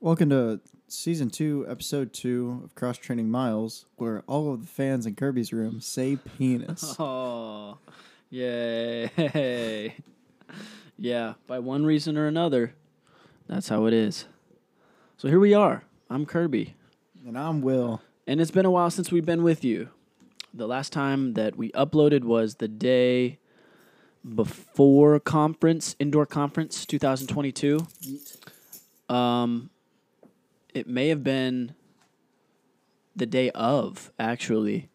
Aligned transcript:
Welcome 0.00 0.30
to 0.30 0.60
season 0.88 1.30
two, 1.30 1.66
episode 1.68 2.12
two 2.12 2.60
of 2.64 2.74
Cross 2.74 2.98
Training 2.98 3.30
Miles, 3.30 3.86
where 3.96 4.22
all 4.26 4.52
of 4.52 4.60
the 4.60 4.66
fans 4.66 5.06
in 5.06 5.14
Kirby's 5.14 5.52
room 5.52 5.80
say 5.80 6.16
penis. 6.38 6.96
Oh, 7.00 7.78
yay. 8.30 9.94
yeah, 10.98 11.34
by 11.46 11.58
one 11.58 11.84
reason 11.84 12.16
or 12.16 12.26
another, 12.26 12.74
that's 13.48 13.68
how 13.68 13.86
it 13.86 13.94
is. 13.94 14.26
So 15.16 15.28
here 15.28 15.40
we 15.40 15.54
are. 15.54 15.84
I'm 16.10 16.26
Kirby, 16.26 16.74
and 17.26 17.38
I'm 17.38 17.62
Will. 17.62 18.02
and 18.26 18.40
it's 18.40 18.50
been 18.50 18.66
a 18.66 18.70
while 18.70 18.90
since 18.90 19.10
we've 19.10 19.26
been 19.26 19.42
with 19.42 19.64
you. 19.64 19.88
The 20.54 20.66
last 20.68 20.92
time 20.92 21.34
that 21.34 21.56
we 21.56 21.70
uploaded 21.72 22.24
was 22.24 22.56
the 22.56 22.68
day 22.68 23.38
before 24.34 25.18
conference, 25.20 25.96
indoor 25.98 26.26
conference 26.26 26.86
2022. 26.86 27.86
Um, 29.08 29.70
it 30.76 30.86
may 30.86 31.08
have 31.08 31.24
been 31.24 31.74
the 33.14 33.26
day 33.26 33.50
of, 33.50 34.12
actually, 34.18 34.90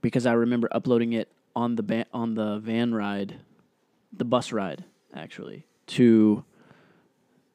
because 0.00 0.24
I 0.24 0.32
remember 0.32 0.68
uploading 0.70 1.12
it 1.12 1.28
on 1.56 1.74
the 1.74 1.82
ba- 1.82 2.06
on 2.12 2.34
the 2.34 2.58
van 2.60 2.94
ride, 2.94 3.40
the 4.12 4.24
bus 4.24 4.52
ride, 4.52 4.84
actually, 5.12 5.66
to 5.88 6.44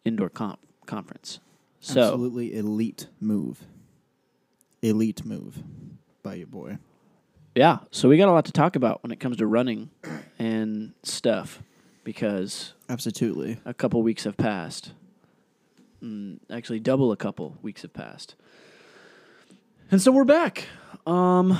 indoor 0.04 0.30
comp- 0.30 0.60
conference. 0.86 1.40
So 1.80 2.02
Absolutely 2.02 2.56
elite 2.56 3.08
move. 3.22 3.66
Elite 4.82 5.24
move 5.26 5.64
by 6.24 6.36
your 6.36 6.48
boy. 6.48 6.78
yeah, 7.56 7.80
so 7.92 8.10
we 8.10 8.18
got 8.18 8.28
a 8.28 8.32
lot 8.34 8.46
to 8.46 8.52
talk 8.52 8.76
about 8.76 9.02
when 9.02 9.12
it 9.12 9.20
comes 9.20 9.38
to 9.38 9.48
running 9.48 9.90
and 10.38 10.94
stuff, 11.04 11.64
because 12.04 12.74
Absolutely. 12.90 13.60
a 13.66 13.74
couple 13.74 14.04
weeks 14.04 14.26
have 14.26 14.36
passed. 14.36 14.92
Mm, 16.04 16.40
actually, 16.50 16.80
double 16.80 17.12
a 17.12 17.18
couple 17.18 17.58
weeks 17.62 17.82
have 17.84 17.94
passed. 17.94 18.36
And 19.92 20.02
so 20.02 20.12
we're 20.12 20.24
back. 20.26 20.68
Um, 21.06 21.58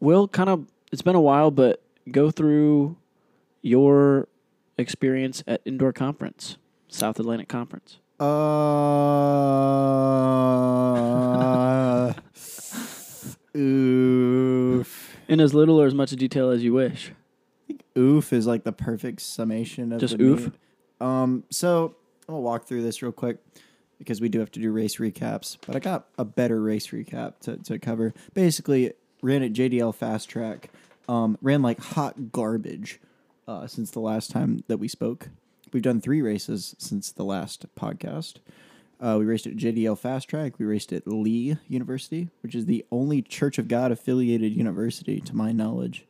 Will, 0.00 0.28
kind 0.28 0.48
of, 0.48 0.66
it's 0.92 1.02
been 1.02 1.16
a 1.16 1.20
while, 1.20 1.50
but 1.50 1.82
go 2.10 2.30
through 2.30 2.96
your 3.62 4.28
experience 4.78 5.42
at 5.46 5.60
Indoor 5.64 5.92
Conference, 5.92 6.56
South 6.88 7.18
Atlantic 7.18 7.48
Conference. 7.48 7.98
Uh, 8.18 8.26
oof. 13.56 15.16
In 15.28 15.40
as 15.40 15.52
little 15.54 15.80
or 15.80 15.86
as 15.86 15.94
much 15.94 16.10
detail 16.10 16.50
as 16.50 16.62
you 16.62 16.72
wish. 16.72 17.10
I 17.10 17.66
think 17.66 17.82
oof 17.98 18.32
is 18.32 18.46
like 18.46 18.64
the 18.64 18.72
perfect 18.72 19.20
summation 19.20 19.92
of 19.92 20.00
Just 20.00 20.18
the 20.18 20.24
oof? 20.24 20.40
meet. 20.44 20.52
Um, 21.00 21.44
so 21.50 21.96
I'll 22.28 22.42
walk 22.42 22.66
through 22.66 22.82
this 22.82 23.02
real 23.02 23.12
quick 23.12 23.38
because 23.98 24.20
we 24.20 24.28
do 24.28 24.40
have 24.40 24.50
to 24.52 24.60
do 24.60 24.72
race 24.72 24.96
recaps. 24.96 25.56
But 25.66 25.76
I 25.76 25.78
got 25.78 26.08
a 26.18 26.24
better 26.24 26.60
race 26.60 26.88
recap 26.88 27.38
to, 27.40 27.56
to 27.58 27.78
cover. 27.78 28.12
Basically, 28.34 28.92
ran 29.22 29.42
at 29.42 29.52
JDL 29.52 29.94
Fast 29.94 30.28
Track. 30.28 30.70
Um, 31.08 31.38
ran 31.40 31.62
like 31.62 31.78
hot 31.80 32.32
garbage 32.32 33.00
uh, 33.46 33.66
since 33.66 33.90
the 33.90 34.00
last 34.00 34.30
time 34.30 34.64
that 34.66 34.78
we 34.78 34.88
spoke. 34.88 35.28
We've 35.72 35.82
done 35.82 36.00
three 36.00 36.20
races 36.22 36.74
since 36.78 37.12
the 37.12 37.24
last 37.24 37.66
podcast. 37.76 38.34
Uh, 39.00 39.16
we 39.18 39.24
raced 39.26 39.46
at 39.46 39.56
JDL 39.56 39.98
Fast 39.98 40.28
Track. 40.28 40.58
We 40.58 40.64
raced 40.64 40.92
at 40.92 41.06
Lee 41.06 41.58
University, 41.68 42.28
which 42.42 42.54
is 42.54 42.66
the 42.66 42.84
only 42.90 43.22
Church 43.22 43.58
of 43.58 43.68
God 43.68 43.92
affiliated 43.92 44.52
university, 44.56 45.20
to 45.20 45.36
my 45.36 45.52
knowledge. 45.52 46.06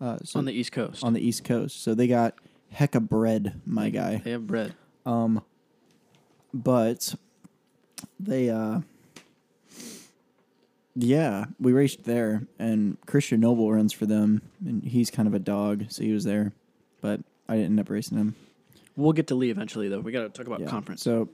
Uh, 0.00 0.18
so 0.24 0.38
on 0.38 0.46
the 0.46 0.52
East 0.52 0.72
Coast. 0.72 1.04
on 1.04 1.12
the 1.12 1.20
East 1.20 1.44
Coast. 1.44 1.82
So 1.82 1.94
they 1.94 2.06
got 2.06 2.34
hecka 2.74 3.06
bread, 3.06 3.60
my 3.66 3.90
guy. 3.90 4.16
they 4.24 4.30
have 4.32 4.46
bread. 4.46 4.74
Um, 5.04 5.42
but 6.52 7.14
they, 8.20 8.50
uh, 8.50 8.80
yeah, 10.94 11.46
we 11.58 11.72
raced 11.72 12.04
there, 12.04 12.46
and 12.58 12.98
Christian 13.06 13.40
Noble 13.40 13.72
runs 13.72 13.92
for 13.92 14.06
them, 14.06 14.42
and 14.64 14.82
he's 14.82 15.10
kind 15.10 15.26
of 15.26 15.34
a 15.34 15.38
dog, 15.38 15.86
so 15.88 16.02
he 16.02 16.12
was 16.12 16.24
there, 16.24 16.52
but 17.00 17.20
I 17.48 17.54
didn't 17.54 17.70
end 17.72 17.80
up 17.80 17.90
racing 17.90 18.18
him. 18.18 18.34
We'll 18.94 19.14
get 19.14 19.26
to 19.28 19.34
Lee 19.34 19.50
eventually, 19.50 19.88
though. 19.88 20.00
We 20.00 20.12
got 20.12 20.22
to 20.22 20.28
talk 20.28 20.46
about 20.46 20.60
Yeah. 20.60 20.66
conference. 20.66 21.02
So, 21.02 21.30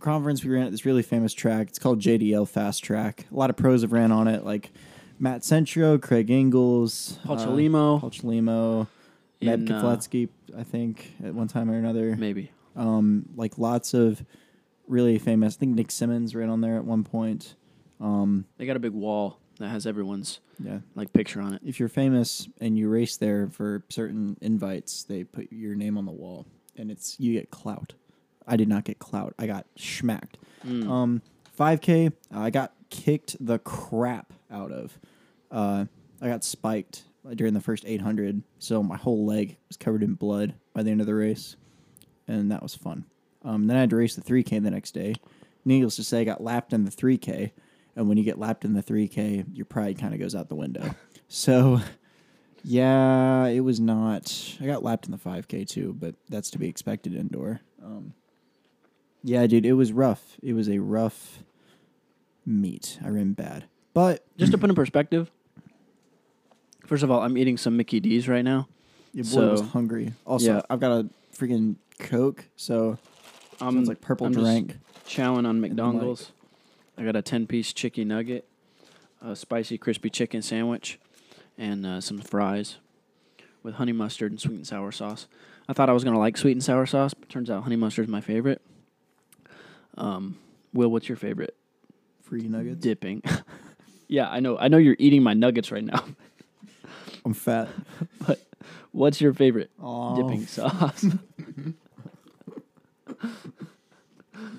conference, 0.00 0.42
we 0.42 0.50
ran 0.50 0.64
at 0.64 0.70
this 0.70 0.86
really 0.86 1.02
famous 1.02 1.34
track. 1.34 1.68
It's 1.68 1.78
called 1.78 2.00
JDL 2.00 2.46
Fast 2.48 2.82
Track. 2.82 3.26
A 3.30 3.34
lot 3.34 3.50
of 3.50 3.56
pros 3.56 3.82
have 3.82 3.92
ran 3.92 4.12
on 4.12 4.28
it, 4.28 4.46
like 4.46 4.70
Matt 5.18 5.44
Centro, 5.44 5.98
Craig 5.98 6.30
Engels, 6.30 7.18
Paul 7.24 7.38
uh, 7.38 7.46
Chelimo. 7.46 8.00
Paul 8.00 8.10
Chelimo, 8.10 8.86
Ned 9.42 9.60
in, 9.60 9.72
uh, 9.72 9.96
I 10.56 10.62
think, 10.62 11.12
at 11.22 11.34
one 11.34 11.48
time 11.48 11.70
or 11.70 11.74
another. 11.74 12.16
Maybe. 12.16 12.50
Um, 12.76 13.26
like 13.36 13.58
lots 13.58 13.92
of 13.92 14.24
really 14.86 15.18
famous. 15.18 15.56
I 15.56 15.58
think 15.58 15.74
Nick 15.74 15.90
Symmonds 15.90 16.34
ran 16.34 16.48
on 16.48 16.60
there 16.60 16.76
at 16.76 16.84
one 16.84 17.04
point. 17.04 17.54
Um, 18.00 18.46
They 18.58 18.66
got 18.66 18.76
a 18.76 18.80
big 18.80 18.92
wall 18.92 19.38
that 19.58 19.68
has 19.68 19.86
everyone's 19.86 20.40
yeah. 20.62 20.80
like 20.94 21.12
picture 21.12 21.40
on 21.40 21.54
it. 21.54 21.62
If 21.64 21.78
you're 21.78 21.88
famous 21.88 22.48
and 22.60 22.76
you 22.76 22.88
race 22.88 23.16
there 23.16 23.48
for 23.48 23.84
certain 23.88 24.36
invites, 24.40 25.04
they 25.04 25.24
put 25.24 25.52
your 25.52 25.74
name 25.74 25.96
on 25.96 26.04
the 26.04 26.12
wall, 26.12 26.46
and 26.76 26.90
it's 26.90 27.18
you 27.20 27.32
get 27.32 27.50
clout. 27.50 27.94
I 28.46 28.56
did 28.56 28.68
not 28.68 28.84
get 28.84 28.98
clout. 28.98 29.34
I 29.38 29.46
got 29.46 29.66
schmacked. 29.76 30.34
Mm. 30.66 30.88
Um, 30.88 31.22
5K, 31.58 32.12
I 32.32 32.50
got 32.50 32.72
kicked 32.90 33.36
the 33.44 33.58
crap 33.60 34.32
out 34.50 34.72
of. 34.72 34.98
Uh, 35.50 35.84
I 36.20 36.28
got 36.28 36.42
spiked 36.44 37.04
during 37.34 37.54
the 37.54 37.60
first 37.60 37.84
800, 37.86 38.42
so 38.58 38.82
my 38.82 38.96
whole 38.96 39.24
leg 39.24 39.56
was 39.68 39.76
covered 39.76 40.02
in 40.02 40.14
blood 40.14 40.54
by 40.72 40.82
the 40.82 40.90
end 40.90 41.00
of 41.00 41.06
the 41.06 41.14
race, 41.14 41.56
and 42.26 42.50
that 42.50 42.62
was 42.62 42.74
fun. 42.74 43.04
Um, 43.44 43.66
then 43.66 43.76
I 43.76 43.80
had 43.80 43.90
to 43.90 43.96
race 43.96 44.14
the 44.14 44.22
3K 44.22 44.62
the 44.62 44.70
next 44.70 44.92
day. 44.92 45.14
Needless 45.64 45.96
to 45.96 46.04
say, 46.04 46.20
I 46.20 46.24
got 46.24 46.42
lapped 46.42 46.72
in 46.72 46.84
the 46.84 46.90
3K, 46.90 47.50
and 47.96 48.08
when 48.08 48.18
you 48.18 48.24
get 48.24 48.38
lapped 48.38 48.64
in 48.64 48.72
the 48.74 48.82
3K, 48.82 49.46
your 49.52 49.64
pride 49.66 49.98
kind 49.98 50.12
of 50.14 50.20
goes 50.20 50.34
out 50.34 50.48
the 50.48 50.54
window. 50.54 50.94
so, 51.28 51.80
yeah, 52.64 53.46
it 53.46 53.60
was 53.60 53.80
not. 53.80 54.56
I 54.60 54.66
got 54.66 54.82
lapped 54.82 55.06
in 55.06 55.12
the 55.12 55.18
5K 55.18 55.68
too, 55.68 55.94
but 55.98 56.14
that's 56.28 56.50
to 56.50 56.58
be 56.58 56.68
expected 56.68 57.14
indoor. 57.14 57.60
Um, 57.84 58.14
yeah, 59.24 59.46
dude, 59.46 59.66
it 59.66 59.72
was 59.74 59.92
rough. 59.92 60.36
It 60.42 60.52
was 60.54 60.68
a 60.68 60.78
rough 60.78 61.40
meet. 62.46 62.98
I 63.04 63.08
ran 63.08 63.32
bad, 63.34 63.64
but 63.94 64.24
Just 64.36 64.52
to 64.52 64.58
put 64.58 64.68
in 64.70 64.74
perspective, 64.76 65.30
first 66.86 67.02
of 67.04 67.10
all, 67.10 67.20
I'm 67.22 67.36
eating 67.38 67.56
some 67.56 67.76
Mickey 67.76 68.00
D's 68.00 68.28
right 68.28 68.44
now. 68.44 68.68
your 69.12 69.24
boy 69.24 69.50
was 69.50 69.60
So- 69.60 69.66
hungry. 69.66 70.12
Also, 70.26 70.54
yeah. 70.56 70.62
I've 70.70 70.80
got 70.80 70.90
a 70.92 71.08
freaking 71.36 71.76
Coke, 72.00 72.44
so 72.56 72.98
I'm 73.66 73.74
sounds 73.74 73.88
like 73.88 74.00
purple 74.00 74.26
I'm 74.26 74.32
just 74.32 74.44
drink. 74.44 74.76
chowing 75.06 75.46
on. 75.46 75.60
McDonald's. 75.60 76.32
I 76.96 77.04
got 77.04 77.16
a 77.16 77.22
10 77.22 77.46
piece 77.46 77.72
chicken 77.72 78.08
nugget, 78.08 78.46
a 79.22 79.34
spicy 79.34 79.78
crispy 79.78 80.10
chicken 80.10 80.42
sandwich, 80.42 80.98
and 81.56 81.86
uh, 81.86 82.00
some 82.00 82.18
fries 82.18 82.76
with 83.62 83.74
honey 83.76 83.92
mustard 83.92 84.32
and 84.32 84.40
sweet 84.40 84.56
and 84.56 84.66
sour 84.66 84.92
sauce. 84.92 85.26
I 85.68 85.72
thought 85.72 85.88
I 85.88 85.92
was 85.92 86.04
going 86.04 86.14
to 86.14 86.20
like 86.20 86.36
sweet 86.36 86.52
and 86.52 86.62
sour 86.62 86.84
sauce, 86.86 87.14
but 87.14 87.28
turns 87.28 87.48
out 87.48 87.62
honey 87.62 87.76
mustard 87.76 88.04
is 88.06 88.10
my 88.10 88.20
favorite. 88.20 88.60
Um, 89.96 90.36
Will, 90.72 90.88
what's 90.90 91.08
your 91.08 91.16
favorite 91.16 91.56
Free 92.22 92.48
nuggets. 92.48 92.80
dipping? 92.80 93.22
yeah, 94.08 94.28
I 94.30 94.40
know. 94.40 94.58
I 94.58 94.68
know 94.68 94.78
you're 94.78 94.96
eating 94.98 95.22
my 95.22 95.34
nuggets 95.34 95.70
right 95.70 95.84
now. 95.84 96.04
I'm 97.24 97.34
fat. 97.34 97.68
But 98.26 98.40
what's 98.90 99.20
your 99.20 99.32
favorite 99.32 99.70
Aw. 99.80 100.16
dipping 100.16 100.46
sauce? 100.46 101.06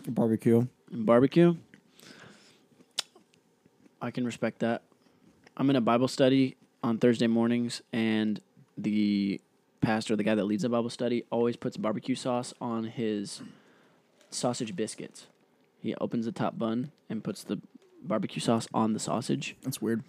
barbecue. 0.07 0.67
barbecue. 0.91 1.55
I 4.01 4.11
can 4.11 4.25
respect 4.25 4.59
that. 4.59 4.83
I'm 5.55 5.69
in 5.69 5.75
a 5.75 5.81
Bible 5.81 6.07
study 6.07 6.57
on 6.83 6.97
Thursday 6.97 7.27
mornings, 7.27 7.81
and 7.93 8.41
the 8.77 9.39
pastor, 9.81 10.15
the 10.15 10.23
guy 10.23 10.35
that 10.35 10.45
leads 10.45 10.63
the 10.63 10.69
Bible 10.69 10.89
study, 10.89 11.23
always 11.29 11.55
puts 11.55 11.77
barbecue 11.77 12.15
sauce 12.15 12.53
on 12.59 12.85
his 12.85 13.41
sausage 14.29 14.75
biscuits. 14.75 15.27
He 15.79 15.95
opens 15.95 16.25
the 16.25 16.31
top 16.31 16.57
bun 16.57 16.91
and 17.09 17.23
puts 17.23 17.43
the 17.43 17.61
barbecue 18.01 18.41
sauce 18.41 18.67
on 18.73 18.93
the 18.93 18.99
sausage. 18.99 19.55
That's 19.63 19.81
weird. 19.81 20.03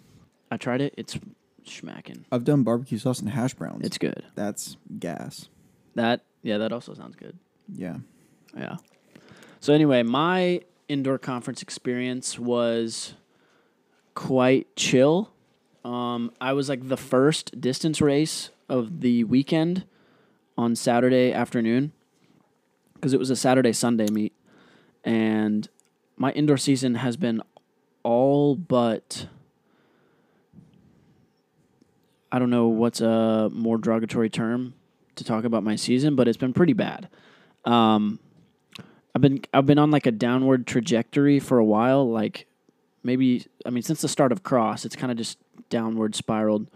I 0.49 0.57
tried 0.57 0.81
it. 0.81 0.93
It's 0.97 1.17
smacking. 1.63 2.25
I've 2.31 2.43
done 2.43 2.63
barbecue 2.63 2.97
sauce 2.97 3.19
and 3.19 3.29
hash 3.29 3.53
browns. 3.53 3.85
It's 3.85 3.97
good. 3.97 4.23
That's 4.35 4.77
gas. 4.99 5.49
That 5.95 6.23
yeah, 6.43 6.57
that 6.57 6.71
also 6.71 6.93
sounds 6.93 7.15
good. 7.15 7.37
Yeah. 7.73 7.97
Yeah. 8.55 8.77
So 9.59 9.73
anyway, 9.73 10.03
my 10.03 10.61
indoor 10.87 11.17
conference 11.17 11.61
experience 11.61 12.37
was 12.39 13.15
quite 14.13 14.75
chill. 14.75 15.31
Um, 15.83 16.31
I 16.39 16.53
was 16.53 16.69
like 16.69 16.87
the 16.87 16.97
first 16.97 17.59
distance 17.59 18.01
race 18.01 18.49
of 18.69 19.01
the 19.01 19.23
weekend 19.23 19.85
on 20.57 20.75
Saturday 20.75 21.31
afternoon 21.31 21.91
because 22.93 23.13
it 23.13 23.19
was 23.19 23.29
a 23.29 23.35
Saturday 23.35 23.73
Sunday 23.73 24.07
meet, 24.09 24.33
and 25.03 25.67
my 26.17 26.31
indoor 26.31 26.57
season 26.57 26.95
has 26.95 27.17
been 27.17 27.41
all 28.03 28.55
but 28.55 29.27
I 32.31 32.39
don't 32.39 32.49
know 32.49 32.67
what's 32.67 33.01
a 33.01 33.49
more 33.51 33.77
derogatory 33.77 34.29
term 34.29 34.73
to 35.15 35.23
talk 35.23 35.43
about 35.43 35.63
my 35.63 35.75
season, 35.75 36.15
but 36.15 36.27
it's 36.27 36.37
been 36.37 36.53
pretty 36.53 36.73
bad. 36.73 37.09
Um, 37.63 38.19
I've 39.15 39.21
been 39.21 39.41
I've 39.53 39.65
been 39.65 39.79
on 39.79 39.91
like 39.91 40.05
a 40.05 40.11
downward 40.11 40.67
trajectory 40.67 41.39
for 41.39 41.57
a 41.57 41.65
while. 41.65 42.09
Like 42.11 42.47
maybe 43.01 43.45
I 43.65 43.69
mean 43.69 43.81
since 43.81 44.01
the 44.01 44.09
start 44.09 44.33
of 44.33 44.43
cross, 44.43 44.83
it's 44.83 44.95
kind 44.95 45.11
of 45.11 45.17
just 45.17 45.37
downward 45.69 46.15
spiraled. 46.15 46.69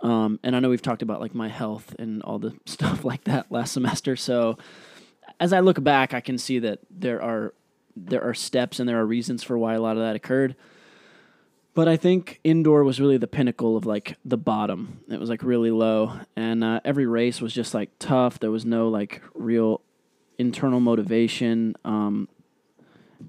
Um, 0.00 0.40
and 0.42 0.56
I 0.56 0.60
know 0.60 0.70
we've 0.70 0.82
talked 0.82 1.02
about 1.02 1.20
like 1.20 1.34
my 1.34 1.48
health 1.48 1.94
and 1.98 2.22
all 2.22 2.38
the 2.38 2.54
stuff 2.64 3.04
like 3.04 3.24
that 3.24 3.52
last 3.52 3.72
semester. 3.72 4.16
So 4.16 4.56
as 5.38 5.52
I 5.52 5.60
look 5.60 5.82
back, 5.82 6.14
I 6.14 6.20
can 6.20 6.38
see 6.38 6.58
that 6.60 6.80
there 6.90 7.22
are 7.22 7.52
there 7.94 8.22
are 8.22 8.34
steps 8.34 8.80
and 8.80 8.88
there 8.88 8.98
are 8.98 9.06
reasons 9.06 9.42
for 9.42 9.58
why 9.58 9.74
a 9.74 9.80
lot 9.80 9.96
of 9.96 10.02
that 10.02 10.16
occurred. 10.16 10.56
But 11.74 11.88
I 11.88 11.98
think 11.98 12.40
indoor 12.42 12.84
was 12.84 13.00
really 13.00 13.18
the 13.18 13.26
pinnacle 13.26 13.76
of 13.76 13.84
like 13.84 14.16
the 14.24 14.38
bottom. 14.38 15.00
It 15.10 15.20
was 15.20 15.28
like 15.28 15.42
really 15.42 15.70
low, 15.70 16.20
and 16.34 16.64
uh, 16.64 16.80
every 16.86 17.04
race 17.04 17.42
was 17.42 17.52
just 17.52 17.74
like 17.74 17.90
tough. 17.98 18.38
There 18.38 18.50
was 18.50 18.64
no 18.64 18.88
like 18.88 19.20
real 19.34 19.82
internal 20.38 20.80
motivation, 20.80 21.74
um, 21.84 22.28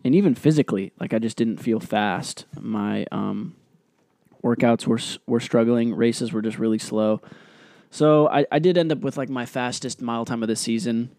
and 0.03 0.13
even 0.15 0.35
physically, 0.35 0.91
like 0.99 1.13
I 1.13 1.19
just 1.19 1.37
didn't 1.37 1.57
feel 1.57 1.79
fast. 1.79 2.45
My 2.59 3.05
um, 3.11 3.55
workouts 4.43 4.85
were 4.85 4.99
were 5.25 5.39
struggling. 5.39 5.93
Races 5.93 6.33
were 6.33 6.41
just 6.41 6.59
really 6.59 6.77
slow. 6.77 7.21
So 7.89 8.27
I, 8.27 8.45
I 8.51 8.59
did 8.59 8.77
end 8.77 8.91
up 8.91 8.99
with 8.99 9.17
like 9.17 9.29
my 9.29 9.45
fastest 9.45 10.01
mile 10.01 10.25
time 10.25 10.43
of 10.43 10.49
the 10.49 10.55
season 10.55 11.09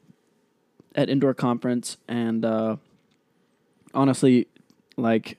at 0.94 1.08
indoor 1.08 1.35
conference, 1.35 1.96
and 2.06 2.44
uh, 2.44 2.76
honestly, 3.94 4.49
like 4.96 5.38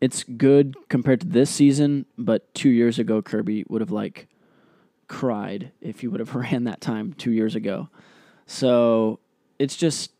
it's 0.00 0.24
good 0.24 0.76
compared 0.88 1.20
to 1.20 1.26
this 1.26 1.50
season, 1.50 2.06
but 2.18 2.52
two 2.54 2.68
years 2.68 2.98
ago, 2.98 3.22
Kirby 3.22 3.64
would 3.68 3.80
have 3.80 3.90
like 3.90 4.28
cried 5.08 5.72
if 5.80 6.00
he 6.00 6.08
would 6.08 6.20
have 6.20 6.34
ran 6.34 6.64
that 6.64 6.80
time 6.80 7.12
two 7.12 7.32
years 7.32 7.54
ago. 7.54 7.88
So 8.46 9.18
it's 9.58 9.76
just, 9.76 10.10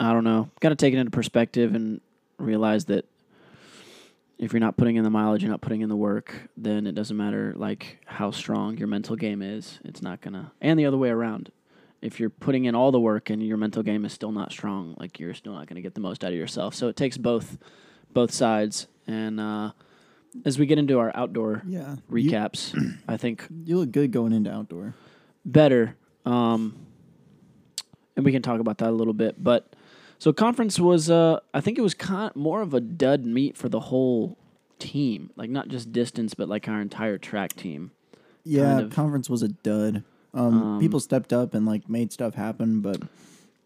I 0.00 0.12
don't 0.12 0.24
know, 0.24 0.50
got 0.60 0.70
to 0.70 0.76
take 0.76 0.94
it 0.94 0.98
into 0.98 1.10
perspective 1.10 1.74
and 1.74 2.00
realize 2.38 2.86
that 2.86 3.04
if 4.38 4.52
you're 4.52 4.60
not 4.60 4.76
putting 4.76 4.96
in 4.96 5.04
the 5.04 5.10
mileage, 5.10 5.42
you're 5.42 5.50
not 5.50 5.60
putting 5.60 5.82
in 5.82 5.88
the 5.88 5.96
work, 5.96 6.34
then 6.56 6.86
it 6.86 6.94
doesn't 6.94 7.16
matter 7.16 7.52
like 7.56 7.98
how 8.06 8.30
strong 8.32 8.76
your 8.76 8.88
mental 8.88 9.14
game 9.14 9.40
is. 9.42 9.78
It's 9.84 10.02
not 10.02 10.20
gonna, 10.20 10.52
and 10.60 10.78
the 10.78 10.86
other 10.86 10.96
way 10.98 11.10
around. 11.10 11.52
If 12.00 12.18
you're 12.18 12.30
putting 12.30 12.64
in 12.64 12.74
all 12.74 12.90
the 12.90 12.98
work 12.98 13.30
and 13.30 13.40
your 13.46 13.56
mental 13.56 13.84
game 13.84 14.04
is 14.04 14.12
still 14.12 14.32
not 14.32 14.50
strong, 14.50 14.96
like 14.98 15.20
you're 15.20 15.34
still 15.34 15.52
not 15.52 15.68
gonna 15.68 15.80
get 15.82 15.94
the 15.94 16.00
most 16.00 16.24
out 16.24 16.32
of 16.32 16.36
yourself. 16.38 16.74
So 16.74 16.88
it 16.88 16.96
takes 16.96 17.16
both 17.16 17.58
both 18.12 18.32
sides. 18.32 18.88
And 19.06 19.38
uh, 19.38 19.70
as 20.44 20.58
we 20.58 20.66
get 20.66 20.78
into 20.78 20.98
our 20.98 21.12
outdoor 21.14 21.62
Yeah. 21.64 21.96
recaps, 22.10 22.74
I 23.06 23.16
think 23.16 23.46
You, 23.48 23.62
you 23.66 23.78
look 23.78 23.92
good 23.92 24.10
going 24.10 24.32
into 24.32 24.50
outdoor. 24.52 24.94
better. 25.44 25.94
Um, 26.26 26.81
and 28.16 28.24
we 28.24 28.32
can 28.32 28.42
talk 28.42 28.60
about 28.60 28.78
that 28.78 28.90
a 28.90 28.92
little 28.92 29.12
bit. 29.14 29.42
But 29.42 29.72
so 30.18 30.32
conference 30.32 30.78
was, 30.78 31.10
uh, 31.10 31.40
I 31.54 31.60
think 31.60 31.78
it 31.78 31.82
was 31.82 31.94
kind 31.94 32.34
more 32.36 32.62
of 32.62 32.74
a 32.74 32.80
dud 32.80 33.24
meet 33.24 33.56
for 33.56 33.68
the 33.68 33.80
whole 33.80 34.36
team, 34.78 35.30
like 35.36 35.50
not 35.50 35.68
just 35.68 35.92
distance, 35.92 36.34
but 36.34 36.48
like 36.48 36.68
our 36.68 36.80
entire 36.80 37.18
track 37.18 37.54
team. 37.54 37.90
Yeah, 38.44 38.64
Kind 38.74 38.84
of. 38.86 38.90
conference 38.92 39.30
was 39.30 39.42
a 39.42 39.48
dud. 39.48 40.02
Um, 40.34 40.62
Um, 40.62 40.80
people 40.80 40.98
stepped 41.00 41.32
up 41.32 41.54
and 41.54 41.66
like 41.66 41.88
made 41.88 42.12
stuff 42.12 42.34
happen, 42.34 42.80
but 42.80 43.02
O- 43.02 43.06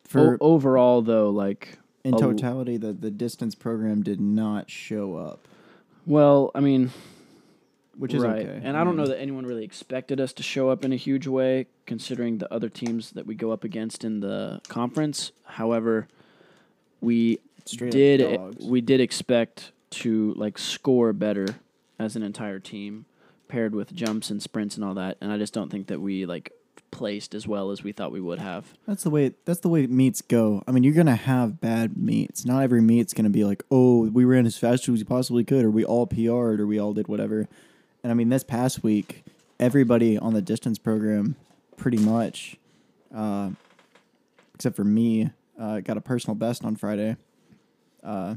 for 0.04 0.36
overall, 0.40 1.00
though, 1.02 1.30
like, 1.30 1.78
in 2.04 2.16
totality, 2.16 2.76
the 2.76 2.92
the 2.92 3.10
distance 3.10 3.54
program 3.54 4.02
did 4.02 4.20
not 4.20 4.70
show 4.70 5.16
up, 5.16 5.46
well, 6.06 6.50
I 6.54 6.60
mean, 6.60 6.90
which 7.98 8.14
is 8.14 8.22
right. 8.22 8.46
okay. 8.46 8.60
And 8.62 8.76
I 8.76 8.84
don't 8.84 8.96
know 8.96 9.06
that 9.06 9.18
anyone 9.18 9.46
really 9.46 9.64
expected 9.64 10.20
us 10.20 10.32
to 10.34 10.42
show 10.42 10.68
up 10.68 10.84
in 10.84 10.92
a 10.92 10.96
huge 10.96 11.26
way, 11.26 11.66
considering 11.86 12.38
the 12.38 12.52
other 12.52 12.68
teams 12.68 13.12
that 13.12 13.26
we 13.26 13.34
go 13.34 13.50
up 13.50 13.64
against 13.64 14.04
in 14.04 14.20
the 14.20 14.60
conference. 14.68 15.32
However, 15.44 16.08
we 17.00 17.38
straight 17.64 17.92
did 17.92 18.60
we 18.62 18.80
did 18.80 19.00
expect 19.00 19.72
to 19.90 20.34
like 20.34 20.58
score 20.58 21.12
better 21.12 21.46
as 21.98 22.16
an 22.16 22.22
entire 22.22 22.58
team, 22.58 23.06
paired 23.48 23.74
with 23.74 23.94
jumps 23.94 24.30
and 24.30 24.42
sprints 24.42 24.76
and 24.76 24.84
all 24.84 24.94
that. 24.94 25.16
And 25.20 25.32
I 25.32 25.38
just 25.38 25.54
don't 25.54 25.70
think 25.70 25.86
that 25.88 26.00
we 26.00 26.26
like 26.26 26.52
placed 26.90 27.34
as 27.34 27.46
well 27.46 27.70
as 27.70 27.82
we 27.82 27.92
thought 27.92 28.12
we 28.12 28.20
would 28.20 28.38
have. 28.38 28.74
That's 28.86 29.02
the 29.02 29.10
way. 29.10 29.34
That's 29.44 29.60
the 29.60 29.68
way 29.68 29.86
meets 29.86 30.22
go. 30.22 30.62
I 30.66 30.72
mean, 30.72 30.82
you're 30.82 30.94
gonna 30.94 31.16
have 31.16 31.60
bad 31.60 31.96
meets. 31.96 32.44
Not 32.44 32.62
every 32.62 32.80
meet's 32.80 33.12
gonna 33.12 33.30
be 33.30 33.44
like, 33.44 33.62
oh, 33.70 34.08
we 34.08 34.24
ran 34.24 34.46
as 34.46 34.56
fast 34.56 34.88
as 34.88 34.98
we 34.98 35.04
possibly 35.04 35.44
could, 35.44 35.64
or 35.64 35.70
we 35.70 35.84
all 35.84 36.06
PR'd, 36.06 36.60
or 36.60 36.66
we 36.66 36.78
all 36.78 36.92
did 36.92 37.08
whatever. 37.08 37.48
And 38.06 38.12
I 38.12 38.14
mean, 38.14 38.28
this 38.28 38.44
past 38.44 38.84
week, 38.84 39.24
everybody 39.58 40.16
on 40.16 40.32
the 40.32 40.40
distance 40.40 40.78
program, 40.78 41.34
pretty 41.76 41.98
much, 41.98 42.56
uh, 43.12 43.50
except 44.54 44.76
for 44.76 44.84
me, 44.84 45.30
uh, 45.60 45.80
got 45.80 45.96
a 45.96 46.00
personal 46.00 46.36
best 46.36 46.64
on 46.64 46.76
Friday. 46.76 47.16
Uh, 48.04 48.36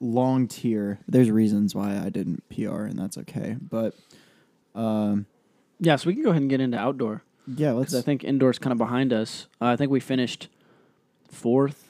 long 0.00 0.46
tier. 0.46 0.98
There's 1.08 1.30
reasons 1.30 1.74
why 1.74 1.98
I 1.98 2.10
didn't 2.10 2.46
PR, 2.50 2.82
and 2.82 2.98
that's 2.98 3.16
okay. 3.16 3.56
But 3.58 3.94
um, 4.74 5.24
Yeah, 5.80 5.96
so 5.96 6.08
we 6.08 6.12
can 6.12 6.22
go 6.22 6.28
ahead 6.28 6.42
and 6.42 6.50
get 6.50 6.60
into 6.60 6.76
outdoor 6.76 7.22
yeah, 7.46 7.72
let's. 7.72 7.92
because 7.92 8.02
I 8.02 8.04
think 8.04 8.22
indoor's 8.22 8.58
kind 8.58 8.72
of 8.72 8.76
behind 8.76 9.14
us. 9.14 9.46
Uh, 9.62 9.68
I 9.68 9.76
think 9.76 9.90
we 9.90 9.98
finished 9.98 10.48
fourth 11.30 11.87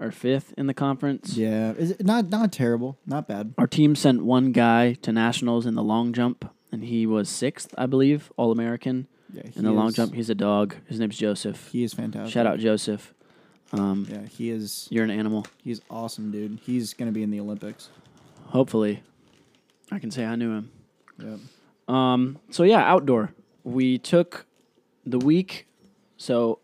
or 0.00 0.10
fifth 0.10 0.54
in 0.56 0.66
the 0.66 0.74
conference. 0.74 1.36
yeah, 1.36 1.72
is 1.72 1.92
it 1.92 2.04
not 2.04 2.28
not 2.30 2.52
terrible, 2.52 2.98
not 3.06 3.28
bad. 3.28 3.54
Our 3.58 3.66
team 3.66 3.94
sent 3.94 4.24
one 4.24 4.52
guy 4.52 4.94
to 4.94 5.12
nationals 5.12 5.66
in 5.66 5.74
the 5.74 5.82
long 5.82 6.12
jump, 6.12 6.50
and 6.72 6.84
he 6.84 7.06
was 7.06 7.28
sixth, 7.28 7.74
I 7.78 7.86
believe, 7.86 8.32
All 8.36 8.50
American 8.50 9.06
Yeah, 9.32 9.42
in 9.54 9.64
the 9.64 9.72
long 9.72 9.92
jump. 9.92 10.14
He's 10.14 10.30
a 10.30 10.34
dog. 10.34 10.74
His 10.86 10.98
name's 10.98 11.18
Joseph. 11.18 11.68
He 11.70 11.84
is 11.84 11.94
fantastic. 11.94 12.32
Shout 12.32 12.46
out 12.46 12.58
Joseph. 12.58 13.14
Um, 13.72 14.06
Yeah, 14.10 14.22
he 14.26 14.50
is. 14.50 14.88
You're 14.90 15.04
an 15.04 15.10
animal. 15.12 15.46
He's 15.62 15.80
awesome, 15.90 16.32
dude. 16.32 16.58
He's 16.64 16.92
gonna 16.94 17.12
be 17.12 17.22
in 17.22 17.30
the 17.30 17.38
Olympics. 17.40 17.88
Hopefully, 18.46 19.02
I 19.92 19.98
can 20.00 20.10
say 20.10 20.24
I 20.24 20.34
knew 20.34 20.50
him. 20.56 20.70
Yep. 21.18 21.94
Um, 21.94 22.38
so 22.50 22.62
yeah, 22.62 22.80
outdoor. 22.82 23.32
We 23.62 23.98
took 23.98 24.46
the 25.04 25.18
week. 25.18 25.66
So 26.16 26.58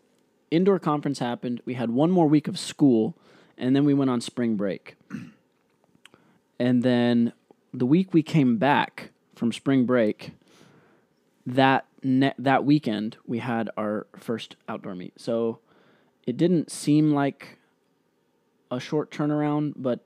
indoor 0.51 0.79
conference 0.79 1.19
happened. 1.19 1.61
We 1.65 1.75
had 1.75 1.91
one 1.91 2.11
more 2.11 2.27
week 2.27 2.47
of 2.47 2.57
school, 2.59 3.15
and 3.57 3.75
then 3.75 3.85
we 3.85 3.93
went 3.93 4.09
on 4.09 4.21
spring 4.21 4.55
break. 4.55 4.95
And 6.59 6.83
then 6.83 7.33
the 7.73 7.85
week 7.85 8.13
we 8.13 8.23
came 8.23 8.57
back 8.57 9.11
from 9.35 9.51
spring 9.51 9.85
break, 9.85 10.31
that 11.45 11.85
ne- 12.03 12.33
that 12.37 12.65
weekend 12.65 13.17
we 13.25 13.39
had 13.39 13.69
our 13.77 14.07
first 14.17 14.55
outdoor 14.67 14.95
meet. 14.95 15.19
So 15.19 15.59
it 16.25 16.37
didn't 16.37 16.71
seem 16.71 17.11
like 17.11 17.59
a 18.69 18.79
short 18.79 19.11
turnaround, 19.11 19.73
but 19.75 20.01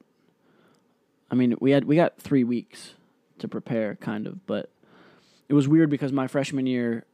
I 1.31 1.35
mean, 1.35 1.55
we 1.59 1.71
had 1.71 1.85
we 1.85 1.95
got 1.95 2.19
3 2.19 2.43
weeks 2.43 2.93
to 3.39 3.47
prepare 3.47 3.95
kind 3.95 4.27
of, 4.27 4.45
but 4.45 4.69
it 5.49 5.53
was 5.53 5.67
weird 5.67 5.89
because 5.89 6.11
my 6.11 6.27
freshman 6.27 6.67
year 6.67 7.05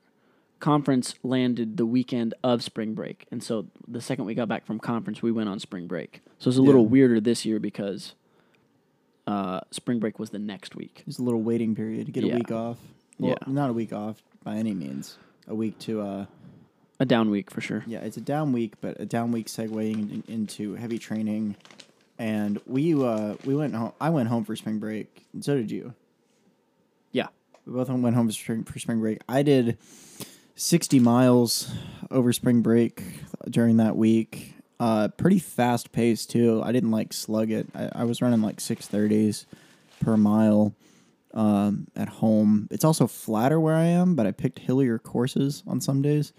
conference 0.60 1.16
landed 1.24 1.78
the 1.78 1.86
weekend 1.86 2.34
of 2.44 2.64
spring 2.64 2.94
break. 2.94 3.26
And 3.32 3.44
so 3.44 3.68
the 3.88 4.02
second 4.02 4.26
we 4.26 4.34
got 4.34 4.48
back 4.48 4.66
from 4.66 4.80
conference, 4.80 5.22
we 5.22 5.32
went 5.32 5.50
on 5.50 5.60
spring 5.60 5.88
break. 5.88 6.22
So 6.40 6.50
it's 6.50 6.58
a 6.58 6.62
little 6.62 6.82
Yeah. 6.84 6.88
weirder 6.90 7.20
this 7.22 7.46
year 7.46 7.60
because 7.60 8.16
uh, 9.28 9.60
spring 9.72 10.00
break 10.00 10.20
was 10.20 10.30
the 10.30 10.40
next 10.40 10.76
week. 10.76 11.04
There's 11.06 11.20
a 11.20 11.24
little 11.24 11.42
waiting 11.42 11.76
period 11.76 12.06
to 12.06 12.12
get 12.12 12.24
a 12.24 12.28
week 12.36 12.52
off. 12.52 12.78
Well, 13.20 13.32
Yeah. 13.42 13.52
not 13.54 13.70
a 13.70 13.74
week 13.74 13.92
off 13.94 14.24
by 14.44 14.56
any 14.56 14.74
means. 14.74 15.18
A 15.48 15.56
week 15.56 15.78
to 15.80 16.02
uh, 16.02 16.26
A 17.00 17.06
down 17.06 17.30
week 17.30 17.52
for 17.52 17.62
sure. 17.62 17.84
yeah, 17.88 18.00
it's 18.00 18.18
a 18.18 18.22
down 18.22 18.52
week, 18.54 18.74
but 18.82 19.00
a 19.00 19.06
down 19.06 19.32
week 19.32 19.48
segueing 19.48 20.12
in, 20.12 20.24
into 20.28 20.76
heavy 20.76 20.98
training. 20.98 21.56
And 22.20 22.60
we 22.66 22.94
uh 22.96 23.36
we 23.46 23.54
went 23.56 23.76
home. 23.76 23.92
I 24.02 24.10
went 24.10 24.28
home 24.30 24.44
for 24.44 24.56
spring 24.56 24.80
break, 24.80 25.26
and 25.34 25.46
so 25.46 25.56
did 25.56 25.70
you. 25.70 25.94
Yeah. 27.12 27.28
We 27.66 27.74
both 27.74 27.90
went 27.90 28.16
home 28.16 28.28
for 28.28 28.34
spring, 28.34 28.64
for 28.64 28.80
spring 28.80 29.00
break. 29.02 29.20
I 29.30 29.44
did 29.44 29.78
60 30.58 31.00
miles 31.00 31.72
over 32.10 32.34
spring 32.34 32.62
break 32.62 33.04
during 33.48 33.78
that 33.78 33.96
week. 33.96 34.56
Uh, 34.80 35.08
pretty 35.10 35.38
fast 35.40 35.92
pace 35.92 36.26
too. 36.26 36.62
I 36.64 36.72
didn't 36.72 36.92
like 36.92 37.14
slug 37.14 37.52
it. 37.52 37.68
I, 37.76 37.90
I 37.94 38.04
was 38.04 38.22
running 38.22 38.42
like 38.42 38.58
630s 38.58 39.46
per 40.02 40.18
mile 40.18 40.76
um, 41.36 41.88
at 41.96 42.10
home. 42.10 42.68
It's 42.72 42.84
also 42.84 43.06
flatter 43.06 43.60
where 43.60 43.76
I 43.76 43.86
am, 43.86 44.16
but 44.16 44.26
I 44.26 44.32
picked 44.32 44.60
hillier 44.60 44.98
courses 44.98 45.64
on 45.68 45.80
some 45.80 46.02
days. 46.02 46.34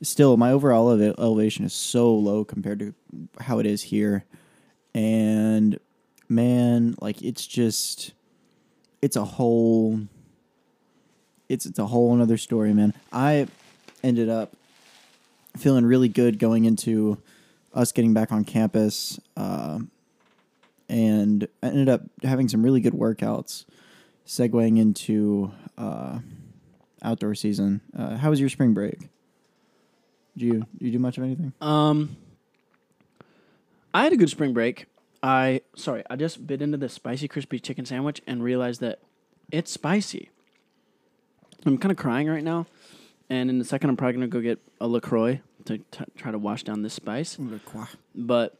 Still, 0.00 0.38
my 0.38 0.50
overall 0.50 0.90
ele- 0.90 1.14
elevation 1.18 1.66
is 1.66 1.74
so 1.74 2.14
low 2.14 2.44
compared 2.44 2.78
to 2.78 2.94
how 3.40 3.58
it 3.58 3.66
is 3.66 3.82
here. 3.82 4.24
And 4.94 5.78
man, 6.26 6.94
like 7.02 7.20
it's 7.20 7.46
just, 7.46 8.14
it's 9.02 9.16
a 9.16 9.24
whole 9.24 10.00
it's 11.48 11.66
it's 11.66 11.78
a 11.78 11.86
whole 11.86 12.14
another 12.14 12.36
story, 12.36 12.72
man. 12.72 12.94
I 13.12 13.48
ended 14.02 14.28
up 14.28 14.52
feeling 15.56 15.84
really 15.84 16.08
good 16.08 16.38
going 16.38 16.64
into 16.64 17.18
us 17.74 17.92
getting 17.92 18.14
back 18.14 18.32
on 18.32 18.44
campus, 18.44 19.18
uh, 19.36 19.78
and 20.88 21.48
I 21.62 21.66
ended 21.66 21.88
up 21.88 22.02
having 22.22 22.48
some 22.48 22.62
really 22.62 22.80
good 22.80 22.92
workouts, 22.92 23.64
segueing 24.26 24.78
into 24.78 25.52
uh, 25.76 26.18
outdoor 27.02 27.34
season. 27.34 27.80
Uh, 27.96 28.16
how 28.16 28.30
was 28.30 28.40
your 28.40 28.48
spring 28.48 28.74
break? 28.74 29.08
Did 30.36 30.44
you 30.46 30.66
you 30.78 30.92
do 30.92 30.98
much 30.98 31.18
of 31.18 31.24
anything? 31.24 31.52
Um, 31.60 32.16
I 33.92 34.04
had 34.04 34.12
a 34.12 34.16
good 34.16 34.30
spring 34.30 34.52
break. 34.52 34.86
I 35.22 35.62
sorry, 35.74 36.04
I 36.08 36.16
just 36.16 36.46
bit 36.46 36.62
into 36.62 36.76
the 36.76 36.88
spicy 36.88 37.26
crispy 37.26 37.58
chicken 37.58 37.84
sandwich 37.84 38.20
and 38.26 38.42
realized 38.42 38.80
that 38.80 39.00
it's 39.50 39.72
spicy. 39.72 40.30
I'm 41.66 41.78
kind 41.78 41.90
of 41.92 41.98
crying 41.98 42.28
right 42.28 42.44
now, 42.44 42.66
and 43.30 43.50
in 43.50 43.60
a 43.60 43.64
second, 43.64 43.90
I'm 43.90 43.96
probably 43.96 44.14
gonna 44.14 44.28
go 44.28 44.40
get 44.40 44.58
a 44.80 44.86
LaCroix 44.88 45.40
to 45.66 45.78
t- 45.78 46.04
try 46.16 46.30
to 46.30 46.38
wash 46.38 46.62
down 46.62 46.82
this 46.82 46.94
spice. 46.94 47.36
But, 48.14 48.56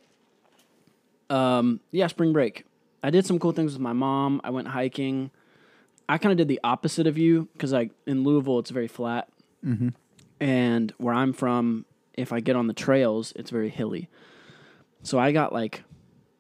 um, 1.31 1.81
yeah, 1.91 2.07
spring 2.09 2.33
break. 2.33 2.65
I 3.03 3.11
did 3.11 3.25
some 3.27 3.39
cool 3.39 3.53
things 3.53 3.73
with 3.73 3.81
my 3.81 3.93
mom. 3.93 4.41
I 4.43 4.51
went 4.51 4.69
hiking. 4.69 5.31
I 6.09 6.19
kind 6.19 6.33
of 6.33 6.39
did 6.39 6.49
the 6.49 6.59
opposite 6.65 7.07
of 7.07 7.17
you 7.19 7.49
because 7.53 7.73
like 7.73 7.91
in 8.07 8.25
Louisville, 8.25 8.59
it's 8.59 8.71
very 8.71 8.89
flat, 8.89 9.29
Mm-hmm. 9.65 9.89
and 10.41 10.93
where 10.99 11.13
I'm 11.15 11.33
from, 11.33 11.85
if 12.15 12.33
I 12.33 12.39
get 12.41 12.55
on 12.57 12.67
the 12.69 12.73
trails, 12.75 13.33
it's 13.37 13.51
very 13.51 13.69
hilly. 13.69 14.09
So 15.03 15.19
I 15.19 15.33
got 15.33 15.53
like 15.53 15.83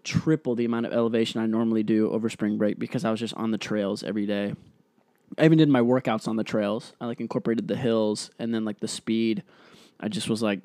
triple 0.04 0.54
the 0.54 0.64
amount 0.64 0.86
of 0.86 0.92
elevation 0.92 1.40
I 1.40 1.46
normally 1.46 1.82
do 1.82 2.10
over 2.10 2.28
spring 2.28 2.58
break 2.58 2.78
because 2.78 3.04
I 3.04 3.10
was 3.10 3.20
just 3.20 3.34
on 3.34 3.50
the 3.50 3.58
trails 3.58 4.02
every 4.02 4.24
day. 4.26 4.54
I 5.36 5.44
even 5.44 5.58
did 5.58 5.68
my 5.68 5.80
workouts 5.80 6.26
on 6.26 6.36
the 6.36 6.44
trails. 6.44 6.92
I 7.00 7.06
like 7.06 7.20
incorporated 7.20 7.68
the 7.68 7.76
hills 7.76 8.30
and 8.38 8.54
then 8.54 8.64
like 8.64 8.80
the 8.80 8.88
speed. 8.88 9.42
I 10.00 10.08
just 10.08 10.28
was 10.28 10.42
like 10.42 10.60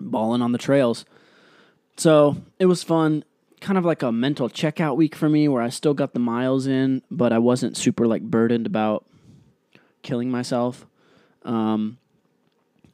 balling 0.00 0.42
on 0.42 0.52
the 0.52 0.58
trails. 0.58 1.04
So 1.96 2.36
it 2.58 2.66
was 2.66 2.82
fun. 2.82 3.24
Kind 3.60 3.78
of 3.78 3.84
like 3.84 4.02
a 4.02 4.12
mental 4.12 4.48
checkout 4.48 4.96
week 4.96 5.14
for 5.14 5.28
me 5.28 5.48
where 5.48 5.62
I 5.62 5.68
still 5.68 5.94
got 5.94 6.14
the 6.14 6.20
miles 6.20 6.66
in, 6.66 7.02
but 7.10 7.32
I 7.32 7.38
wasn't 7.38 7.76
super 7.76 8.06
like 8.06 8.22
burdened 8.22 8.66
about 8.66 9.04
killing 10.02 10.30
myself. 10.30 10.86
Um, 11.44 11.98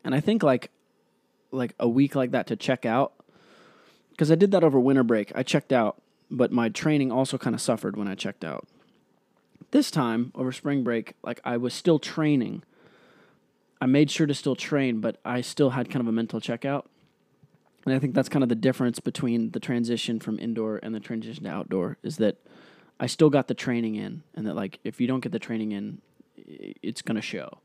and 0.04 0.14
I 0.14 0.20
think 0.20 0.42
like 0.42 0.70
like 1.50 1.74
a 1.80 1.88
week 1.88 2.14
like 2.14 2.32
that 2.32 2.46
to 2.48 2.56
check 2.56 2.84
out 2.84 3.12
because 4.10 4.30
I 4.30 4.34
did 4.34 4.50
that 4.50 4.64
over 4.64 4.78
winter 4.78 5.02
break. 5.02 5.32
I 5.34 5.42
checked 5.42 5.72
out, 5.72 6.00
but 6.30 6.52
my 6.52 6.68
training 6.68 7.10
also 7.10 7.38
kind 7.38 7.54
of 7.54 7.60
suffered 7.60 7.96
when 7.96 8.08
I 8.08 8.14
checked 8.14 8.44
out. 8.44 8.66
This 9.70 9.90
time 9.90 10.32
over 10.34 10.52
spring 10.52 10.82
break, 10.82 11.14
like 11.22 11.40
I 11.44 11.56
was 11.56 11.74
still 11.74 11.98
training. 11.98 12.62
I 13.80 13.86
made 13.86 14.10
sure 14.10 14.26
to 14.26 14.34
still 14.34 14.56
train, 14.56 15.00
but 15.00 15.18
I 15.24 15.40
still 15.40 15.70
had 15.70 15.90
kind 15.90 16.00
of 16.00 16.08
a 16.08 16.12
mental 16.12 16.40
checkout. 16.40 16.86
And 17.84 17.94
I 17.94 17.98
think 17.98 18.14
that's 18.14 18.28
kind 18.28 18.42
of 18.42 18.48
the 18.48 18.54
difference 18.54 18.98
between 18.98 19.50
the 19.50 19.60
transition 19.60 20.20
from 20.20 20.38
indoor 20.38 20.80
and 20.82 20.94
the 20.94 21.00
transition 21.00 21.44
to 21.44 21.50
outdoor 21.50 21.96
is 22.02 22.16
that 22.16 22.36
I 23.00 23.06
still 23.06 23.30
got 23.30 23.46
the 23.46 23.54
training 23.54 23.94
in, 23.94 24.22
and 24.34 24.46
that 24.46 24.56
like 24.56 24.80
if 24.84 25.00
you 25.00 25.06
don't 25.06 25.20
get 25.20 25.32
the 25.32 25.38
training 25.38 25.72
in, 25.72 26.00
it's 26.36 27.02
gonna 27.02 27.22
show. 27.22 27.58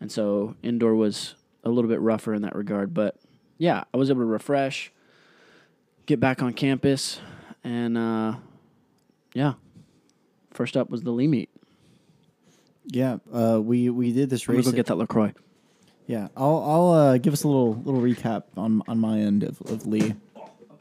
And 0.00 0.10
so 0.10 0.54
indoor 0.62 0.94
was 0.94 1.34
a 1.64 1.68
little 1.68 1.90
bit 1.90 2.00
rougher 2.00 2.32
in 2.32 2.42
that 2.42 2.54
regard, 2.54 2.94
but 2.94 3.16
yeah, 3.58 3.84
I 3.92 3.96
was 3.96 4.08
able 4.08 4.22
to 4.22 4.26
refresh, 4.26 4.92
get 6.06 6.20
back 6.20 6.42
on 6.42 6.54
campus, 6.54 7.20
and 7.62 7.98
uh, 7.98 8.36
yeah, 9.34 9.54
first 10.50 10.76
up 10.76 10.90
was 10.90 11.02
the 11.02 11.10
Lee 11.10 11.26
meet. 11.28 11.50
Yeah, 12.86 13.18
uh, 13.32 13.60
we 13.62 13.90
we 13.90 14.12
did 14.12 14.30
this 14.30 14.48
I'm 14.48 14.56
race. 14.56 14.64
go 14.64 14.70
at- 14.70 14.76
get 14.76 14.86
that 14.86 14.96
LaCroix. 14.96 15.32
Yeah, 16.06 16.28
I'll 16.36 16.62
I'll 16.64 16.90
uh, 16.90 17.18
give 17.18 17.32
us 17.32 17.44
a 17.44 17.48
little 17.48 17.74
little 17.74 18.00
recap 18.00 18.44
on 18.56 18.82
on 18.88 18.98
my 18.98 19.20
end 19.20 19.42
of, 19.44 19.60
of 19.62 19.86
Lee. 19.86 20.14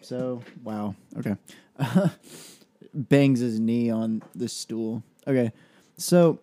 So 0.02 0.42
wow, 0.64 0.96
okay, 1.18 1.36
bangs 2.94 3.40
his 3.40 3.60
knee 3.60 3.90
on 3.90 4.24
the 4.34 4.50
stool. 4.50 5.04
Okay, 5.28 5.52
so 5.98 6.40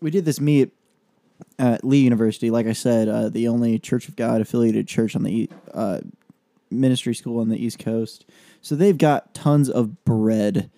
we 0.00 0.10
did 0.10 0.24
this 0.24 0.40
meet 0.40 0.72
at 1.58 1.84
Lee 1.84 2.00
University. 2.00 2.50
Like 2.50 2.66
I 2.66 2.72
said, 2.72 3.08
uh, 3.08 3.28
the 3.30 3.48
only 3.48 3.78
Church 3.78 4.08
of 4.08 4.16
God 4.16 4.40
affiliated 4.40 4.86
church 4.86 5.16
on 5.16 5.22
the 5.22 5.48
uh, 5.72 6.00
ministry 6.70 7.14
school 7.14 7.40
on 7.40 7.48
the 7.48 7.62
East 7.62 7.78
Coast. 7.78 8.26
So 8.60 8.74
they've 8.74 8.98
got 8.98 9.32
tons 9.34 9.70
of 9.70 10.04
bread. 10.04 10.70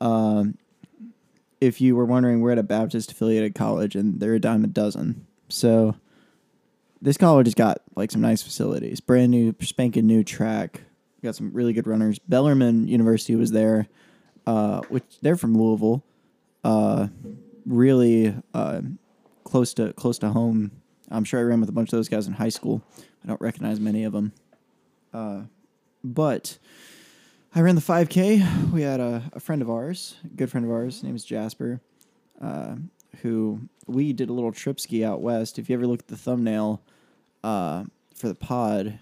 Um, 0.00 0.58
if 1.62 1.80
you 1.80 1.94
were 1.94 2.04
wondering, 2.04 2.40
we're 2.40 2.50
at 2.50 2.58
a 2.58 2.64
Baptist 2.64 3.12
affiliated 3.12 3.54
college, 3.54 3.94
and 3.94 4.18
they're 4.18 4.34
a 4.34 4.40
dime 4.40 4.64
a 4.64 4.66
dozen. 4.66 5.28
So 5.48 5.94
this 7.00 7.16
college 7.16 7.46
has 7.46 7.54
got 7.54 7.82
like 7.94 8.10
some 8.10 8.20
nice 8.20 8.42
facilities, 8.42 8.98
brand 8.98 9.30
new, 9.30 9.54
spanking 9.60 10.08
new 10.08 10.24
track. 10.24 10.80
Got 11.22 11.36
some 11.36 11.52
really 11.52 11.72
good 11.72 11.86
runners. 11.86 12.18
Bellarmine 12.18 12.88
University 12.88 13.36
was 13.36 13.52
there, 13.52 13.86
uh, 14.44 14.80
which 14.88 15.04
they're 15.22 15.36
from 15.36 15.56
Louisville, 15.56 16.02
uh, 16.64 17.06
really 17.64 18.34
uh, 18.52 18.80
close 19.44 19.72
to 19.74 19.92
close 19.92 20.18
to 20.18 20.30
home. 20.30 20.72
I'm 21.12 21.22
sure 21.22 21.38
I 21.38 21.44
ran 21.44 21.60
with 21.60 21.68
a 21.68 21.72
bunch 21.72 21.92
of 21.92 21.96
those 21.96 22.08
guys 22.08 22.26
in 22.26 22.32
high 22.32 22.48
school. 22.48 22.82
I 23.22 23.28
don't 23.28 23.40
recognize 23.40 23.78
many 23.78 24.02
of 24.02 24.12
them, 24.12 24.32
uh, 25.14 25.42
but 26.02 26.58
I 27.54 27.60
ran 27.60 27.74
the 27.74 27.82
5K. 27.82 28.72
We 28.72 28.80
had 28.82 28.98
a, 28.98 29.30
a 29.34 29.40
friend 29.40 29.60
of 29.60 29.68
ours, 29.68 30.16
a 30.24 30.28
good 30.28 30.50
friend 30.50 30.64
of 30.64 30.72
ours, 30.72 30.94
his 30.94 31.02
name 31.02 31.14
is 31.14 31.24
Jasper, 31.24 31.80
uh, 32.40 32.76
who 33.20 33.60
we 33.86 34.14
did 34.14 34.30
a 34.30 34.32
little 34.32 34.52
trip 34.52 34.80
ski 34.80 35.04
out 35.04 35.20
west. 35.20 35.58
If 35.58 35.68
you 35.68 35.74
ever 35.76 35.86
look 35.86 36.00
at 36.00 36.08
the 36.08 36.16
thumbnail 36.16 36.80
uh, 37.44 37.84
for 38.14 38.28
the 38.28 38.34
pod, 38.34 38.98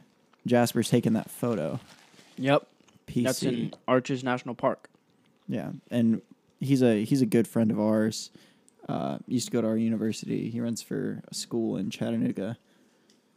Jasper's 0.46 0.90
taking 0.90 1.12
that 1.12 1.30
photo. 1.30 1.78
Yep, 2.38 2.66
PC. 3.06 3.24
that's 3.24 3.42
in 3.44 3.72
Arches 3.86 4.24
National 4.24 4.56
Park. 4.56 4.88
Yeah, 5.46 5.70
and 5.90 6.20
he's 6.58 6.82
a 6.82 7.04
he's 7.04 7.22
a 7.22 7.26
good 7.26 7.46
friend 7.46 7.70
of 7.70 7.78
ours. 7.78 8.30
Uh, 8.88 9.18
used 9.28 9.46
to 9.46 9.52
go 9.52 9.60
to 9.60 9.68
our 9.68 9.76
university. 9.76 10.50
He 10.50 10.60
runs 10.60 10.82
for 10.82 11.22
a 11.28 11.34
school 11.34 11.76
in 11.76 11.90
Chattanooga, 11.90 12.58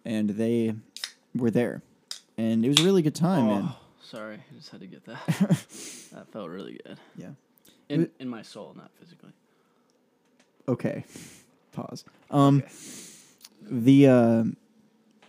and 0.05 0.31
they 0.31 0.73
were 1.35 1.51
there, 1.51 1.83
and 2.35 2.65
it 2.65 2.69
was 2.69 2.79
a 2.79 2.83
really 2.83 3.03
good 3.03 3.15
time, 3.15 3.45
man. 3.47 3.69
Sorry, 4.03 4.35
I 4.35 4.55
just 4.55 4.69
had 4.69 4.81
to 4.81 4.87
get 4.87 5.05
that. 5.05 5.25
that 6.13 6.27
felt 6.31 6.49
really 6.49 6.79
good. 6.85 6.97
Yeah. 7.17 7.29
In, 7.89 8.09
in 8.19 8.27
my 8.27 8.41
soul, 8.41 8.73
not 8.75 8.91
physically. 8.99 9.31
Okay. 10.67 11.05
Pause. 11.71 12.05
Um, 12.29 12.63
the 13.61 14.07
uh, 14.07 14.43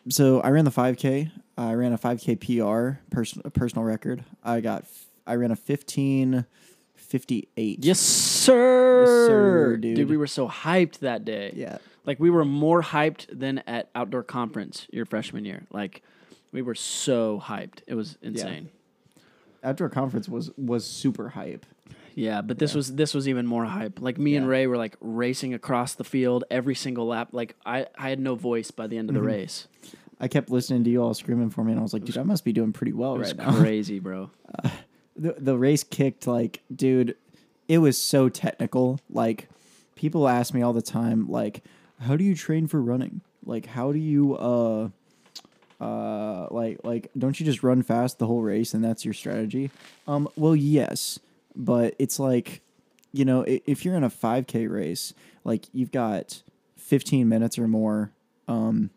so 0.09 0.41
I 0.41 0.51
ran 0.51 0.65
the 0.65 0.71
5K. 0.71 1.31
I 1.57 1.75
ran 1.75 1.93
a 1.93 1.99
5K 1.99 2.41
PR, 2.41 2.99
personal 3.11 3.51
personal 3.51 3.85
record. 3.85 4.25
I 4.43 4.61
got 4.61 4.83
f- 4.83 5.07
I 5.27 5.37
ran 5.37 5.51
a 5.51 5.57
1558. 5.57 7.85
Yes, 7.85 8.01
sir. 8.01 9.07
sir, 9.07 9.77
dude. 9.77 9.97
dude. 9.97 10.11
we 10.11 10.17
were 10.17 10.27
so 10.27 10.49
hyped 10.49 10.99
that 10.99 11.25
day. 11.25 11.53
Yeah. 11.57 11.79
Like 12.05 12.19
we 12.21 12.31
were 12.31 12.45
more 12.45 12.83
hyped 12.83 13.27
than 13.31 13.61
at 13.67 13.89
outdoor 13.95 14.25
conference 14.25 14.87
your 14.91 15.07
freshman 15.07 15.45
year. 15.45 15.63
Like 15.71 16.03
we 16.55 16.63
were 16.63 16.75
so 16.75 17.43
hyped. 17.45 17.81
It 17.87 17.95
was 17.95 18.17
insane. 18.23 18.71
Outdoor 19.63 19.89
conference 19.91 20.29
was 20.29 20.51
was 20.57 20.87
super 20.87 21.31
hype. 21.31 21.67
Yeah, 22.15 22.43
but 22.43 22.59
this 22.59 22.75
was 22.75 22.95
this 22.95 23.13
was 23.13 23.29
even 23.29 23.45
more 23.47 23.65
hype. 23.65 24.01
Like 24.01 24.19
me 24.19 24.37
and 24.37 24.47
Ray 24.49 24.67
were 24.69 24.77
like 24.77 24.97
racing 25.01 25.53
across 25.53 25.95
the 25.95 26.05
field 26.05 26.45
every 26.51 26.77
single 26.77 27.07
lap. 27.07 27.31
Like 27.33 27.57
I, 27.67 27.87
I 27.99 28.09
had 28.09 28.21
no 28.21 28.37
voice 28.37 28.71
by 28.71 28.87
the 28.87 28.97
end 28.97 29.11
of 29.11 29.15
the 29.15 29.21
Mhm. 29.21 29.27
race. 29.27 29.67
I 30.21 30.29
kept 30.29 30.49
listening 30.49 30.85
to 30.85 30.91
you 30.91 31.03
all 31.03 31.13
screaming 31.13 31.51
for 31.51 31.65
me, 31.65 31.73
and 31.73 31.81
I 31.81 31.83
was 31.83 31.93
like, 31.93 32.05
dude, 32.05 32.17
I 32.17 32.23
must 32.23 32.45
be 32.45 32.53
doing 32.53 32.73
pretty 32.73 32.93
well 32.93 33.17
It 33.17 33.19
was 33.19 33.35
right 33.35 33.47
now. 33.49 33.57
crazy, 33.61 33.99
bro. 33.99 34.31
the 35.17 35.35
the 35.39 35.59
race 35.59 35.83
kicked 35.83 36.27
like, 36.29 36.63
dude, 36.75 37.17
it 37.67 37.79
was 37.79 37.99
so 37.99 38.29
technical. 38.29 39.01
Like, 39.11 39.49
people 39.97 40.29
ask 40.29 40.55
me 40.55 40.63
all 40.63 40.73
the 40.73 40.83
time, 40.83 41.29
like, 41.29 41.65
how 42.01 42.17
do 42.17 42.23
you 42.23 42.37
train 42.37 42.69
for 42.69 42.81
running? 42.81 43.23
Like, 43.45 43.67
how 43.67 43.91
do 43.91 43.99
you 43.99 44.37
uh 44.37 44.91
uh 45.81 46.47
like 46.51 46.81
like 46.85 47.11
don't 47.19 47.39
you 47.41 47.45
just 47.47 47.63
run 47.63 47.83
fast 47.83 48.19
the 48.19 48.27
whole 48.27 48.43
race 48.43 48.75
and 48.75 48.83
that's 48.85 49.05
your 49.05 49.15
strategy? 49.15 49.71
Um, 50.09 50.29
well, 50.37 50.55
yes, 50.57 51.19
but 51.57 51.95
it's 51.99 52.19
like, 52.19 52.61
you 53.13 53.25
know, 53.25 53.43
i- 53.45 53.61
if 53.67 53.85
you're 53.85 53.95
in 53.97 54.05
a 54.05 54.11
5K 54.11 54.67
race, 54.71 55.15
like 55.45 55.67
you've 55.73 55.93
got 55.93 56.43
15 56.77 57.29
minutes 57.29 57.59
or 57.59 57.67
more. 57.69 58.11
Um, 58.49 58.91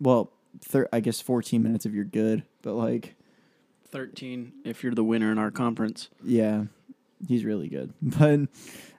well, 0.00 0.30
thir- 0.60 0.88
I 0.92 1.00
guess 1.00 1.20
14 1.20 1.62
minutes 1.62 1.86
if 1.86 1.92
you're 1.92 2.04
good, 2.04 2.42
but 2.62 2.74
like. 2.74 3.14
Thirteen 3.90 4.52
if 4.64 4.84
you're 4.84 4.94
the 4.94 5.02
winner 5.02 5.32
in 5.32 5.38
our 5.38 5.50
conference. 5.50 6.10
Yeah, 6.22 6.66
he's 7.26 7.44
really 7.44 7.68
good. 7.68 7.92
But 8.02 8.40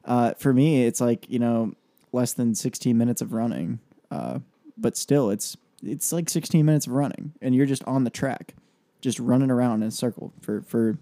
uh, 0.03 0.33
for 0.37 0.51
me, 0.53 0.83
it's 0.85 0.99
like 0.99 1.29
you 1.29 1.39
know 1.39 1.73
less 2.11 2.33
than 2.33 2.55
16 2.55 2.97
minutes 2.97 3.21
of 3.21 3.31
running. 3.31 3.79
Uh, 4.09 4.39
but 4.77 4.97
still, 4.97 5.29
it's 5.29 5.55
it's 5.83 6.11
like 6.11 6.29
16 6.29 6.65
minutes 6.65 6.87
of 6.87 6.93
running, 6.93 7.33
and 7.41 7.55
you're 7.55 7.65
just 7.65 7.83
on 7.85 8.03
the 8.03 8.09
track, 8.09 8.55
just 9.01 9.19
running 9.19 9.51
around 9.51 9.81
in 9.81 9.89
a 9.89 9.91
circle 9.91 10.33
for 10.41 10.61
for 10.61 10.97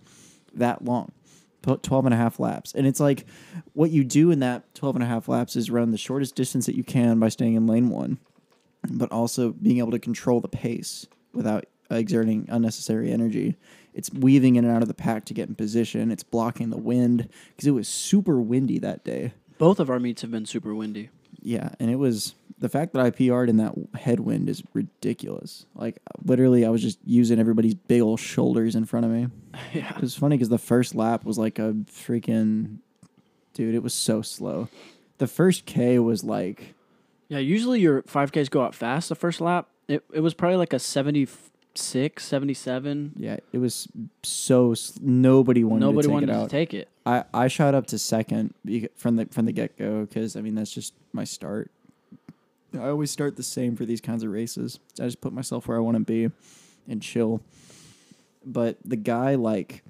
that 0.54 0.84
long. 0.84 1.12
12 1.62 2.06
and 2.06 2.14
a 2.14 2.18
half 2.18 2.40
laps. 2.40 2.74
And 2.74 2.88
it's 2.88 3.02
like 3.02 3.26
what 3.74 3.92
you 3.92 4.04
do 4.04 4.32
in 4.32 4.40
that 4.40 4.74
12 4.76 4.96
and 4.96 5.04
a 5.04 5.08
half 5.08 5.28
laps 5.28 5.56
is 5.56 5.70
run 5.70 5.92
the 5.92 5.98
shortest 5.98 6.34
distance 6.34 6.66
that 6.66 6.76
you 6.76 6.84
can 6.84 7.20
by 7.20 7.30
staying 7.30 7.56
in 7.56 7.68
lane 7.68 7.90
one, 7.90 8.18
but 8.90 9.12
also 9.12 9.52
being 9.52 9.80
able 9.80 9.92
to 9.92 10.00
control 10.00 10.40
the 10.40 10.48
pace 10.48 11.06
without 11.34 11.66
exerting 11.92 12.46
unnecessary 12.50 13.12
energy. 13.12 13.58
It's 13.94 14.12
weaving 14.12 14.56
in 14.56 14.66
and 14.66 14.74
out 14.74 14.82
of 14.82 14.88
the 14.88 14.94
pack 14.94 15.26
to 15.26 15.34
get 15.34 15.50
in 15.50 15.56
position. 15.56 16.12
It's 16.12 16.24
blocking 16.24 16.70
the 16.70 16.78
wind 16.78 17.28
because 17.50 17.68
it 17.68 17.72
was 17.72 17.88
super 17.88 18.40
windy 18.40 18.80
that 18.80 19.04
day. 19.04 19.34
Both 19.58 19.80
of 19.80 19.90
our 19.90 20.00
meets 20.00 20.22
have 20.22 20.32
been 20.32 20.46
super 20.46 20.74
windy. 20.74 21.10
Yeah, 21.42 21.70
and 21.80 21.90
it 21.90 21.98
was 21.98 22.36
the 22.60 22.70
fact 22.70 22.94
that 22.94 23.02
I 23.02 23.10
PR'd 23.10 23.50
in 23.50 23.58
that 23.58 23.74
headwind 23.96 24.50
is 24.50 24.62
ridiculous. 24.74 25.66
Like 25.76 25.98
literally, 26.24 26.66
I 26.66 26.70
was 26.70 26.82
just 26.82 27.00
using 27.06 27.40
everybody's 27.40 27.74
big 27.74 28.02
old 28.02 28.20
shoulders 28.20 28.76
in 28.76 28.86
front 28.86 29.06
of 29.06 29.12
me. 29.12 29.28
yeah. 29.74 29.96
It 29.96 30.02
was 30.02 30.16
funny 30.16 30.36
because 30.36 30.50
the 30.50 30.58
first 30.58 30.94
lap 30.96 31.24
was 31.24 31.38
like 31.38 31.58
a 31.60 31.74
freaking 31.92 32.80
dude. 33.54 33.76
It 33.76 33.84
was 33.84 33.94
so 33.94 34.22
slow. 34.22 34.68
The 35.18 35.28
first 35.28 35.66
K 35.66 36.00
was 36.00 36.24
like 36.24 36.76
Yeah, 37.30 37.40
usually 37.40 37.80
your 37.80 38.02
5Ks 38.04 38.50
go 38.50 38.62
out 38.62 38.76
fast 38.76 39.10
the 39.10 39.16
first 39.16 39.42
lap. 39.42 39.70
It, 39.88 40.04
it 40.14 40.20
was 40.20 40.34
probably 40.34 40.58
like 40.58 40.74
a 40.74 40.80
76, 40.80 42.24
77. 42.24 43.14
yeah, 43.18 43.38
it 43.52 43.58
was 43.58 43.88
so 44.22 44.76
nobody 45.02 45.64
wanted 45.64 45.82
Nobody 45.82 46.04
to 46.04 46.08
take 46.08 46.14
wanted 46.14 46.30
it 46.30 46.44
to 46.44 46.48
take 46.48 46.74
it. 46.74 46.90
I, 47.06 47.24
I 47.34 47.48
shot 47.48 47.74
up 47.74 47.88
to 47.88 47.98
second 47.98 48.54
from 48.96 49.16
the 49.16 49.26
from 49.28 49.46
the 49.46 49.52
get 49.52 49.78
go 49.78 50.02
because 50.06 50.36
I 50.36 50.42
mean 50.42 50.56
that's 50.56 50.72
just 50.72 50.94
my 51.14 51.24
start. 51.24 51.72
I 52.74 52.88
always 52.90 53.10
start 53.12 53.36
the 53.36 53.44
same 53.44 53.76
for 53.76 53.86
these 53.86 54.02
kinds 54.02 54.24
of 54.24 54.32
races. 54.32 54.80
I 55.00 55.06
just 55.06 55.22
put 55.22 55.34
myself 55.34 55.68
where 55.68 55.78
I 55.78 55.82
want 55.82 55.96
to 55.98 56.04
be 56.04 56.30
and 56.88 57.02
chill. 57.02 57.42
But 58.46 58.78
the 58.86 58.96
guy 58.96 59.36
like 59.36 59.84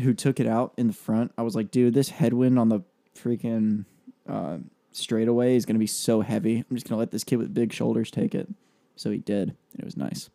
who 0.00 0.14
took 0.14 0.38
it 0.38 0.46
out 0.46 0.74
in 0.76 0.86
the 0.86 0.92
front, 0.92 1.32
I 1.36 1.42
was 1.42 1.56
like, 1.56 1.70
dude, 1.70 1.94
this 1.94 2.10
headwind 2.10 2.58
on 2.58 2.68
the 2.68 2.80
freaking 3.16 3.84
uh, 4.28 4.58
straightaway 4.92 5.56
is 5.56 5.66
gonna 5.66 5.78
be 5.78 5.86
so 5.86 6.20
heavy. 6.20 6.64
I'm 6.70 6.76
just 6.76 6.88
gonna 6.88 6.98
let 6.98 7.10
this 7.10 7.24
kid 7.24 7.36
with 7.36 7.52
big 7.54 7.72
shoulders 7.72 8.10
take 8.10 8.34
it. 8.34 8.48
So 8.96 9.10
he 9.10 9.18
did, 9.18 9.48
and 9.72 9.80
it 9.80 9.84
was 9.84 9.96
nice. 9.96 10.28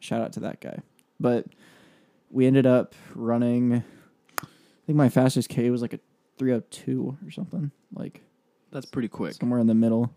Shout 0.00 0.20
out 0.22 0.32
to 0.34 0.40
that 0.40 0.60
guy. 0.60 0.78
But 1.18 1.46
we 2.30 2.46
ended 2.46 2.66
up 2.66 2.94
running. 3.14 3.82
I 4.42 4.46
think 4.86 4.96
my 4.96 5.08
fastest 5.08 5.48
K 5.48 5.70
was 5.70 5.82
like 5.82 5.92
a 5.94 6.00
302 6.38 7.16
or 7.26 7.30
something, 7.30 7.70
like 7.94 8.22
That's 8.70 8.86
pretty 8.86 9.08
quick. 9.08 9.34
somewhere 9.34 9.60
in 9.60 9.66
the 9.66 9.74
middle. 9.74 10.12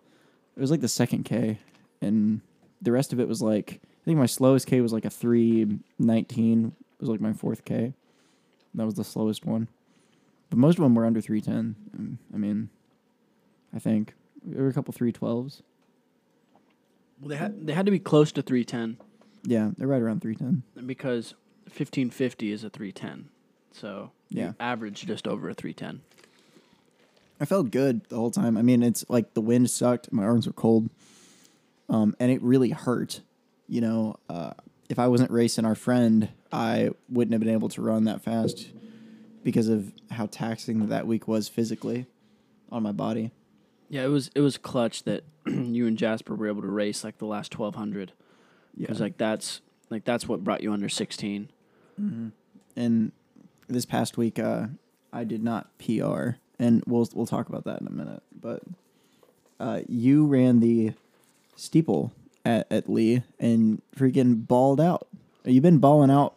It 0.61 0.63
was 0.63 0.69
like 0.69 0.81
the 0.81 0.87
second 0.87 1.23
K, 1.23 1.57
and 2.03 2.39
the 2.83 2.91
rest 2.91 3.13
of 3.13 3.19
it 3.19 3.27
was 3.27 3.41
like 3.41 3.79
I 3.83 4.05
think 4.05 4.19
my 4.19 4.27
slowest 4.27 4.67
K 4.67 4.79
was 4.79 4.93
like 4.93 5.05
a 5.05 5.09
319. 5.09 6.65
It 6.67 6.73
was 6.99 7.09
like 7.09 7.19
my 7.19 7.33
fourth 7.33 7.65
K. 7.65 7.93
That 8.75 8.85
was 8.85 8.93
the 8.93 9.03
slowest 9.03 9.43
one, 9.43 9.67
but 10.51 10.59
most 10.59 10.77
of 10.77 10.83
them 10.83 10.93
were 10.93 11.07
under 11.07 11.19
310. 11.19 11.75
Um, 11.97 12.19
I 12.31 12.37
mean, 12.37 12.69
I 13.73 13.79
think 13.79 14.13
there 14.43 14.61
were 14.61 14.69
a 14.69 14.73
couple 14.73 14.93
312s. 14.93 15.61
Well, 17.19 17.29
they 17.29 17.37
had 17.37 17.65
they 17.65 17.73
had 17.73 17.87
to 17.87 17.91
be 17.91 17.97
close 17.97 18.31
to 18.33 18.43
310 18.43 18.97
Yeah, 19.43 19.71
they're 19.79 19.87
right 19.87 19.99
around 19.99 20.21
310. 20.21 20.85
because 20.85 21.33
1550 21.69 22.51
is 22.51 22.63
a 22.63 22.69
310. 22.69 23.29
So 23.71 24.11
Yeah. 24.29 24.53
average 24.59 25.07
just 25.07 25.27
over 25.27 25.49
a 25.49 25.55
310. 25.55 26.01
I 27.41 27.45
felt 27.45 27.71
good 27.71 28.07
the 28.09 28.17
whole 28.17 28.29
time. 28.29 28.55
I 28.55 28.61
mean, 28.61 28.83
it's 28.83 29.03
like 29.09 29.33
the 29.33 29.41
wind 29.41 29.69
sucked, 29.71 30.13
my 30.13 30.23
arms 30.23 30.45
were 30.45 30.53
cold, 30.53 30.91
um, 31.89 32.15
and 32.19 32.31
it 32.31 32.39
really 32.43 32.69
hurt. 32.69 33.21
You 33.67 33.81
know, 33.81 34.15
uh, 34.29 34.51
if 34.89 34.99
I 34.99 35.07
wasn't 35.07 35.31
racing 35.31 35.65
our 35.65 35.73
friend, 35.73 36.29
I 36.51 36.91
wouldn't 37.09 37.33
have 37.33 37.41
been 37.41 37.49
able 37.49 37.69
to 37.69 37.81
run 37.81 38.03
that 38.03 38.21
fast 38.21 38.69
because 39.43 39.67
of 39.69 39.91
how 40.11 40.27
taxing 40.27 40.89
that 40.89 41.07
week 41.07 41.27
was 41.27 41.49
physically 41.49 42.05
on 42.71 42.83
my 42.83 42.91
body. 42.91 43.31
Yeah, 43.89 44.03
it 44.03 44.09
was 44.09 44.29
it 44.35 44.41
was 44.41 44.57
clutch 44.57 45.03
that 45.03 45.23
you 45.47 45.87
and 45.87 45.97
Jasper 45.97 46.35
were 46.35 46.47
able 46.47 46.61
to 46.61 46.67
race 46.67 47.03
like 47.03 47.17
the 47.17 47.25
last 47.25 47.57
1200 47.57 48.11
Yeah, 48.75 48.81
because 48.85 49.01
like 49.01 49.17
that's 49.17 49.61
like 49.89 50.05
that's 50.05 50.27
what 50.27 50.43
brought 50.43 50.61
you 50.61 50.71
under 50.71 50.89
16. 50.89 51.49
and 52.75 53.11
this 53.67 53.85
past 53.85 54.17
week, 54.17 54.37
uh, 54.37 54.67
I 55.11 55.23
did 55.23 55.43
not 55.43 55.69
PR, 55.79 56.31
and 56.61 56.83
we'll 56.85 57.09
we'll 57.13 57.25
talk 57.25 57.49
about 57.49 57.65
that 57.65 57.81
in 57.81 57.87
a 57.87 57.91
minute. 57.91 58.21
But 58.39 58.61
uh, 59.59 59.81
you 59.89 60.25
ran 60.25 60.61
the 60.61 60.93
steeple 61.57 62.13
at, 62.45 62.67
at 62.71 62.87
Lee 62.89 63.23
and 63.39 63.81
freaking 63.97 64.47
balled 64.47 64.79
out. 64.79 65.07
You've 65.43 65.63
been 65.63 65.79
balling 65.79 66.11
out 66.11 66.35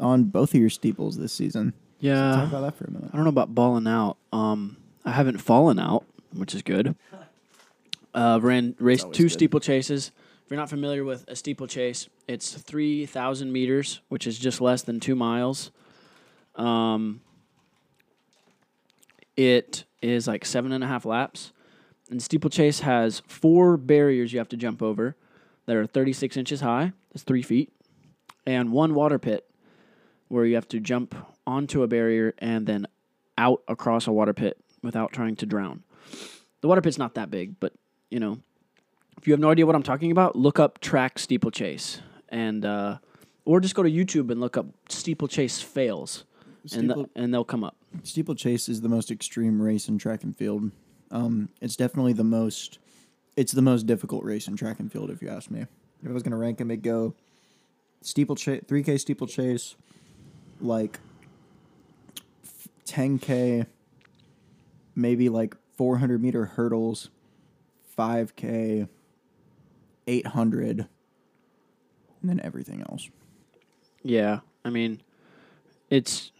on 0.00 0.24
both 0.24 0.54
of 0.54 0.60
your 0.60 0.70
steeples 0.70 1.18
this 1.18 1.32
season. 1.32 1.74
Yeah, 2.00 2.32
So 2.32 2.40
talk 2.40 2.48
about 2.48 2.60
that 2.62 2.74
for 2.76 2.84
a 2.84 2.90
minute. 2.90 3.10
I 3.12 3.16
don't 3.16 3.24
know 3.24 3.30
about 3.30 3.54
balling 3.54 3.86
out. 3.86 4.16
Um, 4.32 4.76
I 5.04 5.12
haven't 5.12 5.38
fallen 5.38 5.78
out, 5.78 6.04
which 6.34 6.54
is 6.54 6.62
good. 6.62 6.94
Uh, 8.14 8.38
ran 8.42 8.74
raced 8.78 9.12
two 9.12 9.28
good. 9.28 9.38
steeplechases. 9.38 10.10
If 10.44 10.50
you're 10.50 10.58
not 10.58 10.70
familiar 10.70 11.04
with 11.04 11.24
a 11.28 11.36
steeplechase, 11.36 12.08
it's 12.26 12.52
three 12.54 13.04
thousand 13.04 13.52
meters, 13.52 14.00
which 14.08 14.26
is 14.26 14.38
just 14.38 14.60
less 14.60 14.82
than 14.82 15.00
two 15.00 15.14
miles. 15.14 15.70
Um, 16.54 17.20
it 19.36 19.84
is 20.02 20.26
like 20.26 20.44
seven 20.44 20.72
and 20.72 20.82
a 20.82 20.86
half 20.86 21.04
laps, 21.04 21.52
and 22.10 22.22
steeplechase 22.22 22.80
has 22.80 23.20
four 23.26 23.76
barriers 23.76 24.32
you 24.32 24.38
have 24.38 24.48
to 24.48 24.56
jump 24.56 24.82
over 24.82 25.16
that 25.66 25.76
are 25.76 25.86
36 25.86 26.36
inches 26.36 26.60
high. 26.60 26.92
That's 27.12 27.22
three 27.22 27.42
feet, 27.42 27.72
and 28.46 28.72
one 28.72 28.94
water 28.94 29.18
pit 29.18 29.48
where 30.28 30.44
you 30.44 30.54
have 30.54 30.68
to 30.68 30.80
jump 30.80 31.14
onto 31.46 31.82
a 31.82 31.86
barrier 31.86 32.34
and 32.38 32.66
then 32.66 32.86
out 33.38 33.62
across 33.68 34.06
a 34.06 34.12
water 34.12 34.32
pit 34.32 34.58
without 34.82 35.12
trying 35.12 35.36
to 35.36 35.46
drown. 35.46 35.82
The 36.60 36.68
water 36.68 36.80
pit's 36.80 36.98
not 36.98 37.14
that 37.14 37.30
big, 37.30 37.60
but 37.60 37.72
you 38.10 38.18
know, 38.20 38.38
if 39.18 39.26
you 39.26 39.32
have 39.32 39.40
no 39.40 39.50
idea 39.50 39.66
what 39.66 39.74
I'm 39.74 39.82
talking 39.82 40.10
about, 40.10 40.36
look 40.36 40.58
up 40.58 40.80
track 40.80 41.18
steeplechase 41.18 42.00
and 42.28 42.64
uh, 42.64 42.98
or 43.44 43.60
just 43.60 43.74
go 43.74 43.82
to 43.82 43.90
YouTube 43.90 44.30
and 44.30 44.40
look 44.40 44.56
up 44.56 44.66
steeplechase 44.88 45.60
fails, 45.60 46.24
and 46.74 46.88
th- 46.94 47.06
and 47.14 47.32
they'll 47.32 47.44
come 47.44 47.64
up. 47.64 47.76
Steeplechase 48.02 48.68
is 48.68 48.80
the 48.80 48.88
most 48.88 49.10
extreme 49.10 49.60
race 49.60 49.88
in 49.88 49.98
track 49.98 50.22
and 50.22 50.36
field. 50.36 50.70
Um, 51.10 51.48
it's 51.60 51.76
definitely 51.76 52.12
the 52.12 52.24
most. 52.24 52.78
It's 53.36 53.52
the 53.52 53.62
most 53.62 53.86
difficult 53.86 54.24
race 54.24 54.48
in 54.48 54.56
track 54.56 54.80
and 54.80 54.90
field, 54.90 55.10
if 55.10 55.22
you 55.22 55.28
ask 55.28 55.50
me. 55.50 55.66
If 56.02 56.08
I 56.08 56.12
was 56.12 56.22
to 56.22 56.36
rank 56.36 56.58
them, 56.58 56.70
it'd 56.70 56.82
go 56.82 57.14
steeplechase, 58.00 58.62
three 58.66 58.82
k 58.82 58.98
steeplechase, 58.98 59.76
like 60.60 60.98
ten 62.84 63.18
k, 63.18 63.66
maybe 64.94 65.28
like 65.28 65.56
four 65.76 65.98
hundred 65.98 66.22
meter 66.22 66.46
hurdles, 66.46 67.10
five 67.84 68.34
k, 68.36 68.86
eight 70.06 70.26
hundred, 70.28 70.86
and 72.20 72.30
then 72.30 72.40
everything 72.42 72.82
else. 72.88 73.10
Yeah, 74.02 74.40
I 74.64 74.70
mean, 74.70 75.02
it's 75.90 76.30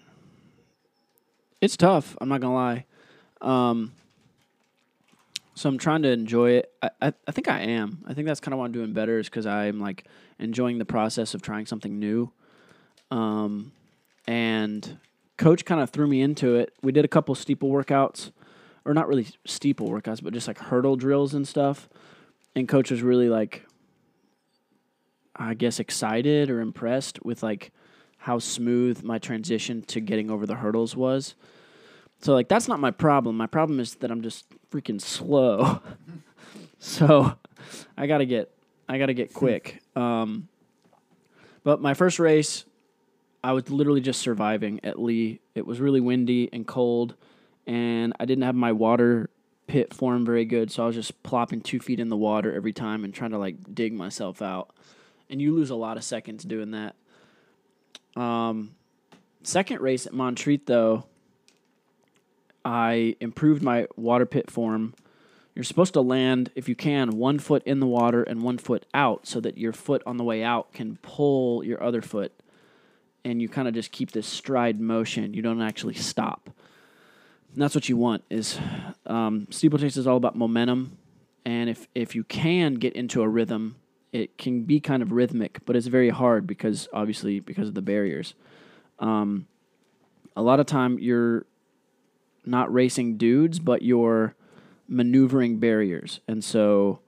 it's 1.60 1.76
tough. 1.76 2.16
I'm 2.20 2.28
not 2.28 2.40
gonna 2.40 2.54
lie. 2.54 2.84
Um, 3.40 3.92
so 5.54 5.68
I'm 5.68 5.78
trying 5.78 6.02
to 6.02 6.10
enjoy 6.10 6.50
it. 6.50 6.72
I, 6.82 6.90
I, 7.00 7.12
I 7.26 7.32
think 7.32 7.48
I 7.48 7.60
am. 7.60 8.04
I 8.06 8.14
think 8.14 8.26
that's 8.26 8.40
kind 8.40 8.52
of 8.52 8.58
why 8.58 8.66
I'm 8.66 8.72
doing 8.72 8.92
better 8.92 9.18
is 9.18 9.28
because 9.28 9.46
I'm 9.46 9.80
like 9.80 10.04
enjoying 10.38 10.78
the 10.78 10.84
process 10.84 11.32
of 11.32 11.40
trying 11.40 11.66
something 11.66 11.98
new. 11.98 12.30
Um, 13.10 13.72
and 14.26 14.98
coach 15.38 15.64
kind 15.64 15.80
of 15.80 15.90
threw 15.90 16.06
me 16.06 16.20
into 16.20 16.56
it. 16.56 16.74
We 16.82 16.92
did 16.92 17.04
a 17.04 17.08
couple 17.08 17.34
steeple 17.34 17.70
workouts, 17.70 18.32
or 18.84 18.92
not 18.94 19.08
really 19.08 19.28
steeple 19.46 19.88
workouts, 19.88 20.22
but 20.22 20.32
just 20.32 20.46
like 20.46 20.58
hurdle 20.58 20.96
drills 20.96 21.34
and 21.34 21.46
stuff. 21.46 21.88
And 22.54 22.68
coach 22.68 22.90
was 22.90 23.02
really 23.02 23.28
like, 23.28 23.66
I 25.34 25.54
guess, 25.54 25.80
excited 25.80 26.50
or 26.50 26.60
impressed 26.60 27.24
with 27.24 27.42
like 27.42 27.72
how 28.26 28.40
smooth 28.40 29.04
my 29.04 29.20
transition 29.20 29.82
to 29.82 30.00
getting 30.00 30.32
over 30.32 30.46
the 30.46 30.56
hurdles 30.56 30.96
was. 30.96 31.36
So 32.18 32.32
like 32.34 32.48
that's 32.48 32.66
not 32.66 32.80
my 32.80 32.90
problem. 32.90 33.36
My 33.36 33.46
problem 33.46 33.78
is 33.78 33.94
that 33.96 34.10
I'm 34.10 34.20
just 34.20 34.46
freaking 34.68 35.00
slow. 35.00 35.80
so 36.80 37.36
I 37.96 38.08
gotta 38.08 38.24
get 38.24 38.50
I 38.88 38.98
gotta 38.98 39.14
get 39.14 39.32
quick. 39.32 39.80
Um, 39.96 40.48
but 41.64 41.80
my 41.80 41.94
first 41.94 42.18
race, 42.18 42.66
I 43.42 43.52
was 43.52 43.70
literally 43.70 44.02
just 44.02 44.20
surviving 44.20 44.78
at 44.84 45.00
Lee. 45.00 45.40
It 45.54 45.64
was 45.64 45.80
really 45.80 46.02
windy 46.02 46.50
and 46.52 46.66
cold, 46.66 47.14
and 47.66 48.12
I 48.20 48.26
didn't 48.26 48.44
have 48.44 48.54
my 48.54 48.72
water 48.72 49.30
pit 49.66 49.94
form 49.94 50.26
very 50.26 50.44
good, 50.44 50.70
so 50.70 50.82
I 50.82 50.86
was 50.86 50.96
just 50.96 51.22
plopping 51.22 51.62
two 51.62 51.80
feet 51.80 51.98
in 51.98 52.10
the 52.10 52.16
water 52.16 52.52
every 52.52 52.74
time 52.74 53.04
and 53.04 53.14
trying 53.14 53.30
to 53.30 53.38
like 53.38 53.74
dig 53.74 53.94
myself 53.94 54.42
out. 54.42 54.76
And 55.30 55.40
you 55.40 55.54
lose 55.54 55.70
a 55.70 55.76
lot 55.76 55.96
of 55.96 56.04
seconds 56.04 56.44
doing 56.44 56.72
that. 56.72 56.94
Um, 58.16 58.74
second 59.42 59.80
race 59.80 60.06
at 60.06 60.12
Montreat 60.12 60.66
though, 60.66 61.04
I 62.64 63.14
improved 63.20 63.62
my 63.62 63.86
water 63.96 64.26
pit 64.26 64.50
form. 64.50 64.94
You're 65.54 65.64
supposed 65.64 65.94
to 65.94 66.00
land, 66.00 66.50
if 66.54 66.68
you 66.68 66.74
can, 66.74 67.10
one 67.10 67.38
foot 67.38 67.62
in 67.64 67.80
the 67.80 67.86
water 67.86 68.22
and 68.22 68.42
one 68.42 68.58
foot 68.58 68.84
out 68.92 69.26
so 69.26 69.40
that 69.40 69.56
your 69.56 69.72
foot 69.72 70.02
on 70.04 70.16
the 70.16 70.24
way 70.24 70.42
out 70.42 70.72
can 70.72 70.98
pull 71.00 71.64
your 71.64 71.82
other 71.82 72.02
foot. 72.02 72.32
And 73.24 73.40
you 73.40 73.48
kind 73.48 73.66
of 73.66 73.74
just 73.74 73.90
keep 73.90 74.12
this 74.12 74.26
stride 74.26 74.80
motion. 74.80 75.32
You 75.32 75.42
don't 75.42 75.62
actually 75.62 75.94
stop. 75.94 76.50
And 77.52 77.62
that's 77.62 77.74
what 77.74 77.88
you 77.88 77.96
want 77.96 78.22
is 78.28 78.58
um, 79.06 79.46
steeplechase 79.50 79.96
is 79.96 80.06
all 80.06 80.16
about 80.16 80.36
momentum. 80.36 80.98
And 81.44 81.70
if, 81.70 81.88
if 81.94 82.14
you 82.14 82.24
can 82.24 82.74
get 82.74 82.92
into 82.92 83.22
a 83.22 83.28
rhythm, 83.28 83.76
it 84.16 84.38
can 84.38 84.62
be 84.62 84.80
kind 84.80 85.02
of 85.02 85.12
rhythmic, 85.12 85.60
but 85.66 85.76
it's 85.76 85.86
very 85.88 86.08
hard 86.08 86.46
because 86.46 86.88
obviously 86.92 87.38
because 87.38 87.68
of 87.68 87.74
the 87.74 87.82
barriers. 87.82 88.34
Um, 88.98 89.46
a 90.34 90.42
lot 90.42 90.58
of 90.58 90.66
time 90.66 90.98
you're 90.98 91.44
not 92.44 92.72
racing 92.72 93.18
dudes, 93.18 93.58
but 93.58 93.82
you're 93.82 94.34
maneuvering 94.88 95.58
barriers, 95.58 96.20
and 96.26 96.42
so 96.42 97.00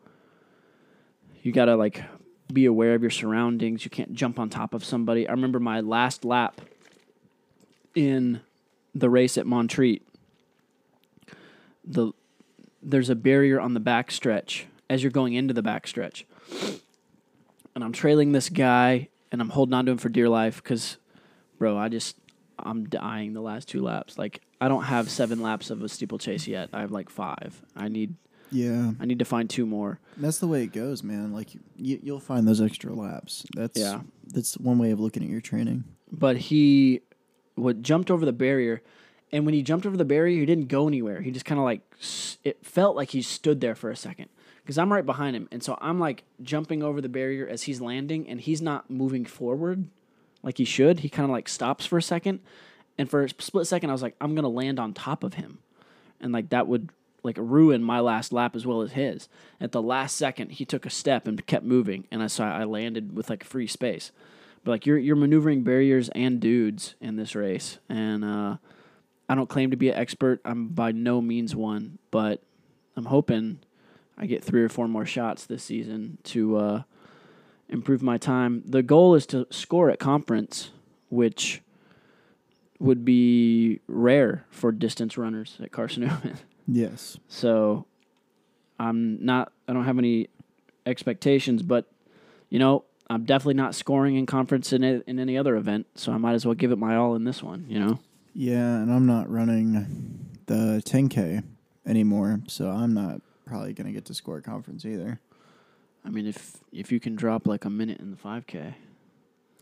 you 1.42 1.52
gotta 1.52 1.76
like 1.76 2.02
be 2.52 2.66
aware 2.66 2.94
of 2.94 3.02
your 3.02 3.10
surroundings. 3.10 3.84
You 3.84 3.90
can't 3.90 4.12
jump 4.12 4.38
on 4.38 4.50
top 4.50 4.74
of 4.74 4.84
somebody. 4.84 5.26
I 5.26 5.32
remember 5.32 5.60
my 5.60 5.80
last 5.80 6.24
lap 6.24 6.60
in 7.94 8.40
the 8.94 9.08
race 9.08 9.38
at 9.38 9.46
Montreat. 9.46 10.02
The 11.84 12.12
there's 12.82 13.08
a 13.08 13.14
barrier 13.14 13.60
on 13.60 13.72
the 13.74 13.80
back 13.80 14.10
stretch 14.10 14.66
as 14.90 15.02
you're 15.02 15.12
going 15.12 15.32
into 15.32 15.54
the 15.54 15.62
back 15.62 15.86
stretch. 15.86 16.26
And 17.78 17.84
I'm 17.84 17.92
trailing 17.92 18.32
this 18.32 18.48
guy 18.48 19.06
and 19.30 19.40
I'm 19.40 19.50
holding 19.50 19.72
on 19.72 19.86
to 19.86 19.92
him 19.92 19.98
for 19.98 20.08
dear 20.08 20.28
life 20.28 20.60
because, 20.60 20.96
bro, 21.60 21.78
I 21.78 21.88
just, 21.88 22.16
I'm 22.58 22.88
dying 22.88 23.34
the 23.34 23.40
last 23.40 23.68
two 23.68 23.80
laps. 23.82 24.18
Like, 24.18 24.40
I 24.60 24.66
don't 24.66 24.82
have 24.82 25.08
seven 25.08 25.40
laps 25.42 25.70
of 25.70 25.80
a 25.84 25.88
steeplechase 25.88 26.48
yet. 26.48 26.70
I 26.72 26.80
have 26.80 26.90
like 26.90 27.08
five. 27.08 27.62
I 27.76 27.86
need, 27.86 28.16
Yeah, 28.50 28.90
I 28.98 29.04
need 29.04 29.20
to 29.20 29.24
find 29.24 29.48
two 29.48 29.64
more. 29.64 30.00
that's 30.16 30.38
the 30.38 30.48
way 30.48 30.64
it 30.64 30.72
goes, 30.72 31.04
man. 31.04 31.32
Like 31.32 31.54
you, 31.76 32.00
you'll 32.02 32.18
find 32.18 32.48
those 32.48 32.60
extra 32.60 32.92
laps. 32.92 33.46
That's 33.54 33.78
Yeah. 33.78 34.00
That's 34.26 34.58
one 34.58 34.78
way 34.78 34.90
of 34.90 34.98
looking 34.98 35.22
at 35.22 35.28
your 35.28 35.40
training. 35.40 35.84
But 36.10 36.36
he, 36.36 37.02
what 37.54 37.80
jumped 37.80 38.10
over 38.10 38.26
the 38.26 38.32
barrier, 38.32 38.82
and 39.30 39.44
when 39.44 39.54
he 39.54 39.62
jumped 39.62 39.86
over 39.86 39.96
the 39.96 40.04
barrier, 40.04 40.40
he 40.40 40.46
didn't 40.46 40.66
go 40.66 40.88
anywhere. 40.88 41.20
He 41.20 41.30
just 41.30 41.44
kind 41.44 41.60
of 41.60 41.64
like, 41.64 41.82
it 42.42 42.66
felt 42.66 42.96
like 42.96 43.10
he 43.10 43.22
stood 43.22 43.60
there 43.60 43.76
for 43.76 43.88
a 43.88 43.96
second. 43.96 44.30
Because 44.68 44.76
I'm 44.76 44.92
right 44.92 45.06
behind 45.06 45.34
him, 45.34 45.48
and 45.50 45.62
so 45.62 45.78
I'm 45.80 45.98
like 45.98 46.24
jumping 46.42 46.82
over 46.82 47.00
the 47.00 47.08
barrier 47.08 47.48
as 47.48 47.62
he's 47.62 47.80
landing, 47.80 48.28
and 48.28 48.38
he's 48.38 48.60
not 48.60 48.90
moving 48.90 49.24
forward 49.24 49.88
like 50.42 50.58
he 50.58 50.66
should. 50.66 51.00
He 51.00 51.08
kind 51.08 51.24
of 51.24 51.30
like 51.30 51.48
stops 51.48 51.86
for 51.86 51.96
a 51.96 52.02
second, 52.02 52.40
and 52.98 53.08
for 53.08 53.24
a 53.24 53.30
split 53.30 53.66
second, 53.66 53.88
I 53.88 53.94
was 53.94 54.02
like, 54.02 54.14
I'm 54.20 54.34
gonna 54.34 54.50
land 54.50 54.78
on 54.78 54.92
top 54.92 55.24
of 55.24 55.32
him, 55.32 55.60
and 56.20 56.34
like 56.34 56.50
that 56.50 56.68
would 56.68 56.90
like 57.22 57.38
ruin 57.38 57.82
my 57.82 58.00
last 58.00 58.30
lap 58.30 58.54
as 58.54 58.66
well 58.66 58.82
as 58.82 58.92
his. 58.92 59.30
At 59.58 59.72
the 59.72 59.80
last 59.80 60.18
second, 60.18 60.52
he 60.52 60.66
took 60.66 60.84
a 60.84 60.90
step 60.90 61.26
and 61.26 61.46
kept 61.46 61.64
moving, 61.64 62.06
and 62.10 62.22
I 62.22 62.26
saw 62.26 62.44
I 62.44 62.64
landed 62.64 63.16
with 63.16 63.30
like 63.30 63.44
free 63.44 63.68
space. 63.68 64.12
But 64.64 64.72
like 64.72 64.84
you're 64.84 64.98
you're 64.98 65.16
maneuvering 65.16 65.62
barriers 65.62 66.10
and 66.10 66.40
dudes 66.40 66.94
in 67.00 67.16
this 67.16 67.34
race, 67.34 67.78
and 67.88 68.22
uh, 68.22 68.58
I 69.30 69.34
don't 69.34 69.48
claim 69.48 69.70
to 69.70 69.78
be 69.78 69.88
an 69.88 69.96
expert. 69.96 70.42
I'm 70.44 70.68
by 70.68 70.92
no 70.92 71.22
means 71.22 71.56
one, 71.56 71.98
but 72.10 72.42
I'm 72.96 73.06
hoping 73.06 73.60
I 74.18 74.26
get 74.26 74.42
three 74.42 74.62
or 74.62 74.68
four 74.68 74.88
more 74.88 75.06
shots 75.06 75.46
this 75.46 75.62
season 75.62 76.18
to 76.24 76.56
uh, 76.56 76.82
improve 77.68 78.02
my 78.02 78.18
time. 78.18 78.62
The 78.66 78.82
goal 78.82 79.14
is 79.14 79.26
to 79.26 79.46
score 79.50 79.90
at 79.90 80.00
conference, 80.00 80.70
which 81.08 81.62
would 82.80 83.04
be 83.04 83.80
rare 83.86 84.44
for 84.50 84.72
distance 84.72 85.16
runners 85.16 85.56
at 85.62 85.70
Carson 85.70 86.02
Newman. 86.08 86.38
Yes. 86.66 87.18
So 87.28 87.86
I'm 88.78 89.24
not 89.24 89.52
I 89.66 89.72
don't 89.72 89.84
have 89.84 89.98
any 89.98 90.28
expectations, 90.84 91.62
but 91.62 91.90
you 92.50 92.58
know, 92.58 92.84
I'm 93.10 93.24
definitely 93.24 93.54
not 93.54 93.74
scoring 93.74 94.16
in 94.16 94.26
conference 94.26 94.72
in 94.72 94.82
in 94.82 95.18
any 95.18 95.38
other 95.38 95.56
event, 95.56 95.86
so 95.94 96.12
I 96.12 96.18
might 96.18 96.34
as 96.34 96.44
well 96.44 96.54
give 96.54 96.72
it 96.72 96.78
my 96.78 96.96
all 96.96 97.14
in 97.14 97.24
this 97.24 97.42
one, 97.42 97.66
you 97.68 97.78
know. 97.78 98.00
Yeah, 98.34 98.76
and 98.76 98.92
I'm 98.92 99.06
not 99.06 99.30
running 99.30 100.28
the 100.46 100.82
10k 100.84 101.42
anymore, 101.86 102.40
so 102.46 102.68
I'm 102.68 102.94
not 102.94 103.20
probably 103.48 103.72
gonna 103.72 103.92
get 103.92 104.04
to 104.06 104.14
score 104.14 104.40
conference 104.40 104.84
either. 104.84 105.20
I 106.04 106.10
mean, 106.10 106.26
if 106.26 106.58
if 106.72 106.92
you 106.92 107.00
can 107.00 107.16
drop 107.16 107.46
like 107.46 107.64
a 107.64 107.70
minute 107.70 108.00
in 108.00 108.10
the 108.10 108.16
5k. 108.16 108.74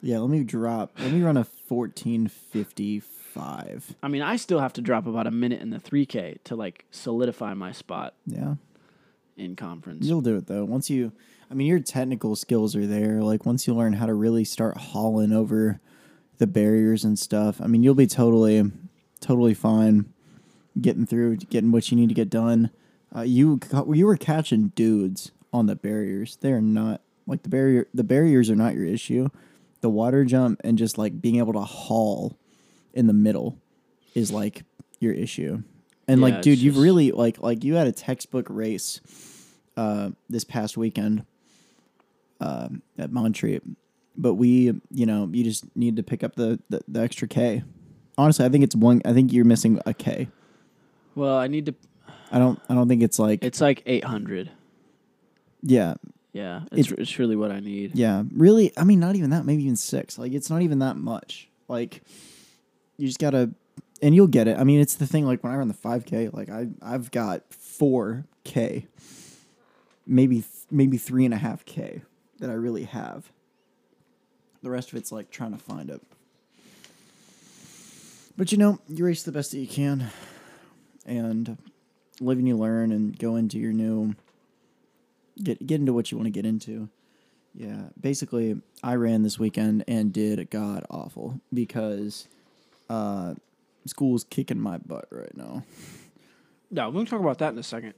Yeah, 0.02 0.18
let 0.18 0.28
me 0.30 0.44
drop. 0.44 0.92
Let 1.00 1.10
me 1.12 1.22
run 1.22 1.36
a 1.38 1.46
1455. 1.68 3.94
I 4.02 4.08
mean, 4.08 4.22
I 4.22 4.36
still 4.36 4.60
have 4.60 4.72
to 4.74 4.80
drop 4.82 5.06
about 5.06 5.26
a 5.26 5.30
minute 5.30 5.60
in 5.60 5.70
the 5.70 5.78
3k 5.78 6.38
to 6.44 6.56
like 6.56 6.84
solidify 6.90 7.54
my 7.54 7.72
spot 7.72 8.14
Yeah, 8.26 8.54
in 9.36 9.56
conference. 9.56 10.06
you'll 10.06 10.20
do 10.20 10.36
it 10.36 10.46
though. 10.46 10.64
Once 10.64 10.90
you, 10.90 11.12
I 11.50 11.54
mean, 11.54 11.66
your 11.66 11.80
technical 11.80 12.36
skills 12.36 12.76
are 12.76 12.86
there. 12.86 13.22
Like 13.22 13.46
once 13.46 13.66
you 13.66 13.74
learn 13.74 13.94
how 13.94 14.06
to 14.06 14.14
really 14.14 14.44
start 14.44 14.76
hauling 14.76 15.32
over 15.32 15.80
the 16.38 16.46
barriers 16.46 17.04
and 17.04 17.18
stuff, 17.18 17.60
I 17.62 17.66
mean, 17.66 17.82
you'll 17.82 17.94
be 17.94 18.06
totally, 18.06 18.70
totally 19.20 19.54
fine 19.54 20.12
getting 20.80 21.06
through, 21.06 21.36
getting 21.36 21.72
what 21.72 21.90
you 21.90 21.96
need 21.96 22.08
to 22.10 22.14
get 22.14 22.28
done. 22.30 22.70
Uh, 23.16 23.22
you 23.22 23.58
you 23.92 24.06
were 24.06 24.16
catching 24.16 24.68
dudes 24.68 25.32
on 25.52 25.66
the 25.66 25.74
barriers. 25.74 26.36
They're 26.40 26.60
not 26.60 27.00
like 27.26 27.42
the 27.42 27.48
barrier. 27.48 27.88
The 27.94 28.04
barriers 28.04 28.50
are 28.50 28.56
not 28.56 28.74
your 28.74 28.84
issue. 28.84 29.28
The 29.80 29.88
water 29.88 30.24
jump 30.24 30.60
and 30.64 30.76
just 30.76 30.98
like 30.98 31.20
being 31.20 31.36
able 31.36 31.54
to 31.54 31.60
haul 31.60 32.38
in 32.92 33.06
the 33.06 33.12
middle 33.12 33.58
is 34.14 34.30
like 34.30 34.64
your 35.00 35.12
issue. 35.12 35.62
And 36.08 36.20
Yeah, 36.20 36.26
like, 36.26 36.42
dude, 36.42 36.58
you've 36.58 36.78
really 36.78 37.12
like 37.12 37.42
like 37.42 37.64
you 37.64 37.74
had 37.74 37.86
a 37.86 37.92
textbook 37.92 38.46
race 38.50 39.00
uh, 39.76 40.10
this 40.28 40.44
past 40.44 40.76
weekend 40.76 41.24
uh, 42.40 42.68
at 42.98 43.10
Montreat, 43.12 43.62
but 44.16 44.34
we, 44.34 44.80
you 44.90 45.06
know, 45.06 45.28
you 45.32 45.42
just 45.42 45.64
need 45.74 45.96
to 45.96 46.02
pick 46.02 46.22
up 46.22 46.34
the, 46.36 46.60
the 46.68 46.82
the 46.86 47.00
extra 47.00 47.28
K. 47.28 47.64
Honestly, 48.18 48.44
I 48.44 48.48
think 48.48 48.64
it's 48.64 48.76
one. 48.76 49.00
I 49.04 49.12
think 49.12 49.32
you're 49.32 49.44
missing 49.44 49.80
a 49.86 49.94
K. 49.94 50.28
well, 51.14 51.36
I 51.36 51.48
need 51.48 51.66
to 51.66 51.74
I 52.36 52.38
don't. 52.38 52.60
I 52.68 52.74
don't 52.74 52.86
think 52.86 53.02
it's 53.02 53.18
like. 53.18 53.42
it's 53.42 53.62
like 53.62 53.82
800. 53.86 54.50
yeah, 55.62 55.94
Yeah, 56.34 56.64
it's 56.70 56.90
it's 56.92 57.18
really 57.18 57.34
what 57.34 57.50
I 57.50 57.60
need. 57.60 57.92
yeah. 57.94 58.24
Really, 58.34 58.70
I 58.76 58.84
mean, 58.84 59.00
not 59.00 59.16
even 59.16 59.30
that. 59.30 59.46
Maybe 59.46 59.62
even 59.62 59.76
six. 59.76 60.18
Like, 60.18 60.32
it's 60.32 60.50
not 60.50 60.60
even 60.60 60.80
that 60.80 60.98
much. 60.98 61.48
Like, 61.66 62.02
you 62.98 63.06
just 63.06 63.18
gotta, 63.18 63.52
and 64.02 64.14
you'll 64.14 64.26
get 64.26 64.48
it. 64.48 64.58
I 64.58 64.64
mean, 64.64 64.80
it's 64.80 64.96
the 64.96 65.06
thing. 65.06 65.24
Like 65.24 65.42
when 65.42 65.50
I 65.50 65.56
run 65.56 65.68
the 65.68 65.72
five 65.74 66.04
K, 66.04 66.28
like 66.28 66.50
I 66.50 66.66
I've 66.82 67.10
got 67.10 67.42
four 67.54 68.26
K, 68.44 68.86
maybe 70.06 70.44
maybe 70.70 70.98
three 70.98 71.24
and 71.24 71.32
a 71.32 71.38
half 71.38 71.64
K 71.64 72.02
that 72.40 72.50
I 72.50 72.54
really 72.54 72.84
have. 72.84 73.32
The 74.62 74.68
rest 74.68 74.90
of 74.92 74.98
it's 74.98 75.10
like 75.10 75.30
trying 75.30 75.52
to 75.52 75.58
find 75.58 75.88
it. 75.88 76.02
But 78.36 78.52
you 78.52 78.58
know, 78.58 78.78
you 78.88 79.06
race 79.06 79.22
the 79.22 79.32
best 79.32 79.52
that 79.52 79.58
you 79.58 79.66
can, 79.66 80.10
and 81.06 81.56
live 82.20 82.38
and 82.38 82.48
you 82.48 82.56
learn, 82.56 82.92
and 82.92 83.18
go 83.18 83.36
into 83.36 83.58
your 83.58 83.72
new. 83.72 84.14
Get 85.42 85.66
get 85.66 85.80
into 85.80 85.92
what 85.92 86.10
you 86.10 86.16
want 86.18 86.26
to 86.26 86.30
get 86.30 86.46
into. 86.46 86.88
Yeah, 87.54 87.84
basically, 88.00 88.60
I 88.82 88.94
ran 88.94 89.22
this 89.22 89.38
weekend 89.38 89.84
and 89.88 90.12
did 90.12 90.50
god 90.50 90.84
awful 90.90 91.40
because 91.52 92.28
uh, 92.90 93.34
school's 93.86 94.24
kicking 94.24 94.60
my 94.60 94.78
butt 94.78 95.06
right 95.10 95.34
now. 95.36 95.62
No, 96.70 96.88
we're 96.88 96.94
gonna 96.94 97.06
talk 97.06 97.20
about 97.20 97.38
that 97.38 97.52
in 97.52 97.58
a 97.58 97.62
second. 97.62 97.94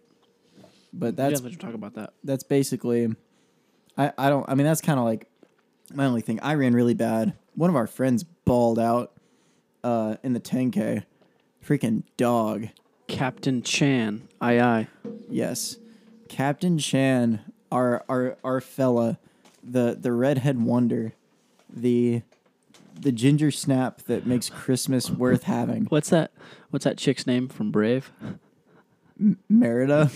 But 0.92 1.16
That's 1.16 1.40
yeah, 1.42 1.50
talk 1.50 1.74
about 1.74 1.94
that. 1.94 2.14
that's 2.24 2.42
basically 2.44 3.14
I, 3.96 4.12
I 4.16 4.28
don't 4.31 4.48
I 4.48 4.54
mean 4.54 4.66
that's 4.66 4.81
kind 4.81 4.98
of 4.98 5.04
like 5.04 5.28
my 5.92 6.07
only 6.07 6.20
thing. 6.22 6.40
I 6.40 6.54
ran 6.54 6.72
really 6.74 6.94
bad. 6.94 7.35
One 7.54 7.68
of 7.70 7.76
our 7.76 7.87
friends 7.87 8.22
balled 8.24 8.78
out 8.78 9.12
uh 9.85 10.16
in 10.22 10.33
the 10.33 10.40
10k. 10.40 11.04
Freaking 11.64 12.04
dog. 12.16 12.68
Captain 13.09 13.62
Chan, 13.62 14.29
aye 14.40 14.61
aye. 14.61 14.88
Yes. 15.29 15.79
Captain 16.29 16.79
Chan, 16.79 17.40
our 17.73 18.05
our 18.09 18.37
our 18.44 18.61
fella, 18.61 19.18
the 19.62 19.97
the 20.01 20.12
redhead 20.12 20.62
wonder, 20.62 21.14
the 21.68 22.23
the 22.94 23.11
ginger 23.12 23.51
snap 23.51 24.03
that 24.03 24.27
makes 24.27 24.51
Christmas 24.51 25.11
worth 25.11 25.44
having. 25.44 25.87
What's 25.87 26.11
that? 26.11 26.33
What's 26.71 26.85
that 26.85 26.99
chick's 26.99 27.27
name 27.27 27.49
from 27.49 27.71
Brave? 27.71 28.12
Merida. 29.49 30.11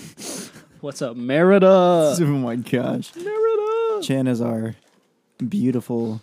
What's 0.80 1.02
up, 1.02 1.16
Merida? 1.16 1.66
oh 2.20 2.20
my 2.20 2.56
gosh. 2.56 3.14
Merida. 3.16 4.02
Chan 4.02 4.26
is 4.26 4.40
our 4.40 4.76
beautiful 5.48 6.20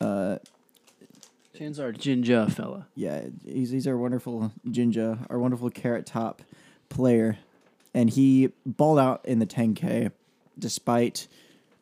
uh 0.00 0.38
Chan's 1.60 1.78
our 1.78 1.92
ginger 1.92 2.46
fella. 2.46 2.86
yeah, 2.94 3.26
he's 3.44 3.68
he's 3.68 3.86
our 3.86 3.98
wonderful 3.98 4.50
ginger, 4.70 5.18
our 5.28 5.38
wonderful 5.38 5.68
carrot 5.68 6.06
top 6.06 6.40
player, 6.88 7.36
and 7.92 8.08
he 8.08 8.50
balled 8.64 8.98
out 8.98 9.22
in 9.26 9.40
the 9.40 9.46
10k, 9.46 10.10
despite 10.58 11.28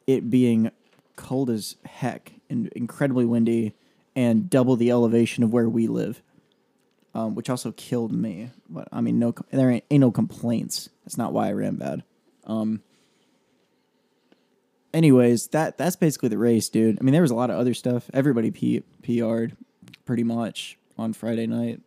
it 0.09 0.29
being 0.31 0.73
cold 1.15 1.49
as 1.49 1.77
heck 1.85 2.33
and 2.51 2.67
incredibly 2.75 3.25
windy, 3.25 3.73
and 4.17 4.51
double 4.51 4.75
the 4.75 4.91
elevation 4.91 5.45
of 5.45 5.53
where 5.53 5.69
we 5.69 5.87
live, 5.87 6.23
um, 7.15 7.37
which 7.37 7.49
also 7.49 7.71
killed 7.71 8.11
me. 8.11 8.51
But 8.69 8.89
I 8.91 9.01
mean, 9.01 9.21
no, 9.21 9.33
there 9.53 9.71
ain't, 9.71 9.85
ain't 9.93 10.01
no 10.01 10.11
complaints. 10.11 10.89
That's 11.05 11.17
not 11.17 11.33
why 11.33 11.51
I 11.51 11.53
ran 11.53 11.77
bad. 11.77 12.03
Um. 12.43 12.83
Anyways, 14.93 15.47
that 15.49 15.79
that's 15.79 15.95
basically 15.95 16.31
the 16.31 16.39
race, 16.39 16.69
dude. 16.69 16.99
I 17.01 17.05
mean, 17.05 17.13
there 17.13 17.23
was 17.23 17.31
a 17.31 17.37
lot 17.37 17.51
of 17.51 17.61
other 17.61 17.75
stuff. 17.75 18.11
Everybody 18.13 18.51
P- 18.51 18.83
PR'd 19.05 19.57
pretty 20.09 20.25
much 20.25 20.79
on 20.97 21.13
Friday 21.13 21.47
night. 21.47 21.83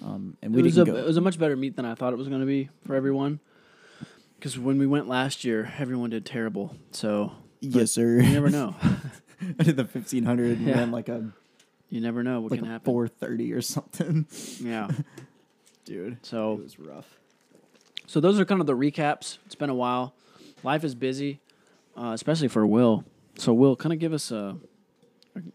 Um, 0.00 0.36
and 0.40 0.54
we 0.54 0.60
It 0.60 0.62
was 0.62 0.76
didn't 0.76 0.94
go. 0.94 0.96
it 1.00 1.04
was 1.04 1.16
a 1.16 1.20
much 1.20 1.40
better 1.40 1.56
meet 1.56 1.74
than 1.74 1.84
I 1.84 1.96
thought 1.96 2.12
it 2.12 2.16
was 2.16 2.28
going 2.28 2.38
to 2.40 2.46
be 2.46 2.68
for 2.86 2.94
everyone. 2.94 3.40
Because 4.36 4.56
when 4.56 4.78
we 4.78 4.86
went 4.86 5.08
last 5.08 5.42
year, 5.44 5.72
everyone 5.76 6.10
did 6.10 6.24
terrible. 6.24 6.76
So 6.92 7.32
yes, 7.60 7.90
sir. 7.90 8.20
you 8.20 8.32
never 8.32 8.48
know. 8.48 8.76
I 9.58 9.64
did 9.64 9.76
the 9.76 9.84
fifteen 9.84 10.22
hundred 10.24 10.58
and 10.58 10.68
Yeah. 10.68 10.76
ran 10.78 10.92
like 10.92 11.08
a 11.08 11.32
You 11.90 12.00
never 12.00 12.22
know 12.22 12.40
what 12.40 12.52
like 12.52 12.60
can 12.60 12.68
a 12.68 12.72
happen. 12.72 12.84
four 12.84 13.08
thirty 13.08 13.52
or 13.52 13.60
something, 13.60 14.28
Yeah. 14.62 14.88
dude. 15.84 16.18
So 16.24 16.52
It 16.54 16.62
was 16.62 16.78
rough. 16.78 17.18
so 18.06 18.20
those 18.20 18.38
are 18.38 18.44
kind 18.44 18.60
of 18.60 18.68
the 18.68 18.76
recaps. 18.76 19.38
It's 19.46 19.56
been 19.56 19.70
a 19.70 19.74
while. 19.74 20.14
Life 20.62 20.84
is 20.84 20.94
busy. 20.94 21.40
uh, 21.96 22.12
especially 22.14 22.46
for 22.46 22.64
Will. 22.64 23.04
So, 23.36 23.52
Will, 23.52 23.74
kind 23.74 23.92
of 23.92 23.98
give 23.98 24.12
us 24.12 24.30
a 24.30 24.56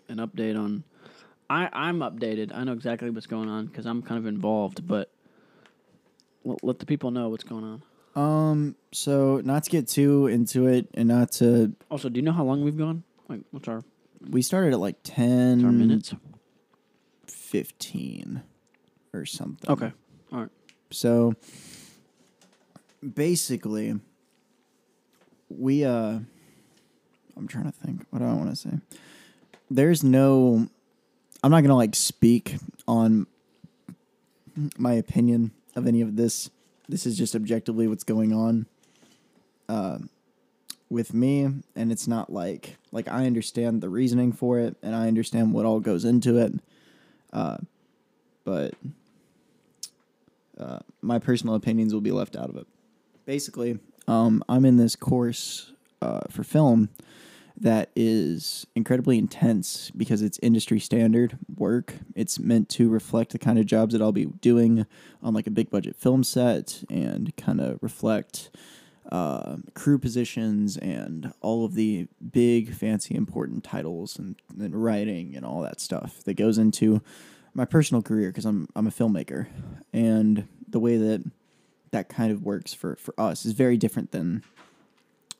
an 0.10 0.18
update 0.18 0.60
on. 0.60 0.84
I 1.54 1.70
I'm 1.72 2.00
updated. 2.00 2.52
I 2.54 2.64
know 2.64 2.74
exactly 2.74 3.10
what's 3.12 3.28
going 3.28 3.48
on 3.48 3.68
because 3.68 3.86
I'm 3.86 4.02
kind 4.02 4.18
of 4.18 4.26
involved, 4.26 4.88
but 4.88 5.12
let, 6.44 6.64
let 6.64 6.80
the 6.80 6.86
people 6.86 7.12
know 7.12 7.30
what's 7.30 7.44
going 7.44 7.64
on. 7.64 7.84
Um, 8.16 8.76
so 8.92 9.42
not 9.44 9.64
to 9.66 9.70
get 9.70 9.88
too 9.88 10.28
into 10.28 10.68
it, 10.68 10.88
and 10.96 11.08
not 11.08 11.32
to 11.34 11.74
Also, 11.92 12.10
do 12.10 12.18
you 12.20 12.24
know 12.24 12.32
how 12.32 12.44
long 12.44 12.64
we've 12.64 12.78
gone? 12.78 13.04
Like, 13.30 13.42
what's 13.52 13.68
our, 13.68 13.84
we 14.30 14.42
started 14.42 14.74
at 14.74 14.80
like 14.80 14.96
what's 14.98 15.12
10 15.12 15.66
our 15.66 15.72
minutes? 15.72 16.14
15 17.28 18.42
or 19.14 19.26
something. 19.26 19.70
Okay. 19.70 19.92
All 20.32 20.40
right. 20.42 20.50
So 20.90 21.36
basically 23.14 24.00
we 25.50 25.84
uh 25.86 26.20
I'm 27.36 27.48
trying 27.48 27.66
to 27.66 27.72
think 27.72 28.06
what 28.10 28.20
do 28.20 28.26
I 28.26 28.34
want 28.34 28.50
to 28.50 28.56
say. 28.56 28.80
There's 29.70 30.04
no 30.04 30.68
I'm 31.44 31.52
not 31.52 31.60
to 31.64 31.76
like 31.76 31.94
speak 31.94 32.56
on 32.88 33.28
my 34.78 34.94
opinion 34.94 35.52
of 35.76 35.86
any 35.86 36.02
of 36.02 36.16
this. 36.16 36.50
This 36.88 37.06
is 37.06 37.18
just 37.18 37.36
objectively 37.36 37.88
what's 37.88 38.06
going 38.06 38.32
on 38.34 38.66
uh, 39.68 39.98
with 40.90 41.14
me 41.14 41.44
and 41.76 41.92
it's 41.92 42.08
not 42.08 42.32
like 42.32 42.78
like 42.92 43.08
I 43.08 43.26
understand 43.26 43.82
the 43.82 43.90
reasoning 43.90 44.32
for 44.32 44.60
it 44.60 44.78
and 44.82 44.96
I 44.96 45.08
understand 45.08 45.54
what 45.54 45.66
all 45.66 45.80
goes 45.80 46.06
into 46.06 46.38
it. 46.38 46.54
Uh 47.34 47.58
but 48.46 48.74
uh, 50.60 50.80
my 51.02 51.18
personal 51.18 51.56
opinions 51.56 51.94
will 51.94 52.02
be 52.02 52.12
left 52.12 52.36
out 52.36 52.50
of 52.50 52.58
it. 52.58 52.68
Basically, 53.26 53.80
um, 54.08 54.44
I'm 54.50 54.66
in 54.66 54.78
this 54.78 54.96
course 54.96 55.72
uh, 56.02 56.22
for 56.30 56.44
film 56.44 56.90
that 57.56 57.92
is 57.96 58.66
incredibly 58.76 59.18
intense 59.18 59.92
because 59.92 60.22
it's 60.22 60.40
industry 60.42 60.80
standard 60.80 61.38
work. 61.56 61.96
It's 62.16 62.40
meant 62.40 62.70
to 62.70 62.90
reflect 62.90 63.32
the 63.32 63.40
kind 63.40 63.60
of 63.60 63.66
jobs 63.66 63.94
that 63.94 64.02
I'll 64.02 64.12
be 64.12 64.26
doing 64.26 64.86
on 65.22 65.34
like 65.34 65.48
a 65.48 65.52
big 65.52 65.70
budget 65.70 65.96
film 65.96 66.24
set 66.24 66.84
and 66.90 67.36
kind 67.38 67.62
of 67.62 67.80
reflect 67.82 68.50
uh, 69.12 69.58
crew 69.74 70.00
positions 70.00 70.78
and 70.78 71.34
all 71.42 71.66
of 71.66 71.76
the 71.76 72.08
big, 72.32 72.74
fancy, 72.74 73.16
important 73.16 73.64
titles 73.64 74.18
and, 74.18 74.36
and 74.60 74.82
writing 74.82 75.36
and 75.36 75.46
all 75.46 75.62
that 75.62 75.80
stuff 75.80 76.24
that 76.24 76.36
goes 76.36 76.58
into 76.58 77.02
my 77.54 77.66
personal 77.66 78.02
career 78.02 78.30
because 78.30 78.46
I'm 78.46 78.68
I'm 78.76 78.88
a 78.88 78.92
filmmaker, 78.92 79.48
and 79.92 80.48
the 80.68 80.80
way 80.80 80.98
that 80.98 81.24
that 81.92 82.10
kind 82.10 82.32
of 82.32 82.44
works 82.44 82.74
for, 82.74 82.96
for 82.96 83.14
us 83.20 83.46
is 83.46 83.54
very 83.54 83.78
different 83.78 84.12
than 84.12 84.44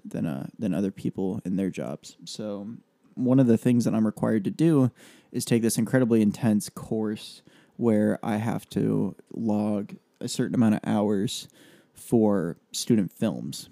than 0.06 0.26
uh, 0.26 0.48
than 0.58 0.74
other 0.74 0.92
people 0.92 1.42
in 1.46 1.56
their 1.56 1.70
jobs. 1.70 2.18
So 2.26 2.68
one 3.16 3.40
of 3.40 3.48
the 3.48 3.58
things 3.58 3.86
that 3.86 3.94
I'm 3.94 4.06
required 4.06 4.44
to 4.46 4.52
do 4.52 4.92
is 5.32 5.46
take 5.46 5.62
this 5.62 5.78
incredibly 5.78 6.22
intense 6.22 6.70
course 6.70 7.42
where 7.78 8.20
I 8.24 8.38
have 8.38 8.70
to 8.72 9.16
log 9.32 9.96
a 10.20 10.28
certain 10.28 10.56
amount 10.56 10.76
of 10.76 10.82
hours 10.86 11.48
for 11.94 12.58
student 12.72 13.12
films. 13.12 13.70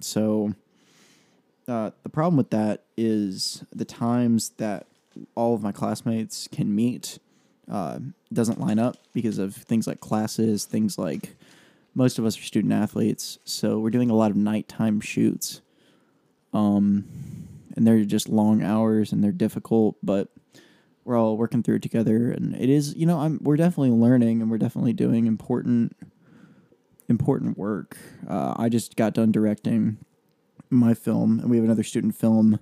So 0.00 0.54
uh, 1.66 1.90
the 2.02 2.08
problem 2.08 2.36
with 2.36 2.50
that 2.50 2.84
is 2.96 3.64
the 3.72 3.84
times 3.84 4.50
that 4.58 4.86
all 5.34 5.54
of 5.54 5.62
my 5.62 5.72
classmates 5.72 6.48
can 6.48 6.74
meet 6.74 7.18
uh, 7.70 7.98
doesn't 8.32 8.60
line 8.60 8.78
up 8.78 8.96
because 9.12 9.38
of 9.38 9.54
things 9.54 9.86
like 9.86 10.00
classes, 10.00 10.64
things 10.64 10.98
like 10.98 11.36
most 11.94 12.18
of 12.18 12.26
us 12.26 12.38
are 12.38 12.42
student 12.42 12.72
athletes, 12.72 13.38
so 13.44 13.78
we're 13.78 13.90
doing 13.90 14.10
a 14.10 14.14
lot 14.14 14.30
of 14.30 14.36
nighttime 14.36 15.00
shoots. 15.00 15.62
Um, 16.54 17.04
and 17.76 17.86
they're 17.86 18.04
just 18.04 18.28
long 18.28 18.62
hours 18.62 19.12
and 19.12 19.22
they're 19.22 19.32
difficult, 19.32 19.96
but 20.02 20.28
we're 21.04 21.18
all 21.18 21.36
working 21.36 21.62
through 21.62 21.76
it 21.76 21.82
together. 21.82 22.30
And 22.30 22.54
it 22.54 22.70
is, 22.70 22.94
you 22.94 23.04
know, 23.04 23.20
I'm 23.20 23.38
we're 23.42 23.56
definitely 23.56 23.90
learning 23.90 24.40
and 24.40 24.50
we're 24.50 24.58
definitely 24.58 24.92
doing 24.92 25.26
important, 25.26 25.96
important 27.08 27.58
work. 27.58 27.96
Uh, 28.28 28.54
I 28.56 28.68
just 28.68 28.96
got 28.96 29.12
done 29.12 29.32
directing 29.32 29.98
my 30.70 30.94
film, 30.94 31.40
and 31.40 31.50
we 31.50 31.56
have 31.56 31.64
another 31.64 31.82
student 31.82 32.14
film 32.14 32.58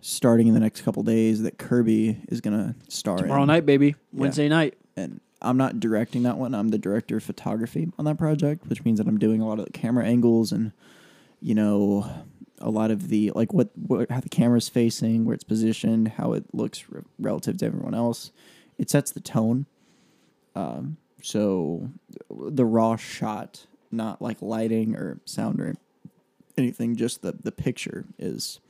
starting 0.00 0.46
in 0.46 0.54
the 0.54 0.60
next 0.60 0.82
couple 0.82 1.02
days 1.02 1.42
that 1.42 1.58
Kirby 1.58 2.20
is 2.28 2.40
gonna 2.42 2.76
star 2.88 3.16
Tomorrow 3.16 3.42
in. 3.42 3.48
night, 3.48 3.66
baby. 3.66 3.96
Wednesday 4.12 4.48
night. 4.48 4.74
and 4.96 5.20
I'm 5.40 5.56
not 5.56 5.80
directing 5.80 6.22
that 6.22 6.36
one. 6.38 6.54
I'm 6.54 6.68
the 6.68 6.78
director 6.78 7.16
of 7.16 7.22
photography 7.22 7.90
on 7.98 8.04
that 8.04 8.18
project, 8.18 8.66
which 8.68 8.84
means 8.84 8.98
that 8.98 9.06
I'm 9.06 9.18
doing 9.18 9.40
a 9.40 9.46
lot 9.48 9.58
of 9.58 9.64
the 9.66 9.72
camera 9.72 10.04
angles 10.06 10.52
and 10.52 10.72
you 11.40 11.54
know 11.54 12.08
a 12.64 12.70
lot 12.70 12.90
of 12.90 13.08
the 13.08 13.30
like 13.34 13.52
what, 13.52 13.70
what 13.76 14.10
how 14.10 14.20
the 14.20 14.28
camera's 14.28 14.68
facing, 14.68 15.24
where 15.24 15.34
it's 15.34 15.44
positioned, 15.44 16.08
how 16.08 16.32
it 16.32 16.46
looks 16.52 16.84
re- 16.88 17.02
relative 17.18 17.58
to 17.58 17.66
everyone 17.66 17.94
else. 17.94 18.32
It 18.78 18.90
sets 18.90 19.12
the 19.12 19.20
tone. 19.20 19.66
Um, 20.56 20.96
so 21.22 21.90
the 22.30 22.64
raw 22.64 22.96
shot, 22.96 23.66
not 23.92 24.20
like 24.22 24.40
lighting 24.40 24.96
or 24.96 25.20
sound 25.24 25.60
or 25.60 25.76
anything, 26.56 26.96
just 26.96 27.22
the 27.22 27.32
the 27.32 27.52
picture 27.52 28.06
is 28.18 28.60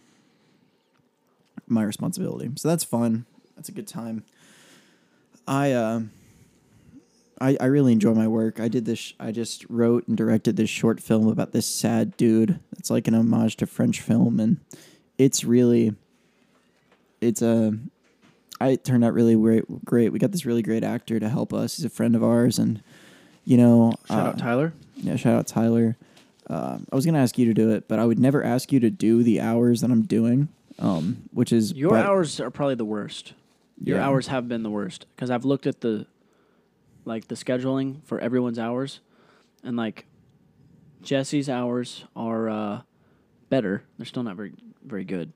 my 1.67 1.83
responsibility. 1.83 2.51
So 2.57 2.69
that's 2.69 2.85
fun. 2.85 3.27
That's 3.57 3.69
a 3.69 3.73
good 3.73 3.89
time. 3.89 4.25
I 5.47 5.73
uh, 5.73 6.01
I 7.45 7.57
I 7.61 7.67
really 7.67 7.93
enjoy 7.93 8.15
my 8.15 8.27
work. 8.29 8.59
I 8.61 8.69
did 8.69 8.85
this. 8.85 9.13
I 9.21 9.31
just 9.33 9.65
wrote 9.69 10.09
and 10.09 10.17
directed 10.17 10.57
this 10.57 10.71
short 10.71 11.01
film 11.01 11.29
about 11.29 11.53
this 11.53 11.67
sad 11.67 12.17
dude. 12.17 12.59
It's 12.79 12.91
like 12.91 13.07
an 13.09 13.15
homage 13.15 13.57
to 13.57 13.67
French 13.67 14.01
film, 14.01 14.41
and 14.41 14.59
it's 15.19 15.45
really, 15.45 15.95
it's 17.21 17.43
a. 17.43 17.77
I 18.61 18.69
it 18.71 18.85
turned 18.85 19.05
out 19.05 19.13
really 19.15 19.35
great. 19.35 19.85
Great. 19.85 20.13
We 20.13 20.19
got 20.19 20.33
this 20.33 20.47
really 20.47 20.63
great 20.63 20.85
actor 20.85 21.19
to 21.21 21.29
help 21.29 21.53
us. 21.53 21.77
He's 21.77 21.85
a 21.85 21.91
friend 21.91 22.15
of 22.17 22.23
ours, 22.25 22.59
and 22.59 22.83
you 23.45 23.57
know, 23.57 23.93
Shout 24.09 24.19
uh, 24.19 24.29
out 24.31 24.39
Tyler. 24.39 24.73
yeah, 24.97 25.17
shout 25.17 25.35
out 25.37 25.47
Tyler. 25.47 25.97
Um, 26.49 26.87
I 26.93 26.95
was 26.97 27.05
gonna 27.05 27.19
ask 27.19 27.37
you 27.39 27.47
to 27.47 27.55
do 27.55 27.71
it, 27.71 27.89
but 27.89 27.99
I 27.99 28.05
would 28.05 28.19
never 28.19 28.43
ask 28.45 28.73
you 28.73 28.81
to 28.81 28.91
do 28.91 29.23
the 29.23 29.41
hours 29.41 29.81
that 29.81 29.91
I'm 29.91 30.03
doing, 30.03 30.49
um, 30.79 31.25
which 31.33 31.53
is 31.53 31.73
Your 31.75 31.91
but- 31.91 32.07
hours 32.07 32.41
are 32.41 32.51
probably 32.51 32.75
the 32.77 32.85
worst. 32.85 33.33
Your 33.83 33.99
Yeah. 33.99 34.07
hours 34.07 34.29
have 34.29 34.49
been 34.49 34.63
the 34.63 34.71
worst 34.71 35.07
because 35.17 35.31
I've 35.31 35.45
looked 35.45 35.67
at 35.67 35.81
the, 35.81 36.07
like 37.05 37.29
the 37.29 37.35
scheduling 37.35 38.03
for 38.05 38.19
everyone's 38.21 38.59
hours, 38.59 39.01
and 39.63 39.77
like, 39.77 40.07
Jesse's 41.03 41.49
hours 41.49 42.05
are 42.17 42.49
uh, 42.49 42.81
better. 43.51 43.83
They're 43.99 44.07
still 44.07 44.23
not 44.23 44.37
very 44.37 44.53
very 44.85 45.05
good, 45.05 45.33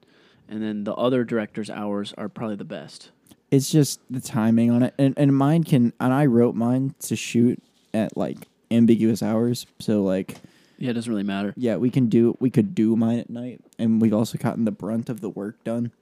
and 0.49 0.63
then 0.63 0.85
the 0.85 0.95
other 0.95 1.25
director's 1.25 1.71
hours 1.71 2.15
are 2.19 2.29
probably 2.29 2.57
the 2.57 2.65
best. 2.65 3.11
it's 3.51 3.71
just 3.71 4.01
the 4.11 4.21
timing 4.21 4.71
on 4.71 4.83
it. 4.83 4.95
And, 4.99 5.15
and 5.17 5.35
mine 5.37 5.65
can 5.65 5.93
and 6.01 6.13
i 6.13 6.27
wrote 6.27 6.55
mine 6.55 6.95
to 7.01 7.17
shoot 7.17 7.63
at 7.95 8.17
like 8.17 8.37
ambiguous 8.71 9.23
hours. 9.23 9.67
So 9.79 10.03
like 10.03 10.37
Yeah, 10.79 10.91
it 10.91 10.95
doesn't 10.95 11.11
really 11.11 11.23
matter. 11.25 11.55
yeah 11.57 11.77
we 11.77 11.91
can 11.91 12.09
do 12.09 12.37
we 12.41 12.51
could 12.51 12.75
do 12.75 12.95
mine 12.97 13.19
at 13.19 13.31
night. 13.31 13.61
And 13.79 14.01
we've 14.03 14.13
also 14.15 14.37
gotten 14.39 14.65
the 14.67 14.71
brunt 14.71 15.09
of 15.09 15.21
the 15.23 15.31
work 15.31 15.63
done. 15.65 15.93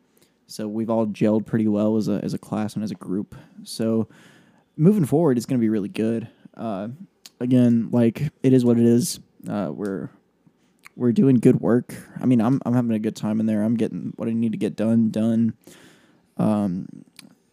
So 0.49 0.67
we've 0.69 0.91
all 0.91 1.07
gelled 1.07 1.47
pretty 1.47 1.69
well 1.69 1.97
as 1.97 2.09
a 2.09 2.21
as 2.25 2.35
a 2.35 2.39
class 2.39 2.75
and 2.75 2.83
as 2.83 2.91
a 2.91 2.97
group. 2.97 3.35
So 3.63 4.09
moving 4.77 5.05
forward 5.05 5.37
it's 5.37 5.47
going 5.47 5.59
to 5.59 5.65
be 5.65 5.69
really 5.69 5.89
good. 5.89 6.29
Uh 6.57 6.89
again 7.41 7.89
like 7.93 8.23
it 8.43 8.53
is 8.53 8.65
what 8.65 8.79
it 8.79 8.87
is. 8.87 9.21
Uh 9.49 9.71
we're 9.73 10.11
we're 10.97 11.13
doing 11.13 11.37
good 11.37 11.61
work. 11.61 11.95
I 12.21 12.27
mean 12.27 12.41
i'm 12.41 12.61
i'm 12.65 12.75
having 12.75 12.93
a 12.93 12.99
good 12.99 13.17
time 13.17 13.41
in 13.41 13.47
there. 13.47 13.63
I'm 13.63 13.77
getting 13.77 14.13
what 14.17 14.29
i 14.29 14.33
need 14.33 14.53
to 14.53 14.59
get 14.59 14.77
done 14.77 15.11
done. 15.11 15.55
Um 16.39 16.87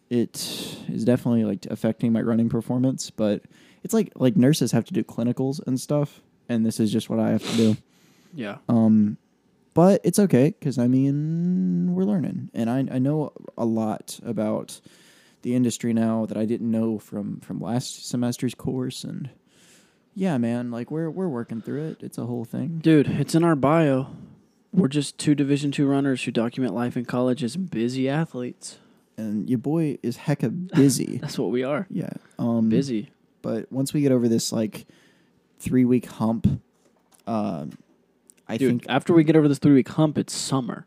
it 0.09 0.77
is 0.89 1.05
definitely 1.05 1.43
like 1.43 1.65
affecting 1.71 2.13
my 2.13 2.21
running 2.21 2.47
performance 2.47 3.09
but 3.09 3.41
it's 3.83 3.93
like 3.95 4.11
like 4.15 4.37
nurses 4.37 4.71
have 4.71 4.85
to 4.85 4.93
do 4.93 5.03
clinicals 5.03 5.59
and 5.65 5.79
stuff 5.79 6.21
and 6.47 6.63
this 6.63 6.79
is 6.79 6.91
just 6.91 7.09
what 7.09 7.19
i 7.19 7.29
have 7.31 7.41
to 7.43 7.57
do. 7.57 7.77
Yeah. 8.35 8.57
um 8.69 9.17
but 9.73 10.01
it's 10.03 10.19
okay 10.19 10.53
because 10.59 10.77
i 10.77 10.87
mean 10.87 11.95
we're 11.95 12.03
learning 12.03 12.51
and 12.53 12.69
I, 12.69 12.79
I 12.91 12.99
know 12.99 13.31
a 13.57 13.65
lot 13.65 14.19
about 14.23 14.79
the 15.43 15.55
industry 15.55 15.93
now 15.93 16.25
that 16.25 16.37
i 16.37 16.45
didn't 16.45 16.69
know 16.71 16.97
from 16.99 17.39
from 17.41 17.59
last 17.59 18.05
semester's 18.09 18.55
course 18.55 19.03
and 19.03 19.29
yeah 20.15 20.37
man 20.37 20.71
like 20.71 20.89
we're 20.91 21.09
we're 21.09 21.29
working 21.29 21.61
through 21.61 21.83
it 21.89 21.97
it's 22.01 22.17
a 22.17 22.25
whole 22.25 22.45
thing 22.45 22.79
Dude, 22.81 23.07
it's 23.07 23.35
in 23.35 23.43
our 23.43 23.55
bio. 23.55 24.07
We're 24.71 24.87
just 24.87 25.19
two 25.19 25.35
Division 25.35 25.71
two 25.71 25.85
runners 25.87 26.23
who 26.23 26.31
document 26.31 26.73
life 26.73 26.97
in 26.97 27.05
college 27.05 27.43
as 27.43 27.55
busy 27.55 28.09
athletes. 28.09 28.79
and 29.17 29.47
your 29.49 29.59
boy 29.59 29.99
is 30.01 30.17
hecka 30.17 30.49
busy 30.73 31.17
That's 31.21 31.37
what 31.37 31.51
we 31.51 31.63
are. 31.63 31.85
yeah 31.91 32.09
um 32.39 32.69
Busy. 32.69 33.11
but 33.43 33.71
once 33.71 33.93
we 33.93 34.01
get 34.01 34.11
over 34.11 34.27
this 34.27 34.51
like 34.51 34.85
three 35.59 35.85
week 35.85 36.05
hump 36.07 36.47
um 37.27 37.71
i 38.47 38.57
Dude, 38.57 38.69
think 38.69 38.85
after 38.89 39.13
we 39.13 39.23
get 39.23 39.35
over 39.35 39.47
this 39.47 39.59
three 39.59 39.73
week 39.73 39.89
hump, 39.89 40.17
it's 40.17 40.33
summer. 40.33 40.85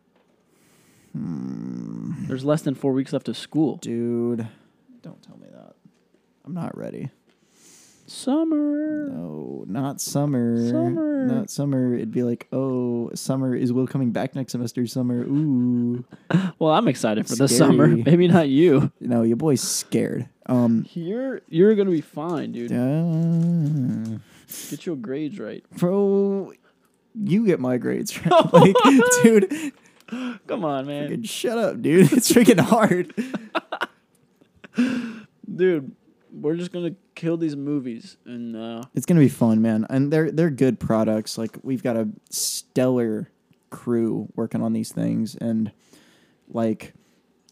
Hmm, 1.16 2.26
There's 2.26 2.44
less 2.44 2.62
than 2.62 2.74
four 2.74 2.92
weeks 2.92 3.12
left 3.12 3.28
of 3.28 3.36
school. 3.36 3.76
dude 3.78 4.46
don't 5.02 5.22
tell 5.22 5.36
me 5.38 5.46
that 5.52 5.74
i'm 6.44 6.54
not 6.54 6.76
ready 6.76 7.10
Summer. 8.08 9.08
No, 9.08 9.64
not 9.66 10.00
summer. 10.00 10.70
Summer. 10.70 11.26
Not 11.26 11.50
summer. 11.50 11.96
It'd 11.96 12.12
be 12.12 12.22
like, 12.22 12.46
oh, 12.52 13.10
summer 13.14 13.56
is 13.56 13.72
Will 13.72 13.88
coming 13.88 14.12
back 14.12 14.36
next 14.36 14.52
semester. 14.52 14.86
Summer. 14.86 15.22
Ooh. 15.24 16.04
Well, 16.60 16.72
I'm 16.72 16.86
excited 16.88 17.26
for 17.26 17.34
the 17.34 17.48
summer. 17.48 17.88
Maybe 17.88 18.28
not 18.28 18.48
you. 18.48 18.92
No, 19.00 19.22
your 19.22 19.36
boy's 19.36 19.60
scared. 19.60 20.28
Um. 20.46 20.86
You're 20.94 21.42
you're 21.48 21.74
gonna 21.74 21.90
be 21.90 22.00
fine, 22.00 22.52
dude. 22.52 22.70
Uh, 22.72 24.18
Get 24.70 24.86
your 24.86 24.94
grades 24.96 25.38
right. 25.40 25.64
bro, 25.76 26.52
you 27.14 27.44
get 27.44 27.58
my 27.58 27.76
grades 27.76 28.16
right. 28.24 28.52
like, 28.52 28.74
dude, 29.24 29.72
Come 30.46 30.64
on, 30.64 30.86
man. 30.86 31.10
freaking 31.10 31.28
shut 31.28 31.58
up, 31.58 31.82
dude. 31.82 32.12
It's 32.12 32.32
freaking 32.32 32.60
hard. 32.60 33.12
Dude, 35.54 35.92
we're 36.32 36.56
just 36.56 36.72
gonna 36.72 36.94
kill 37.14 37.36
these 37.36 37.56
movies 37.56 38.16
and 38.26 38.56
uh 38.56 38.82
It's 38.94 39.06
gonna 39.06 39.20
be 39.20 39.28
fun, 39.28 39.62
man, 39.62 39.86
and 39.88 40.12
they're 40.12 40.30
they're 40.30 40.50
good 40.50 40.78
products. 40.78 41.38
Like 41.38 41.58
we've 41.62 41.82
got 41.82 41.96
a 41.96 42.08
stellar 42.30 43.30
crew 43.70 44.28
working 44.34 44.62
on 44.62 44.72
these 44.72 44.92
things, 44.92 45.34
and 45.34 45.72
like 46.48 46.92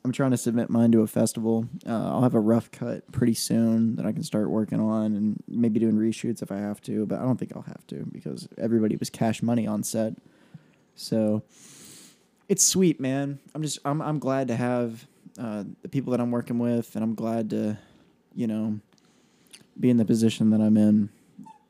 I'm 0.04 0.12
trying 0.12 0.32
to 0.32 0.36
submit 0.36 0.68
mine 0.68 0.92
to 0.92 1.00
a 1.00 1.06
festival. 1.06 1.66
Uh, 1.86 2.10
I'll 2.10 2.22
have 2.22 2.34
a 2.34 2.40
rough 2.40 2.70
cut 2.70 3.10
pretty 3.10 3.34
soon 3.34 3.96
that 3.96 4.04
I 4.04 4.12
can 4.12 4.22
start 4.22 4.50
working 4.50 4.80
on, 4.80 5.16
and 5.16 5.42
maybe 5.48 5.80
doing 5.80 5.94
reshoots 5.94 6.42
if 6.42 6.52
I 6.52 6.58
have 6.58 6.82
to. 6.82 7.06
But 7.06 7.20
I 7.20 7.22
don't 7.22 7.38
think 7.38 7.52
I'll 7.56 7.62
have 7.62 7.86
to 7.86 8.04
because 8.12 8.48
everybody 8.58 8.96
was 8.96 9.08
cash 9.08 9.42
money 9.42 9.66
on 9.66 9.82
set. 9.82 10.12
So 10.94 11.42
it's 12.48 12.64
sweet, 12.64 13.00
man. 13.00 13.38
I'm 13.54 13.62
just 13.62 13.78
I'm 13.84 14.00
I'm 14.02 14.18
glad 14.18 14.48
to 14.48 14.56
have 14.56 15.06
uh, 15.38 15.64
the 15.82 15.88
people 15.88 16.10
that 16.12 16.20
I'm 16.20 16.30
working 16.30 16.58
with, 16.58 16.94
and 16.94 17.02
I'm 17.02 17.14
glad 17.14 17.50
to, 17.50 17.78
you 18.34 18.46
know, 18.46 18.78
be 19.78 19.90
in 19.90 19.96
the 19.96 20.04
position 20.04 20.50
that 20.50 20.60
I'm 20.60 20.76
in. 20.76 21.10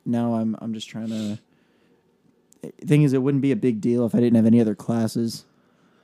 Now 0.04 0.34
I'm 0.34 0.56
I'm 0.60 0.74
just 0.74 0.88
trying 0.88 1.08
to. 1.08 1.38
Thing 2.86 3.02
is, 3.02 3.12
it 3.12 3.18
wouldn't 3.18 3.42
be 3.42 3.52
a 3.52 3.56
big 3.56 3.80
deal 3.80 4.06
if 4.06 4.14
I 4.14 4.20
didn't 4.20 4.36
have 4.36 4.46
any 4.46 4.60
other 4.60 4.74
classes. 4.74 5.44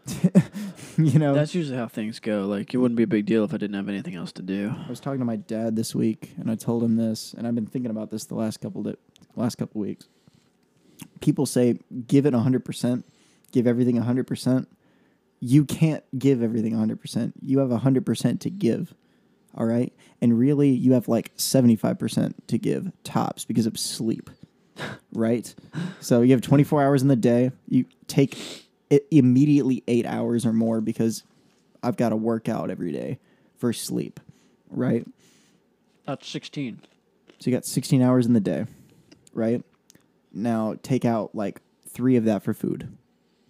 you 0.98 1.18
know, 1.18 1.34
that's 1.34 1.54
usually 1.54 1.76
how 1.76 1.86
things 1.86 2.20
go. 2.20 2.46
Like 2.46 2.74
it 2.74 2.78
wouldn't 2.78 2.96
be 2.96 3.02
a 3.02 3.08
big 3.08 3.26
deal 3.26 3.44
if 3.44 3.54
I 3.54 3.56
didn't 3.56 3.76
have 3.76 3.88
anything 3.88 4.14
else 4.14 4.32
to 4.32 4.42
do. 4.42 4.74
I 4.86 4.88
was 4.88 5.00
talking 5.00 5.20
to 5.20 5.24
my 5.24 5.36
dad 5.36 5.76
this 5.76 5.94
week, 5.94 6.32
and 6.38 6.50
I 6.50 6.54
told 6.54 6.82
him 6.82 6.96
this, 6.96 7.34
and 7.36 7.46
I've 7.46 7.54
been 7.54 7.66
thinking 7.66 7.90
about 7.90 8.10
this 8.10 8.24
the 8.24 8.34
last 8.34 8.60
couple 8.60 8.82
di- 8.82 8.96
last 9.36 9.56
couple 9.56 9.80
weeks. 9.80 10.08
People 11.20 11.46
say 11.46 11.78
give 12.06 12.26
it 12.26 12.34
hundred 12.34 12.64
percent, 12.64 13.04
give 13.52 13.66
everything 13.66 13.96
hundred 13.96 14.26
percent. 14.26 14.68
You 15.40 15.64
can't 15.64 16.04
give 16.18 16.42
everything 16.42 16.74
hundred 16.74 17.00
percent. 17.00 17.34
You 17.40 17.58
have 17.60 17.70
hundred 17.70 18.06
percent 18.06 18.40
to 18.42 18.50
give, 18.50 18.94
all 19.56 19.66
right, 19.66 19.92
and 20.20 20.38
really 20.38 20.70
you 20.70 20.92
have 20.92 21.08
like 21.08 21.32
seventy 21.36 21.76
five 21.76 21.98
percent 21.98 22.46
to 22.48 22.58
give 22.58 22.92
tops 23.04 23.44
because 23.44 23.66
of 23.66 23.78
sleep, 23.78 24.30
right? 25.12 25.54
So 26.00 26.22
you 26.22 26.32
have 26.32 26.42
twenty 26.42 26.64
four 26.64 26.82
hours 26.82 27.02
in 27.02 27.08
the 27.08 27.16
day. 27.16 27.52
You 27.68 27.86
take 28.06 28.66
immediately 29.10 29.84
eight 29.86 30.06
hours 30.06 30.44
or 30.44 30.52
more 30.52 30.80
because 30.80 31.22
I've 31.82 31.96
got 31.96 32.10
to 32.10 32.16
work 32.16 32.48
out 32.48 32.70
every 32.70 32.92
day 32.92 33.18
for 33.56 33.72
sleep, 33.72 34.20
right? 34.68 35.06
That's 36.06 36.28
sixteen. 36.28 36.82
So 37.40 37.50
you 37.50 37.56
got 37.56 37.64
16 37.64 38.02
hours 38.02 38.26
in 38.26 38.34
the 38.34 38.40
day, 38.40 38.66
right? 39.32 39.64
Now 40.30 40.76
take 40.82 41.06
out 41.06 41.34
like 41.34 41.62
three 41.88 42.16
of 42.16 42.24
that 42.26 42.42
for 42.42 42.52
food. 42.52 42.94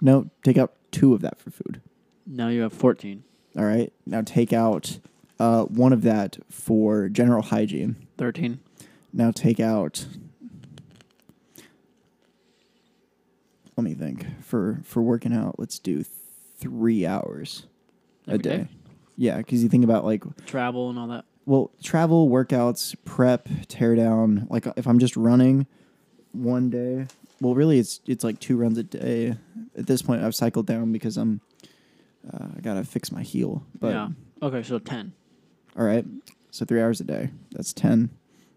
No, 0.00 0.30
take 0.42 0.56
out 0.58 0.72
two 0.90 1.14
of 1.14 1.20
that 1.22 1.38
for 1.40 1.50
food. 1.50 1.80
Now 2.26 2.48
you 2.48 2.62
have 2.62 2.72
fourteen. 2.72 3.24
All 3.56 3.64
right. 3.64 3.92
Now 4.06 4.22
take 4.22 4.52
out 4.52 4.98
uh, 5.38 5.64
one 5.64 5.92
of 5.92 6.02
that 6.02 6.38
for 6.50 7.08
general 7.08 7.42
hygiene. 7.42 7.96
Thirteen. 8.16 8.60
Now 9.12 9.30
take 9.30 9.58
out. 9.60 10.06
Let 13.76 13.84
me 13.84 13.94
think. 13.94 14.26
For 14.42 14.80
for 14.84 15.02
working 15.02 15.32
out, 15.32 15.56
let's 15.58 15.78
do 15.78 16.02
three 16.58 17.06
hours 17.06 17.66
a 18.26 18.32
Every 18.32 18.42
day. 18.42 18.56
day? 18.58 18.68
Yeah, 19.16 19.36
because 19.38 19.62
you 19.62 19.68
think 19.68 19.84
about 19.84 20.04
like 20.04 20.22
Travel 20.46 20.90
and 20.90 20.98
all 20.98 21.08
that. 21.08 21.24
well, 21.46 21.70
travel, 21.82 22.28
workouts, 22.28 22.94
prep, 23.04 23.48
tear 23.68 23.94
down. 23.94 24.46
Like 24.50 24.66
if 24.76 24.86
I'm 24.86 24.98
just 24.98 25.16
running 25.16 25.66
one 26.32 26.70
day, 26.70 27.06
well, 27.40 27.54
really 27.54 27.78
it's 27.78 28.00
it's 28.06 28.22
like 28.24 28.38
two 28.40 28.56
runs 28.56 28.78
a 28.78 28.82
day. 28.82 29.36
At 29.80 29.86
this 29.86 30.02
point, 30.02 30.22
I've 30.22 30.34
cycled 30.34 30.66
down 30.66 30.92
because 30.92 31.16
I'm 31.16 31.40
uh, 32.32 32.48
I 32.56 32.60
gotta 32.60 32.84
fix 32.84 33.10
my 33.10 33.22
heel. 33.22 33.64
But 33.78 33.94
yeah. 33.94 34.08
Okay, 34.42 34.62
so 34.62 34.78
ten. 34.78 35.12
all 35.76 35.84
right, 35.84 36.04
so 36.50 36.64
three 36.64 36.80
hours 36.80 37.00
a 37.00 37.04
day. 37.04 37.30
That's 37.52 37.72
ten 37.72 38.10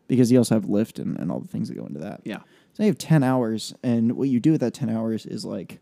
because 0.08 0.32
you 0.32 0.38
also 0.38 0.56
have 0.56 0.66
lift 0.66 1.00
and, 1.00 1.18
and 1.18 1.32
all 1.32 1.40
the 1.40 1.48
things 1.48 1.70
that 1.70 1.76
go 1.76 1.86
into 1.86 2.00
that. 2.00 2.22
Yeah. 2.26 2.40
So 2.74 2.84
you 2.84 2.88
have 2.88 2.98
ten 2.98 3.24
hours, 3.24 3.74
and 3.84 4.18
what 4.18 4.28
you 4.28 4.40
do 4.42 4.52
with 4.52 4.62
that 4.62 4.74
ten 4.74 4.90
hours 4.90 5.26
is 5.26 5.46
like 5.46 5.80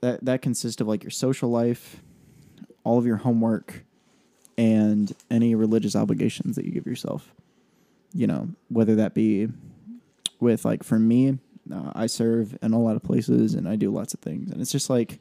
that. 0.00 0.24
That 0.24 0.40
consists 0.40 0.80
of 0.80 0.88
like 0.88 1.04
your 1.04 1.10
social 1.10 1.50
life, 1.50 2.02
all 2.84 2.98
of 2.98 3.04
your 3.04 3.16
homework, 3.16 3.84
and 4.56 5.12
any 5.30 5.54
religious 5.54 5.94
obligations 5.94 6.56
that 6.56 6.64
you 6.64 6.72
give 6.72 6.86
yourself. 6.86 7.34
You 8.14 8.26
know, 8.26 8.48
whether 8.68 8.94
that 8.96 9.12
be 9.12 9.48
with 10.40 10.64
like 10.64 10.82
for 10.82 10.98
me, 10.98 11.38
uh, 11.72 11.92
I 11.94 12.06
serve 12.06 12.56
in 12.62 12.72
a 12.72 12.80
lot 12.80 12.96
of 12.96 13.02
places 13.02 13.54
and 13.54 13.68
I 13.68 13.76
do 13.76 13.90
lots 13.90 14.14
of 14.14 14.20
things, 14.20 14.50
and 14.50 14.60
it's 14.60 14.72
just 14.72 14.90
like, 14.90 15.20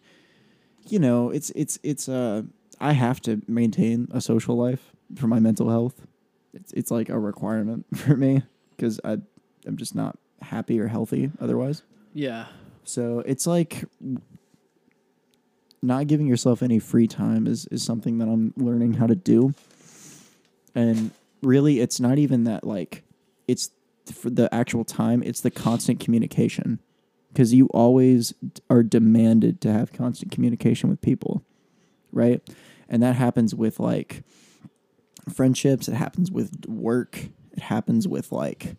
you 0.88 1.00
know, 1.00 1.30
it's 1.30 1.50
it's 1.52 1.80
it's 1.84 2.08
uh 2.10 2.44
I 2.80 2.94
have 2.94 3.22
to 3.22 3.42
maintain 3.48 4.08
a 4.12 4.22
social 4.22 4.56
life 4.56 4.94
for 5.16 5.28
my 5.28 5.40
mental 5.40 5.70
health. 5.70 6.06
It's 6.54 6.74
it's 6.74 6.92
like 6.92 7.10
a 7.10 7.20
requirement 7.20 7.86
for 7.96 8.16
me 8.16 8.44
because 8.76 9.00
I 9.04 9.18
I'm 9.66 9.78
just 9.78 9.96
not 9.96 10.18
happy 10.42 10.80
or 10.80 10.88
healthy 10.88 11.32
otherwise. 11.40 11.84
Yeah. 12.14 12.46
So 12.84 13.20
it's 13.26 13.46
like 13.46 13.84
not 15.82 16.08
giving 16.08 16.28
yourself 16.28 16.64
any 16.64 16.80
free 16.80 17.08
time 17.08 17.48
is 17.48 17.66
is 17.68 17.84
something 17.84 18.18
that 18.20 18.28
I'm 18.28 18.54
learning 18.56 18.94
how 18.94 19.08
to 19.08 19.16
do. 19.16 19.54
And 20.74 21.12
really 21.42 21.80
it's 21.80 22.00
not 22.00 22.18
even 22.18 22.46
that 22.46 22.64
like 22.64 23.04
it's 23.48 23.70
for 24.12 24.30
the 24.30 24.54
actual 24.54 24.84
time, 24.84 25.24
it's 25.24 25.42
the 25.42 25.52
constant 25.52 26.00
communication. 26.00 26.80
Cuz 27.36 27.54
you 27.54 27.68
always 27.68 28.34
are 28.70 28.84
demanded 28.84 29.62
to 29.62 29.72
have 29.72 29.94
constant 29.94 30.32
communication 30.32 30.90
with 30.90 31.02
people, 31.02 31.44
right? 32.12 32.42
And 32.90 33.04
that 33.04 33.16
happens 33.16 33.54
with 33.54 33.80
like 33.80 34.24
friendships, 35.30 35.88
it 35.88 35.96
happens 35.96 36.32
with 36.32 36.66
work, 36.68 37.30
it 37.52 37.60
happens 37.60 38.08
with 38.08 38.32
like 38.32 38.76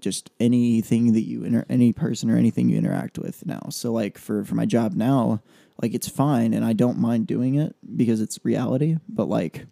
just 0.00 0.30
anything 0.38 1.14
that 1.14 1.22
you 1.22 1.44
inter- 1.44 1.64
any 1.68 1.92
person 1.92 2.30
or 2.30 2.36
anything 2.36 2.68
you 2.68 2.76
interact 2.76 3.18
with 3.18 3.44
now. 3.46 3.62
So 3.70 3.92
like 3.92 4.18
for 4.18 4.44
for 4.44 4.54
my 4.54 4.66
job 4.66 4.94
now, 4.94 5.42
like 5.80 5.94
it's 5.94 6.08
fine 6.08 6.52
and 6.52 6.64
I 6.64 6.74
don't 6.74 6.98
mind 6.98 7.26
doing 7.26 7.54
it 7.54 7.74
because 7.96 8.20
it's 8.20 8.38
reality, 8.44 8.98
but 9.08 9.28
like 9.28 9.66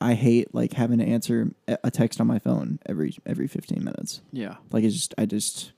I 0.00 0.14
hate 0.14 0.54
like 0.54 0.72
having 0.72 0.98
to 0.98 1.04
answer 1.04 1.50
a 1.68 1.90
text 1.90 2.20
on 2.20 2.26
my 2.26 2.38
phone 2.38 2.78
every 2.86 3.16
every 3.26 3.46
15 3.46 3.82
minutes. 3.82 4.20
Yeah. 4.32 4.56
Like 4.70 4.84
it's 4.84 4.94
just 4.94 5.14
I 5.18 5.26
just 5.26 5.72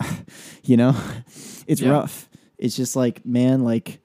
you 0.64 0.76
know, 0.76 0.94
it's 1.66 1.80
Yeah. 1.80 1.90
rough. 1.90 2.28
It's 2.58 2.76
just 2.76 2.96
like 2.96 3.24
man 3.26 3.62
like 3.64 4.00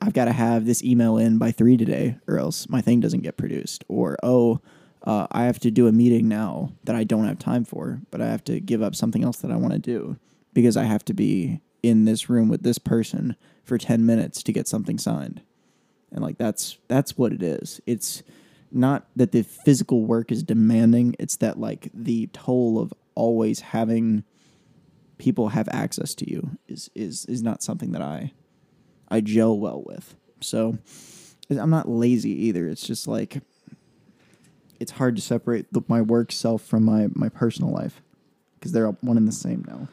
I've 0.00 0.12
got 0.12 0.26
to 0.26 0.32
have 0.32 0.66
this 0.66 0.82
email 0.84 1.16
in 1.16 1.38
by 1.38 1.50
3 1.50 1.76
today 1.76 2.18
or 2.28 2.38
else 2.38 2.68
my 2.68 2.80
thing 2.80 3.00
doesn't 3.00 3.22
get 3.22 3.36
produced 3.36 3.84
or 3.88 4.16
oh 4.22 4.60
uh, 5.06 5.26
I 5.30 5.44
have 5.44 5.58
to 5.60 5.70
do 5.70 5.86
a 5.86 5.92
meeting 5.92 6.28
now 6.28 6.72
that 6.84 6.96
I 6.96 7.04
don't 7.04 7.26
have 7.26 7.38
time 7.38 7.66
for, 7.66 8.00
but 8.10 8.22
I 8.22 8.26
have 8.26 8.42
to 8.44 8.58
give 8.58 8.80
up 8.82 8.94
something 8.94 9.22
else 9.22 9.36
that 9.38 9.50
I 9.50 9.56
want 9.56 9.74
to 9.74 9.78
do 9.78 10.16
because 10.54 10.78
I 10.78 10.84
have 10.84 11.04
to 11.06 11.12
be 11.14 11.60
in 11.82 12.06
this 12.06 12.30
room 12.30 12.48
with 12.48 12.62
this 12.62 12.78
person 12.78 13.36
for 13.64 13.76
10 13.76 14.06
minutes 14.06 14.42
to 14.44 14.52
get 14.52 14.66
something 14.66 14.96
signed. 14.96 15.42
And 16.10 16.22
like 16.22 16.38
that's 16.38 16.78
that's 16.88 17.18
what 17.18 17.32
it 17.34 17.42
is. 17.42 17.82
It's 17.86 18.22
not 18.74 19.06
that 19.16 19.32
the 19.32 19.42
physical 19.42 20.04
work 20.04 20.30
is 20.32 20.42
demanding, 20.42 21.14
it's 21.18 21.36
that 21.36 21.58
like 21.58 21.88
the 21.94 22.28
toll 22.32 22.78
of 22.80 22.92
always 23.14 23.60
having 23.60 24.24
people 25.18 25.50
have 25.50 25.68
access 25.70 26.12
to 26.16 26.28
you 26.30 26.50
is 26.66 26.90
is 26.94 27.24
is 27.26 27.42
not 27.42 27.62
something 27.62 27.92
that 27.92 28.02
I 28.02 28.32
I 29.08 29.20
gel 29.20 29.58
well 29.58 29.82
with. 29.86 30.16
So 30.40 30.78
I'm 31.48 31.70
not 31.70 31.88
lazy 31.88 32.30
either. 32.46 32.68
It's 32.68 32.86
just 32.86 33.06
like 33.06 33.40
it's 34.80 34.92
hard 34.92 35.14
to 35.16 35.22
separate 35.22 35.72
the, 35.72 35.82
my 35.88 36.02
work 36.02 36.32
self 36.32 36.62
from 36.62 36.84
my 36.84 37.08
my 37.14 37.28
personal 37.28 37.72
life 37.72 38.02
because 38.58 38.72
they're 38.72 38.88
one 38.88 39.16
and 39.16 39.28
the 39.28 39.32
same 39.32 39.64
now. 39.68 39.88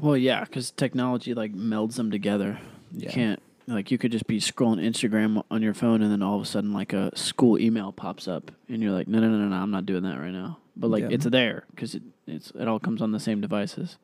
Well, 0.00 0.16
yeah, 0.16 0.44
because 0.44 0.70
technology 0.70 1.34
like 1.34 1.54
melds 1.54 1.94
them 1.96 2.10
together. 2.10 2.58
You 2.92 3.04
Yeah. 3.04 3.10
can't 3.10 3.42
like 3.74 3.90
you 3.90 3.98
could 3.98 4.12
just 4.12 4.26
be 4.26 4.40
scrolling 4.40 4.80
Instagram 4.80 5.42
on 5.50 5.62
your 5.62 5.74
phone, 5.74 6.02
and 6.02 6.10
then 6.10 6.22
all 6.22 6.36
of 6.36 6.42
a 6.42 6.46
sudden 6.46 6.72
like 6.72 6.92
a 6.92 7.16
school 7.16 7.58
email 7.58 7.92
pops 7.92 8.26
up, 8.28 8.50
and 8.68 8.82
you're 8.82 8.92
like, 8.92 9.08
no, 9.08 9.20
no, 9.20 9.28
no, 9.28 9.36
no, 9.36 9.48
no 9.48 9.56
I'm 9.56 9.70
not 9.70 9.86
doing 9.86 10.02
that 10.04 10.18
right 10.18 10.32
now. 10.32 10.58
But 10.76 10.88
like 10.90 11.02
Yeah. 11.02 11.08
it's 11.12 11.24
there 11.26 11.64
because 11.74 11.94
it 11.94 12.02
it's 12.26 12.50
it 12.52 12.66
all 12.68 12.78
comes 12.78 13.02
on 13.02 13.12
the 13.12 13.20
same 13.20 13.40
devices. 13.40 13.96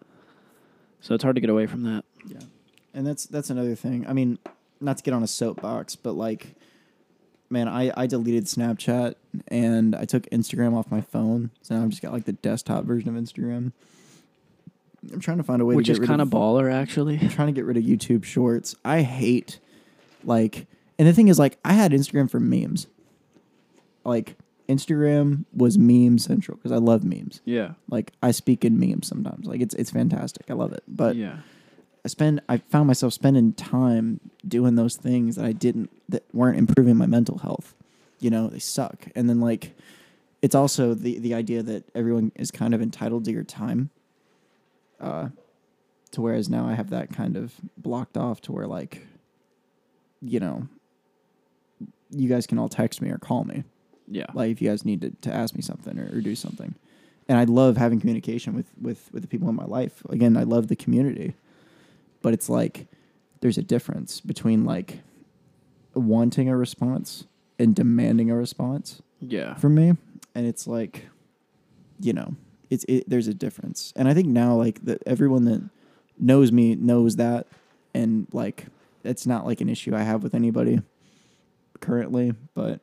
So 1.01 1.15
it's 1.15 1.23
hard 1.23 1.37
to 1.37 1.41
get 1.41 1.51
away 1.51 1.67
from 1.67 1.83
that. 1.85 2.05
Yeah, 2.27 2.41
and 2.95 3.07
that's 3.07 3.27
that's 3.27 3.51
another 3.51 3.75
thing. 3.75 4.07
I 4.07 4.13
mean, 4.13 4.39
not 4.81 4.99
to 4.99 5.03
get 5.03 5.15
on 5.15 5.23
a 5.23 5.29
soapbox, 5.29 5.97
but 5.97 6.13
like 6.13 6.55
man, 7.49 7.69
I 7.69 7.93
I 7.97 8.07
deleted 8.07 8.45
Snapchat 8.45 9.15
and 9.49 9.95
I 9.95 10.05
took 10.05 10.29
Instagram 10.31 10.75
off 10.77 10.91
my 10.91 11.01
phone, 11.01 11.51
so 11.63 11.77
now 11.77 11.83
I've 11.85 11.91
just 11.91 12.03
got 12.03 12.13
like 12.13 12.25
the 12.25 12.33
desktop 12.33 12.85
version 12.85 13.15
of 13.15 13.23
Instagram. 13.23 13.73
I'm 15.13 15.21
trying 15.21 15.39
to 15.39 15.43
find 15.43 15.61
a 15.63 15.65
way 15.65 15.75
which 15.77 15.87
to 15.87 15.93
is 15.93 15.99
get 15.99 16.03
rid 16.03 16.09
kind 16.09 16.21
of 16.21 16.29
of 16.29 16.35
baller, 16.35 16.73
actually. 16.73 17.19
I'm 17.21 17.29
trying 17.29 17.49
to 17.49 17.53
get 17.53 17.65
rid 17.65 17.77
of 17.77 17.83
YouTube 17.85 18.25
Shorts. 18.25 18.75
I 18.85 19.03
hate 19.03 19.59
like, 20.25 20.67
and 20.99 21.07
the 21.07 21.13
thing 21.13 21.29
is, 21.29 21.39
like, 21.39 21.59
I 21.65 21.73
had 21.75 21.93
Instagram 21.93 22.31
for 22.31 22.41
memes. 22.41 22.87
Like, 24.05 24.37
Instagram 24.69 25.45
was 25.53 25.79
meme 25.79 26.19
central 26.19 26.57
because 26.57 26.73
I 26.73 26.77
love 26.79 27.05
memes. 27.05 27.41
Yeah, 27.45 27.75
Like, 27.89 28.13
I 28.23 28.33
speak 28.33 28.65
in 28.65 28.79
memes 28.79 29.07
sometimes. 29.07 29.47
Like, 29.47 29.61
it's 29.61 29.75
it's 29.75 29.91
fantastic. 29.91 30.51
I 30.51 30.55
love 30.55 30.73
it. 30.73 30.83
But 30.89 31.17
yeah, 31.17 31.39
I 32.05 32.09
spend 32.09 32.41
I 32.49 32.59
found 32.59 32.87
myself 32.87 33.13
spending 33.13 33.53
time 33.53 34.21
doing 34.47 34.75
those 34.75 34.97
things 34.97 35.37
that 35.37 35.45
I 35.45 35.53
didn't 35.53 35.91
that 36.09 36.25
weren't 36.33 36.59
improving 36.59 36.97
my 36.97 37.07
mental 37.07 37.39
health. 37.39 37.75
You 38.21 38.31
know, 38.31 38.49
they 38.49 38.59
suck. 38.59 39.07
And 39.15 39.29
then 39.29 39.41
like 39.41 39.77
it's 40.43 40.55
also 40.55 40.95
the 40.95 41.19
the 41.19 41.35
idea 41.35 41.63
that 41.63 41.85
everyone 41.95 42.33
is 42.35 42.51
kind 42.51 42.75
of 42.75 42.83
entitled 42.83 43.25
to 43.27 43.33
your 43.33 43.45
time. 43.45 43.91
Uh 45.01 45.29
to 46.13 46.23
whereas 46.23 46.49
now 46.49 46.67
I 46.67 46.75
have 46.75 46.91
that 46.91 47.13
kind 47.13 47.37
of 47.37 47.53
blocked 47.77 48.17
off 48.17 48.41
to 48.43 48.53
where 48.53 48.67
like 48.67 49.07
you 50.23 50.41
know 50.41 50.69
you 52.11 52.29
guys 52.29 52.47
can 52.47 52.59
all 52.59 52.69
text 52.69 53.03
me 53.03 53.11
or 53.11 53.19
call 53.19 53.45
me. 53.45 53.65
Yeah. 54.09 54.27
like 54.35 54.53
if 54.53 54.63
you 54.63 54.69
guys 54.69 54.85
need 54.85 55.01
to, 55.01 55.11
to 55.23 55.35
ask 55.35 55.55
me 55.57 55.63
something 55.63 55.99
or, 55.99 56.05
or 56.17 56.21
do 56.21 56.37
something. 56.37 56.77
And 57.29 57.39
i 57.39 57.45
love 57.45 57.77
having 57.77 57.99
communication 58.01 58.55
with 58.55 58.67
with 58.81 59.11
with 59.13 59.23
the 59.23 59.29
people 59.29 59.49
in 59.49 59.57
my 59.57 59.65
life. 59.65 60.03
Again 60.09 60.37
i 60.37 60.45
love 60.45 60.69
the 60.69 60.77
community. 60.77 61.35
But 62.23 62.33
it's 62.33 62.49
like 62.49 62.87
there's 63.41 63.59
a 63.59 63.63
difference 63.63 64.21
between 64.21 64.65
like 64.65 65.01
wanting 65.95 66.49
a 66.49 66.57
response 66.57 67.27
and 67.59 67.75
demanding 67.75 68.31
a 68.31 68.37
response 68.37 69.03
yeah. 69.21 69.55
from 69.55 69.75
me. 69.75 69.97
And 70.35 70.47
it's 70.47 70.67
like 70.67 71.09
you 72.01 72.13
know 72.13 72.37
it's 72.71 72.85
it, 72.89 73.09
there's 73.09 73.29
a 73.29 73.35
difference. 73.35 73.93
And 73.97 74.09
i 74.09 74.15
think 74.15 74.29
now 74.29 74.55
like 74.57 74.85
that 74.85 75.03
everyone 75.07 75.45
that 75.45 75.69
knows 76.19 76.53
me 76.53 76.75
knows 76.75 77.17
that. 77.17 77.47
And 77.95 78.27
like 78.33 78.67
it's 79.05 79.27
not 79.27 79.47
like 79.47 79.61
an 79.61 79.69
issue 79.69 79.95
i 79.95 80.03
have 80.03 80.23
with 80.23 80.35
anybody 80.35 80.81
currently. 81.81 82.33
But 82.55 82.81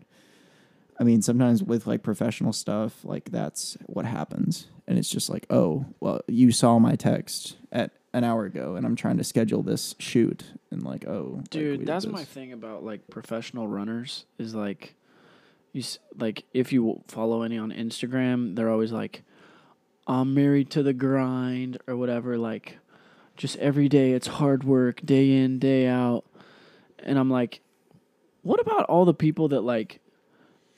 i 1.00 1.04
mean 1.04 1.22
sometimes 1.22 1.64
with 1.64 1.88
like 1.88 2.04
professional 2.04 2.54
stuff 2.54 3.04
like 3.04 3.32
that's 3.32 3.78
what 3.88 4.06
happens. 4.06 4.68
And 4.88 4.98
it's 4.98 5.10
just 5.10 5.30
like 5.30 5.46
oh 5.50 5.86
well 6.00 6.22
you 6.28 6.52
saw 6.52 6.80
my 6.80 6.96
text 6.96 7.58
at 7.72 7.92
an 8.16 8.24
hour 8.24 8.46
ago 8.46 8.76
and 8.76 8.86
i'm 8.86 8.96
trying 8.96 9.18
to 9.18 9.24
schedule 9.24 9.64
this 9.64 9.96
shoot. 10.00 10.44
And 10.72 10.84
like 10.84 11.08
oh 11.08 11.42
Dude, 11.50 11.80
did 11.80 11.88
that's 11.88 12.06
my 12.06 12.24
thing 12.24 12.54
about 12.54 12.84
like 12.84 13.08
professional 13.10 13.68
runners 13.68 14.26
is 14.38 14.54
like 14.56 14.96
you 15.72 15.82
s- 15.82 15.98
like 16.18 16.44
if 16.54 16.72
you 16.72 17.02
follow 17.08 17.42
any 17.42 17.58
on 17.58 17.72
Instagram, 17.72 18.56
they're 18.56 18.70
always 18.70 18.92
like 18.92 19.24
I'm 20.08 20.34
married 20.34 20.70
to 20.72 20.84
the 20.84 20.94
grind 20.94 21.78
or 21.88 21.96
whatever 21.96 22.38
like 22.38 22.78
just 23.38 23.58
every 23.58 23.90
day 23.90 24.12
it's 24.12 24.28
hard 24.28 24.64
work, 24.64 25.02
day 25.04 25.32
in, 25.32 25.60
day 25.60 25.88
out. 25.88 26.26
And 27.00 27.18
I'm 27.18 27.30
like 27.30 27.62
what 28.42 28.60
about 28.60 28.86
all 28.86 29.06
the 29.06 29.14
people 29.14 29.48
that 29.50 29.62
like 29.62 30.00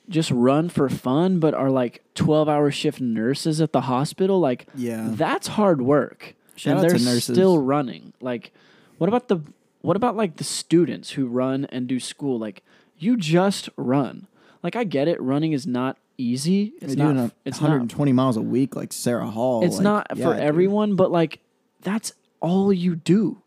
just 0.08 0.30
run 0.30 0.68
for 0.68 0.88
fun 0.88 1.40
but 1.40 1.52
are 1.52 1.70
like 1.70 2.04
12-hour 2.14 2.70
shift 2.70 3.00
nurses 3.00 3.60
at 3.60 3.72
the 3.72 3.80
hospital 3.82 4.38
like 4.38 4.68
yeah 4.76 5.08
that's 5.10 5.48
hard 5.48 5.82
work. 5.82 6.36
Shout 6.56 6.84
and 6.84 7.00
they're 7.00 7.20
still 7.20 7.58
running. 7.58 8.14
Like, 8.20 8.52
what 8.98 9.08
about 9.08 9.28
the 9.28 9.40
what 9.82 9.96
about 9.96 10.16
like 10.16 10.36
the 10.36 10.44
students 10.44 11.10
who 11.10 11.26
run 11.26 11.66
and 11.66 11.86
do 11.86 12.00
school? 12.00 12.38
Like, 12.38 12.62
you 12.98 13.16
just 13.16 13.68
run. 13.76 14.26
Like, 14.62 14.74
I 14.74 14.84
get 14.84 15.06
it. 15.06 15.20
Running 15.20 15.52
is 15.52 15.66
not 15.66 15.98
easy. 16.18 16.72
It's 16.80 16.94
They're 16.94 17.12
not. 17.12 17.32
it's 17.44 17.58
not. 17.60 17.68
120 17.68 18.12
miles 18.12 18.36
a 18.36 18.42
week 18.42 18.76
like 18.76 18.92
Sara 18.92 19.26
Hall 19.26 19.64
It's 19.64 19.76
like, 19.76 19.82
not 19.84 20.06
yeah, 20.14 20.24
for 20.24 20.34
dude. 20.34 20.42
everyone, 20.42 20.96
but 20.96 21.10
like, 21.10 21.40
that's 21.82 22.12
all 22.40 22.72
you 22.72 22.96
do. 22.96 23.42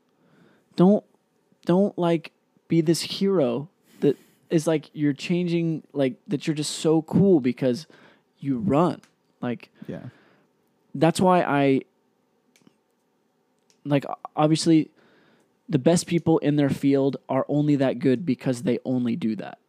Don't 0.75 1.03
don't 1.65 1.97
like 1.97 2.31
be 2.67 2.81
this 2.81 3.01
hero 3.01 3.69
that 3.99 4.17
is 4.49 4.65
like 4.65 4.89
you're 4.93 5.13
changing 5.13 5.83
like 5.93 6.15
that. 6.27 6.47
You're 6.47 6.55
just 6.55 6.75
so 6.79 7.01
cool 7.01 7.39
because 7.39 7.85
you 8.39 8.57
run. 8.59 9.01
Like 9.41 9.69
yeah 9.87 10.01
that's 10.95 11.21
why 11.21 11.41
I 11.41 11.81
like 13.85 14.05
obviously 14.35 14.91
the 15.67 15.79
best 15.79 16.07
people 16.07 16.39
in 16.39 16.55
their 16.55 16.69
field 16.69 17.17
are 17.27 17.45
only 17.47 17.75
that 17.77 17.99
good 17.99 18.25
because 18.25 18.63
they 18.63 18.79
only 18.85 19.15
do 19.15 19.35
that. 19.35 19.59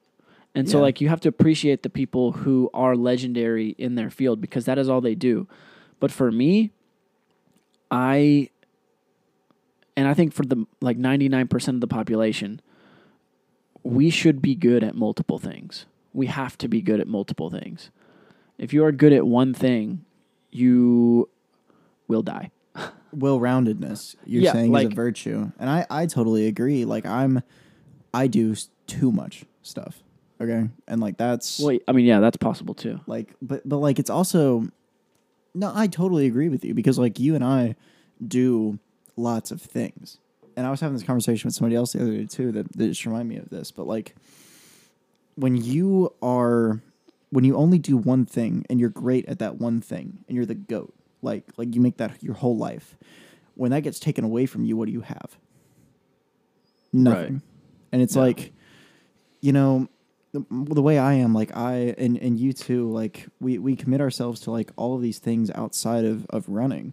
And 0.54 0.68
so 0.68 0.80
like 0.80 1.00
you 1.00 1.08
have 1.08 1.20
to 1.20 1.28
appreciate 1.28 1.82
the 1.82 1.90
people 1.90 2.32
who 2.32 2.70
are 2.74 2.96
legendary 2.96 3.70
in 3.78 3.94
their 3.94 4.10
field 4.10 4.40
because 4.40 4.64
that 4.64 4.78
is 4.78 4.88
all 4.88 5.00
they 5.00 5.14
do. 5.14 5.46
But 6.00 6.10
for 6.10 6.32
me, 6.32 6.72
I 7.90 8.50
and 9.96 10.08
I 10.08 10.14
think 10.14 10.32
for 10.32 10.44
the 10.44 10.66
like 10.80 10.98
99% 10.98 11.68
of 11.68 11.80
the 11.80 11.86
population, 11.86 12.60
we 13.82 14.10
should 14.10 14.42
be 14.42 14.54
good 14.54 14.82
at 14.82 14.94
multiple 14.94 15.38
things. 15.38 15.86
We 16.12 16.26
have 16.26 16.58
to 16.58 16.68
be 16.68 16.80
good 16.82 17.00
at 17.00 17.06
multiple 17.06 17.50
things. 17.50 17.90
If 18.58 18.72
you 18.72 18.84
are 18.84 18.92
good 18.92 19.12
at 19.12 19.26
one 19.26 19.54
thing, 19.54 20.04
you 20.50 21.28
will 22.08 22.22
die. 22.22 22.50
well-roundedness 23.12 24.14
you're 24.24 24.42
Yeah, 24.42 24.52
saying 24.52 24.72
is 24.74 24.84
a 24.84 24.88
virtue 24.88 25.50
and 25.58 25.68
i 25.68 25.84
i 25.90 26.06
totally 26.06 26.46
agree 26.46 26.84
like 26.84 27.04
i'm 27.04 27.42
i 28.14 28.28
do 28.28 28.54
too 28.86 29.10
much 29.10 29.44
stuff 29.62 30.04
okay. 30.40 30.68
And 30.88 31.00
like 31.00 31.16
that's 31.18 31.60
Well, 31.60 31.78
I 31.86 31.92
mean, 31.92 32.06
yeah, 32.06 32.20
that's 32.20 32.36
possible 32.36 32.74
too. 32.74 33.00
like 33.06 33.34
but 33.42 33.68
but 33.68 33.78
like 33.78 33.98
it's 33.98 34.10
also 34.10 34.64
no 35.54 35.72
i 35.74 35.86
totally 35.86 36.26
agree 36.26 36.48
with 36.48 36.64
you 36.64 36.74
because 36.74 36.96
like 36.98 37.18
you 37.18 37.34
and 37.34 37.42
i 37.44 37.74
do 38.26 38.78
lots 39.16 39.50
of 39.50 39.60
things. 39.60 40.18
And 40.56 40.66
i 40.66 40.70
was 40.70 40.80
having 40.80 40.96
this 40.96 41.06
conversation 41.06 41.48
with 41.48 41.54
somebody 41.54 41.76
else 41.76 41.92
the 41.92 42.02
other 42.02 42.16
day 42.16 42.26
too 42.26 42.52
that, 42.52 42.72
that 42.72 42.88
just 42.88 43.04
reminded 43.06 43.28
me 43.28 43.36
of 43.40 43.50
this. 43.50 43.70
But 43.70 43.86
like 43.86 44.14
when 45.36 45.56
you 45.56 46.12
are 46.22 46.80
when 47.30 47.44
you 47.44 47.56
only 47.56 47.78
do 47.78 47.96
one 47.96 48.26
thing 48.26 48.66
and 48.68 48.80
you're 48.80 48.90
great 48.90 49.24
at 49.26 49.38
that 49.38 49.56
one 49.56 49.80
thing 49.80 50.24
and 50.26 50.36
you're 50.36 50.46
the 50.46 50.54
goat 50.54 50.92
like 51.22 51.44
like 51.56 51.74
you 51.74 51.80
make 51.80 51.96
that 51.98 52.22
your 52.22 52.34
whole 52.34 52.56
life 52.56 52.96
when 53.54 53.70
that 53.70 53.82
gets 53.82 54.00
taken 54.00 54.24
away 54.24 54.46
from 54.46 54.64
you 54.64 54.76
what 54.76 54.86
do 54.86 54.92
you 54.92 55.02
have? 55.02 55.36
Nothing. 56.92 57.42
And 57.92 58.02
it's 58.02 58.16
like 58.16 58.52
you 59.40 59.52
know 59.52 59.88
the, 60.32 60.44
the 60.50 60.82
way 60.82 60.98
i 60.98 61.12
am 61.14 61.34
like 61.34 61.56
i 61.56 61.94
and 61.98 62.16
and 62.18 62.38
you 62.38 62.52
too 62.52 62.90
like 62.90 63.26
we 63.40 63.58
we 63.58 63.74
commit 63.76 64.00
ourselves 64.00 64.40
to 64.40 64.50
like 64.50 64.70
all 64.76 64.94
of 64.94 65.02
these 65.02 65.18
things 65.18 65.50
outside 65.54 66.04
of 66.04 66.24
of 66.30 66.48
running 66.48 66.92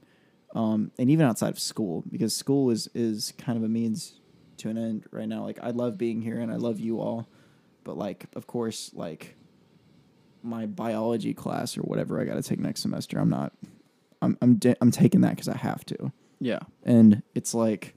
um 0.56 0.92
and 0.98 1.10
even 1.10 1.26
outside 1.26 1.50
of 1.50 1.60
school 1.60 2.04
because 2.12 2.36
school 2.36 2.70
is 2.72 2.90
is 2.96 3.34
kind 3.38 3.58
of 3.58 3.64
a 3.64 3.68
means 3.70 4.20
to 4.58 4.70
an 4.70 4.78
end 4.78 5.06
right 5.12 5.28
now 5.28 5.44
like 5.44 5.60
i 5.62 5.70
love 5.70 5.98
being 5.98 6.22
here 6.22 6.40
and 6.40 6.52
i 6.52 6.56
love 6.56 6.80
you 6.80 7.00
all 7.00 7.28
but 7.84 7.96
like 7.98 8.26
of 8.36 8.48
course 8.48 8.92
like 8.96 9.36
my 10.42 10.66
biology 10.66 11.34
class 11.34 11.78
or 11.78 11.82
whatever 11.82 12.20
i 12.20 12.26
got 12.26 12.36
to 12.36 12.42
take 12.44 12.60
next 12.60 12.82
semester 12.82 13.20
i'm 13.20 13.30
not 13.30 13.54
i'm 14.22 14.36
i'm, 14.42 14.60
I'm 14.82 14.90
taking 14.92 15.22
that 15.22 15.32
because 15.32 15.48
i 15.50 15.58
have 15.58 15.86
to 15.86 16.12
Yeah. 16.40 16.60
and 16.84 17.22
it's 17.36 17.54
like 17.54 17.94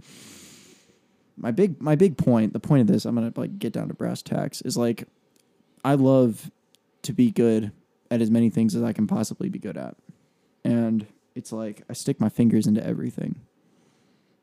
my 1.36 1.50
big 1.50 1.80
my 1.80 1.94
big 1.94 2.18
point 2.18 2.52
the 2.52 2.60
point 2.60 2.82
of 2.82 2.86
this 2.88 3.06
i'm 3.06 3.14
gonna 3.14 3.32
like 3.36 3.58
get 3.58 3.72
down 3.72 3.88
to 3.88 3.94
brass 3.94 4.20
tacks 4.22 4.60
is 4.62 4.76
like 4.76 5.04
i 5.84 5.94
love 5.94 6.50
to 7.02 7.12
be 7.12 7.30
good 7.30 7.72
at 8.10 8.20
as 8.20 8.30
many 8.30 8.50
things 8.50 8.74
as 8.74 8.82
i 8.82 8.92
can 8.92 9.06
possibly 9.06 9.48
be 9.48 9.58
good 9.58 9.76
at 9.76 9.96
and 10.64 11.06
it's 11.34 11.52
like 11.52 11.82
i 11.88 11.92
stick 11.92 12.20
my 12.20 12.28
fingers 12.28 12.66
into 12.66 12.84
everything 12.84 13.40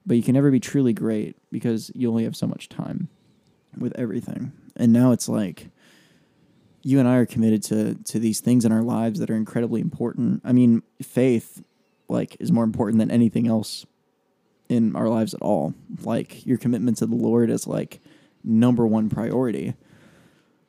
but 0.06 0.16
you 0.16 0.24
can 0.24 0.34
never 0.34 0.52
be 0.52 0.60
truly 0.60 0.94
great 0.94 1.36
because 1.52 1.92
you 1.94 2.10
only 2.10 2.24
have 2.24 2.36
so 2.36 2.48
much 2.48 2.70
time 2.70 3.10
with 3.78 3.94
everything 3.98 4.52
and 4.76 4.94
now 4.94 5.12
it's 5.12 5.30
like 5.30 5.70
you 6.82 7.00
and 7.00 7.08
i 7.08 7.16
are 7.16 7.26
committed 7.26 7.62
to 7.62 7.96
to 8.06 8.20
these 8.20 8.40
things 8.40 8.66
in 8.66 8.72
our 8.72 8.84
lives 8.84 9.20
that 9.20 9.30
are 9.30 9.36
incredibly 9.36 9.82
important 9.82 10.42
i 10.46 10.52
mean 10.52 10.82
faith 11.02 11.64
like 12.10 12.38
is 12.40 12.52
more 12.52 12.64
important 12.64 13.00
than 13.00 13.12
anything 13.12 13.48
else 13.48 13.86
in 14.70 14.96
our 14.96 15.10
lives 15.10 15.34
at 15.34 15.42
all. 15.42 15.74
Like 16.04 16.46
your 16.46 16.58
commitment 16.58 16.98
to 16.98 17.06
the 17.06 17.16
Lord 17.16 17.50
is 17.50 17.68
like 17.68 18.00
number 18.44 18.86
one 18.86 19.10
priority. 19.10 19.76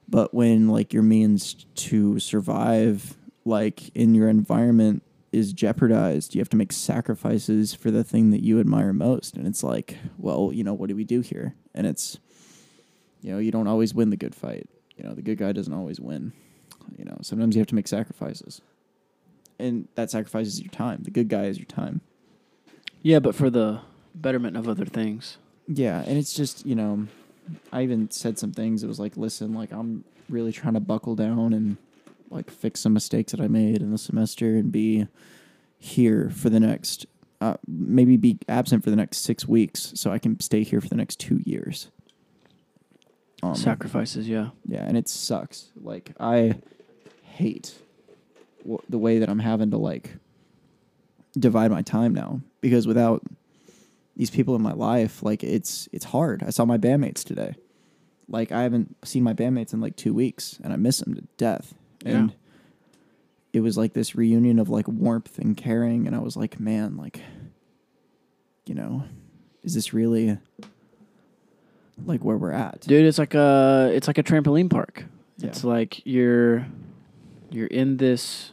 But 0.09 0.33
when 0.33 0.69
like 0.69 0.93
your 0.93 1.03
means 1.03 1.67
to 1.75 2.19
survive 2.19 3.17
like 3.45 3.95
in 3.95 4.15
your 4.15 4.29
environment 4.29 5.03
is 5.33 5.53
jeopardized, 5.53 6.35
you 6.35 6.41
have 6.41 6.49
to 6.49 6.57
make 6.57 6.73
sacrifices 6.73 7.75
for 7.75 7.91
the 7.91 8.03
thing 8.03 8.31
that 8.31 8.43
you 8.43 8.61
admire 8.61 8.93
most. 8.93 9.37
And 9.37 9.47
it's 9.47 9.63
like, 9.63 9.97
well, 10.17 10.51
you 10.53 10.65
know, 10.65 10.73
what 10.73 10.89
do 10.89 10.97
we 10.97 11.05
do 11.05 11.21
here? 11.21 11.55
And 11.75 11.87
it's 11.87 12.19
you 13.21 13.33
know, 13.33 13.39
you 13.39 13.51
don't 13.51 13.67
always 13.67 13.95
win 13.95 14.11
the 14.11 14.17
good 14.17 14.35
fight. 14.35 14.69
You 14.97 15.05
know, 15.05 15.15
the 15.15 15.23
good 15.23 15.39
guy 15.39 15.53
doesn't 15.53 15.73
always 15.73 16.01
win. 16.01 16.33
You 16.97 17.05
know, 17.05 17.19
sometimes 17.23 17.55
you 17.55 17.61
have 17.61 17.69
to 17.69 17.75
make 17.75 17.89
sacrifices. 17.89 18.61
And 19.59 19.89
that 19.97 20.11
sacrifices 20.11 20.61
your 20.61 20.71
time. 20.71 21.03
The 21.03 21.11
good 21.11 21.29
guy 21.29 21.45
is 21.45 21.59
your 21.59 21.67
time. 21.67 22.01
Yeah, 23.03 23.19
but 23.19 23.35
for 23.35 23.51
the 23.51 23.81
betterment 24.15 24.57
of 24.57 24.69
other 24.69 24.85
things. 24.85 25.39
Yeah, 25.67 26.03
and 26.07 26.17
it's 26.17 26.33
just 26.33 26.65
you 26.65 26.75
know, 26.75 27.07
I 27.73 27.83
even 27.83 28.11
said 28.11 28.39
some 28.39 28.53
things. 28.53 28.83
It 28.83 28.87
was 28.87 29.01
like, 29.01 29.17
listen, 29.17 29.55
like 29.55 29.73
I'm, 29.73 30.05
really 30.29 30.53
trying 30.53 30.75
to 30.75 30.81
buckle 30.81 31.15
down 31.15 31.53
and 31.53 31.77
like 32.31 32.51
fix 32.51 32.81
some 32.81 32.93
mistakes 32.93 33.33
that 33.33 33.41
I 33.41 33.49
made 33.49 33.81
in 33.81 33.91
the 33.91 33.99
semester 33.99 34.57
and 34.57 34.71
be 34.71 35.07
here 35.79 36.31
for 36.31 36.51
the 36.51 36.61
next 36.61 37.07
uh, 37.41 37.55
maybe 37.67 38.17
be 38.17 38.39
absent 38.49 38.83
for 38.83 38.91
the 38.91 38.97
next 38.97 39.19
six 39.19 39.47
weeks 39.47 39.93
so 39.95 40.11
I 40.11 40.19
can 40.19 40.41
stay 40.41 40.65
here 40.65 40.81
for 40.81 40.89
the 40.89 40.97
next 40.97 41.21
two 41.21 41.41
years. 41.45 41.89
Um, 43.45 43.55
Sacrifices, 43.55 44.29
yeah. 44.29 44.51
yeah, 44.67 44.85
and 44.85 44.97
it 44.97 45.09
sucks. 45.09 45.69
Like 45.81 46.13
I 46.19 46.57
hate 47.23 47.79
w- 48.63 48.83
the 48.89 48.99
way 48.99 49.21
that 49.21 49.29
I'm 49.29 49.39
having 49.39 49.71
to 49.71 49.77
like 49.77 50.17
divide 51.39 51.71
my 51.71 51.83
time 51.83 52.13
now 52.13 52.41
because 52.61 52.89
without 52.89 53.23
these 54.19 54.29
people 54.31 54.55
in 54.55 54.61
my 54.63 54.73
life, 54.75 55.23
like 55.23 55.43
it's 55.43 55.89
it's 55.93 56.05
hard. 56.07 56.43
I 56.43 56.51
saw 56.51 56.67
my 56.67 56.77
bandmates 56.77 57.25
today. 57.25 57.55
Like 58.29 58.53
I 58.53 58.63
haven't 58.65 58.95
seen 59.07 59.23
my 59.23 59.33
bandmates 59.33 59.73
in 59.73 59.81
like 59.81 59.97
two 59.97 60.13
weeks, 60.13 60.59
and 60.63 60.73
I 60.73 60.77
miss 60.77 60.99
them 60.99 61.15
to 61.15 61.23
death. 61.39 61.73
And 62.05 62.31
Yeah. 62.31 62.37
it 63.55 63.61
was 63.61 63.79
like 63.79 63.95
this 63.95 64.15
reunion 64.15 64.59
of 64.59 64.69
like 64.69 64.87
warmth 64.89 65.39
and 65.39 65.57
caring, 65.57 66.07
and 66.07 66.15
I 66.15 66.19
was 66.19 66.37
like, 66.37 66.61
man, 66.61 66.97
like, 66.99 67.21
you 68.67 68.75
know, 68.75 69.05
is 69.63 69.73
this 69.75 69.95
really 69.95 70.37
like 72.05 72.25
where 72.25 72.37
we're 72.37 72.53
at? 72.53 72.81
Dude, 72.83 73.07
it's 73.07 73.19
like 73.19 73.35
a 73.35 73.91
it's 73.95 74.07
like 74.09 74.19
a 74.19 74.23
trampoline 74.23 74.69
park. 74.69 75.05
Yeah. 75.39 75.47
It's 75.49 75.63
like 75.65 76.05
you're 76.05 76.67
you're 77.51 77.69
in 77.69 77.97
this 77.99 78.53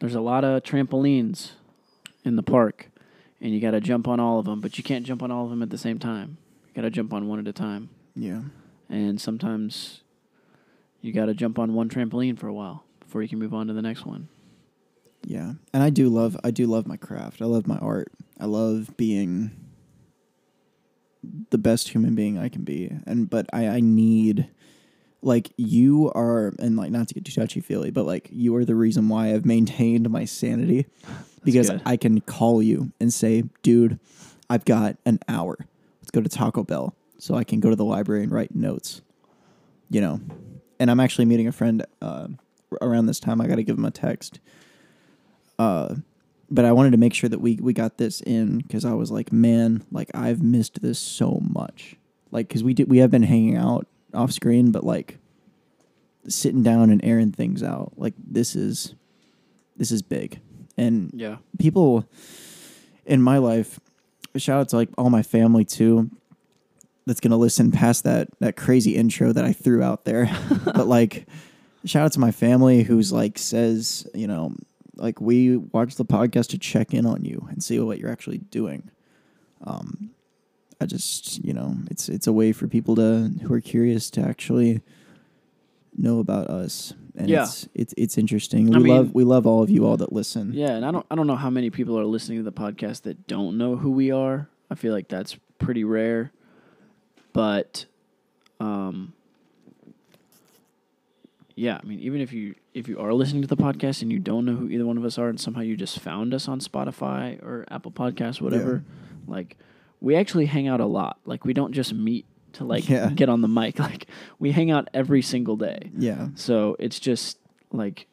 there's 0.00 0.14
a 0.16 0.20
lot 0.20 0.44
of 0.44 0.62
trampolines 0.62 1.52
in 2.24 2.36
the 2.36 2.42
park 2.42 2.90
and 3.40 3.52
you 3.52 3.60
got 3.60 3.72
to 3.72 3.80
jump 3.80 4.08
on 4.08 4.20
all 4.20 4.38
of 4.38 4.46
them, 4.46 4.60
but 4.60 4.78
you 4.78 4.84
can't 4.84 5.06
jump 5.06 5.22
on 5.22 5.30
all 5.30 5.44
of 5.44 5.50
them 5.50 5.62
at 5.62 5.70
the 5.70 5.78
same 5.78 5.98
time. 5.98 6.38
You 6.68 6.74
got 6.74 6.82
to 6.82 6.90
jump 6.90 7.12
on 7.12 7.28
one 7.28 7.38
at 7.38 7.46
a 7.46 7.52
time. 7.52 7.90
Yeah. 8.14 8.42
And 8.88 9.20
sometimes 9.20 10.02
you 11.00 11.12
got 11.12 11.26
to 11.26 11.34
jump 11.34 11.58
on 11.58 11.74
one 11.74 11.88
trampoline 11.88 12.38
for 12.38 12.48
a 12.48 12.54
while 12.54 12.84
before 13.00 13.22
you 13.22 13.28
can 13.28 13.38
move 13.38 13.54
on 13.54 13.68
to 13.68 13.72
the 13.72 13.82
next 13.82 14.04
one. 14.04 14.28
Yeah. 15.24 15.54
And 15.72 15.82
I 15.82 15.90
do 15.90 16.08
love 16.08 16.36
I 16.42 16.50
do 16.50 16.66
love 16.66 16.86
my 16.86 16.96
craft. 16.96 17.42
I 17.42 17.44
love 17.44 17.66
my 17.66 17.78
art. 17.78 18.12
I 18.40 18.46
love 18.46 18.96
being 18.96 19.50
the 21.50 21.58
best 21.58 21.90
human 21.90 22.14
being 22.14 22.38
I 22.38 22.48
can 22.48 22.62
be. 22.62 22.90
And 23.06 23.28
but 23.28 23.46
I, 23.52 23.66
I 23.66 23.80
need 23.80 24.48
like 25.28 25.52
you 25.56 26.10
are 26.14 26.54
and 26.58 26.76
like 26.76 26.90
not 26.90 27.06
to 27.08 27.14
get 27.14 27.24
too 27.24 27.32
touchy 27.32 27.60
feely, 27.60 27.90
but 27.92 28.04
like 28.04 28.28
you 28.32 28.56
are 28.56 28.64
the 28.64 28.74
reason 28.74 29.08
why 29.08 29.32
I've 29.32 29.46
maintained 29.46 30.10
my 30.10 30.24
sanity. 30.24 30.86
because 31.44 31.70
good. 31.70 31.82
I 31.86 31.96
can 31.96 32.20
call 32.22 32.62
you 32.62 32.90
and 32.98 33.12
say, 33.12 33.44
dude, 33.62 34.00
I've 34.50 34.64
got 34.64 34.96
an 35.06 35.20
hour. 35.28 35.56
Let's 36.00 36.10
go 36.10 36.20
to 36.20 36.28
Taco 36.28 36.64
Bell. 36.64 36.96
So 37.18 37.34
I 37.34 37.44
can 37.44 37.60
go 37.60 37.70
to 37.70 37.76
the 37.76 37.84
library 37.84 38.22
and 38.22 38.32
write 38.32 38.54
notes. 38.54 39.02
You 39.90 40.00
know. 40.00 40.20
And 40.80 40.90
I'm 40.90 41.00
actually 41.00 41.24
meeting 41.24 41.48
a 41.48 41.52
friend 41.52 41.84
uh, 42.00 42.28
around 42.80 43.06
this 43.06 43.20
time. 43.20 43.40
I 43.40 43.46
got 43.46 43.56
to 43.56 43.64
give 43.64 43.76
him 43.76 43.84
a 43.84 43.90
text. 43.90 44.38
Uh, 45.58 45.96
but 46.50 46.64
I 46.64 46.72
wanted 46.72 46.92
to 46.92 46.96
make 46.96 47.14
sure 47.14 47.28
that 47.28 47.40
we 47.40 47.56
we 47.56 47.72
got 47.72 47.98
this 47.98 48.20
in 48.22 48.58
because 48.58 48.84
I 48.84 48.94
was 48.94 49.10
like, 49.10 49.32
man, 49.32 49.84
like 49.90 50.10
I've 50.14 50.42
missed 50.42 50.80
this 50.80 50.98
so 50.98 51.42
much. 51.42 51.96
Like, 52.30 52.48
because 52.48 52.62
we 52.62 52.74
did 52.74 52.88
we 52.88 52.98
have 52.98 53.10
been 53.10 53.24
hanging 53.24 53.56
out 53.56 53.86
off 54.14 54.32
screen, 54.32 54.70
but 54.72 54.84
like 54.84 55.18
sitting 56.26 56.62
down 56.62 56.90
and 56.90 57.02
airing 57.04 57.32
things 57.32 57.62
out, 57.62 57.92
like 57.96 58.14
this 58.18 58.54
is 58.56 58.94
this 59.76 59.90
is 59.90 60.02
big. 60.02 60.40
And 60.76 61.10
Yeah. 61.14 61.36
people 61.58 62.04
in 63.06 63.22
my 63.22 63.38
life, 63.38 63.80
shout 64.36 64.60
out 64.60 64.68
to 64.70 64.76
like 64.76 64.90
all 64.98 65.10
my 65.10 65.22
family 65.22 65.64
too, 65.64 66.10
that's 67.06 67.20
gonna 67.20 67.36
listen 67.36 67.70
past 67.70 68.04
that 68.04 68.28
that 68.40 68.56
crazy 68.56 68.94
intro 68.96 69.32
that 69.32 69.44
I 69.44 69.52
threw 69.52 69.82
out 69.82 70.04
there. 70.04 70.30
but 70.64 70.86
like 70.86 71.26
shout 71.84 72.04
out 72.06 72.12
to 72.12 72.20
my 72.20 72.30
family 72.32 72.82
who's 72.82 73.12
like 73.12 73.38
says, 73.38 74.06
you 74.14 74.26
know, 74.26 74.52
like 74.96 75.20
we 75.20 75.56
watch 75.56 75.94
the 75.94 76.04
podcast 76.04 76.48
to 76.48 76.58
check 76.58 76.92
in 76.92 77.06
on 77.06 77.24
you 77.24 77.46
and 77.50 77.62
see 77.62 77.78
what 77.80 77.98
you're 77.98 78.10
actually 78.12 78.38
doing. 78.38 78.90
Um 79.64 80.10
I 80.80 80.86
just, 80.86 81.44
you 81.44 81.52
know, 81.52 81.74
it's 81.90 82.08
it's 82.08 82.26
a 82.26 82.32
way 82.32 82.52
for 82.52 82.68
people 82.68 82.94
to 82.96 83.30
who 83.42 83.52
are 83.54 83.60
curious 83.60 84.10
to 84.10 84.20
actually 84.20 84.80
know 85.96 86.20
about 86.20 86.46
us. 86.48 86.94
And 87.16 87.28
Yeah. 87.28 87.42
it's 87.42 87.68
it's 87.74 87.94
it's 87.96 88.18
interesting. 88.18 88.66
We 88.68 88.76
I 88.76 88.78
mean- 88.78 88.96
love 88.96 89.14
we 89.14 89.24
love 89.24 89.46
all 89.46 89.62
of 89.62 89.70
you 89.70 89.84
all 89.86 89.96
that 89.96 90.12
listen. 90.12 90.52
Yeah, 90.52 90.76
and 90.76 90.84
I 90.86 90.90
don't 90.92 91.04
I 91.10 91.14
don't 91.16 91.26
know 91.26 91.34
how 91.36 91.50
many 91.50 91.70
people 91.70 91.98
are 91.98 92.04
listening 92.04 92.38
to 92.38 92.44
the 92.44 92.52
podcast 92.52 93.02
that 93.02 93.26
don't 93.26 93.58
know 93.58 93.76
who 93.76 93.90
we 93.90 94.10
are. 94.12 94.48
I 94.70 94.76
feel 94.76 94.92
like 94.92 95.08
that's 95.08 95.36
pretty 95.58 95.82
rare. 95.82 96.30
But 97.32 97.86
um 98.60 99.12
yeah, 101.56 101.80
I 101.82 101.86
mean 101.86 101.98
even 102.00 102.20
if 102.20 102.32
you 102.32 102.54
if 102.72 102.86
you 102.86 103.00
are 103.00 103.12
listening 103.12 103.42
to 103.42 103.48
the 103.48 103.56
podcast 103.56 104.02
and 104.02 104.12
you 104.12 104.20
don't 104.20 104.44
know 104.44 104.54
who 104.54 104.68
either 104.68 104.86
one 104.86 104.96
of 104.96 105.04
us 105.04 105.18
are 105.18 105.28
and 105.28 105.40
somehow 105.40 105.62
you 105.62 105.76
just 105.76 105.98
found 105.98 106.32
us 106.32 106.46
on 106.46 106.60
Spotify 106.60 107.42
or 107.42 107.64
Apple 107.68 107.90
Podcasts 107.90 108.40
whatever, 108.40 108.84
like 109.26 109.56
we 110.00 110.14
actually 110.16 110.46
hang 110.46 110.68
out 110.68 110.80
a 110.80 110.86
lot. 110.86 111.18
Like 111.24 111.44
we 111.44 111.52
don't 111.52 111.72
just 111.72 111.92
meet 111.92 112.24
to 112.54 112.64
like 112.64 112.88
Yeah. 112.88 113.10
get 113.10 113.28
on 113.28 113.40
the 113.40 113.48
mic. 113.48 113.78
Like 113.88 114.06
we 114.38 114.52
hang 114.52 114.70
out 114.70 114.88
every 114.94 115.22
single 115.22 115.56
day. 115.56 115.90
Yeah. 115.96 116.28
So 116.34 116.76
it's 116.78 116.98
just 116.98 117.38
like, 117.72 118.06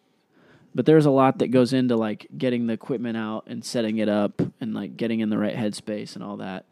but 0.73 0.85
there's 0.85 1.05
a 1.05 1.11
lot 1.11 1.39
that 1.39 1.47
goes 1.47 1.71
into 1.73 1.95
like 1.95 2.27
getting 2.37 2.67
the 2.67 2.73
equipment 2.73 3.15
out 3.17 3.45
and 3.47 3.63
setting 3.63 3.97
it 3.97 4.09
up 4.09 4.41
and 4.59 4.73
like 4.73 4.97
getting 4.97 5.19
in 5.21 5.29
the 5.29 5.37
right 5.37 5.55
headspace 5.55 6.15
and 6.15 6.23
all 6.23 6.37
that. 6.37 6.65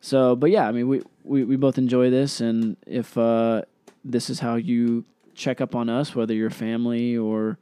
So, 0.00 0.34
but 0.36 0.50
yeah, 0.50 0.66
I 0.68 0.72
mean, 0.72 0.88
we, 0.88 1.02
we, 1.22 1.44
we 1.44 1.56
both 1.56 1.78
enjoy 1.78 2.10
this. 2.10 2.40
And 2.40 2.76
if 2.86 3.16
uh, 3.16 3.62
this 4.04 4.28
is 4.28 4.40
how 4.40 4.56
you 4.56 5.04
check 5.34 5.60
up 5.60 5.74
on 5.74 5.88
us, 5.88 6.14
whether 6.14 6.34
you're 6.34 6.50
family 6.50 7.16
or 7.16 7.58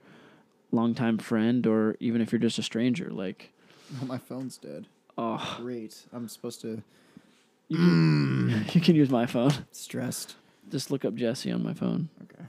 longtime 0.73 1.19
friend, 1.19 1.67
or 1.67 1.97
even 2.01 2.21
if 2.21 2.33
you're 2.33 2.39
just 2.41 2.59
a 2.59 2.63
stranger, 2.63 3.11
like, 3.11 3.53
my 4.07 4.19
phone's 4.19 4.57
dead. 4.57 4.87
Oh, 5.19 5.57
Great. 5.61 6.05
I'm 6.13 6.29
supposed 6.29 6.61
to 6.63 6.83
you 7.69 7.79
can, 7.79 8.65
you 8.73 8.81
can 8.81 8.95
use 8.95 9.11
my 9.11 9.27
phone. 9.27 9.53
stressed. 9.73 10.37
Just 10.71 10.91
look 10.91 11.05
up 11.05 11.15
Jesse 11.15 11.51
on 11.51 11.63
my 11.63 11.75
phone. 11.75 12.09
Okay. 12.25 12.45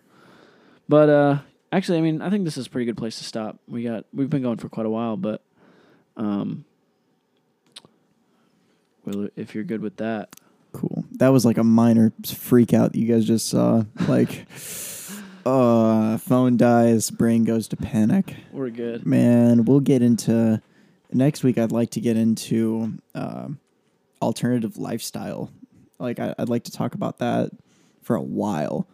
But 0.89 1.09
uh 1.09 1.37
actually, 1.71 1.97
I 1.97 2.01
mean, 2.01 2.21
I 2.21 2.29
think 2.29 2.45
this 2.45 2.57
is 2.57 2.67
a 2.67 2.69
pretty 2.69 2.85
good 2.85 2.97
place 2.97 3.17
to 3.19 3.23
stop. 3.23 3.57
We 3.67 3.83
got 3.83 4.05
we've 4.13 4.29
been 4.29 4.41
going 4.41 4.57
for 4.57 4.69
quite 4.69 4.85
a 4.85 4.89
while, 4.89 5.17
but 5.17 5.41
um 6.17 6.65
well, 9.05 9.27
if 9.35 9.55
you're 9.55 9.63
good 9.63 9.81
with 9.81 9.97
that. 9.97 10.35
Cool. 10.71 11.05
That 11.13 11.29
was 11.29 11.45
like 11.45 11.57
a 11.57 11.63
minor 11.63 12.11
freak 12.25 12.73
out 12.73 12.93
that 12.93 12.99
you 12.99 13.07
guys 13.07 13.25
just 13.25 13.47
saw. 13.47 13.83
Like 14.07 14.45
uh 15.45 16.17
phone 16.17 16.57
dies, 16.57 17.11
brain 17.11 17.43
goes 17.45 17.67
to 17.69 17.77
panic. 17.77 18.35
We're 18.51 18.69
good. 18.69 19.05
Man, 19.05 19.65
we'll 19.65 19.79
get 19.79 20.01
into 20.01 20.61
next 21.15 21.43
week 21.43 21.57
I'd 21.57 21.71
like 21.71 21.91
to 21.91 22.01
get 22.01 22.17
into 22.17 22.93
um 23.15 23.59
alternative 24.21 24.77
lifestyle. 24.77 25.51
Like 25.99 26.19
I, 26.19 26.33
I'd 26.37 26.49
like 26.49 26.63
to 26.65 26.71
talk 26.71 26.95
about 26.95 27.19
that 27.19 27.51
for 28.01 28.15
a 28.15 28.21
while. 28.21 28.87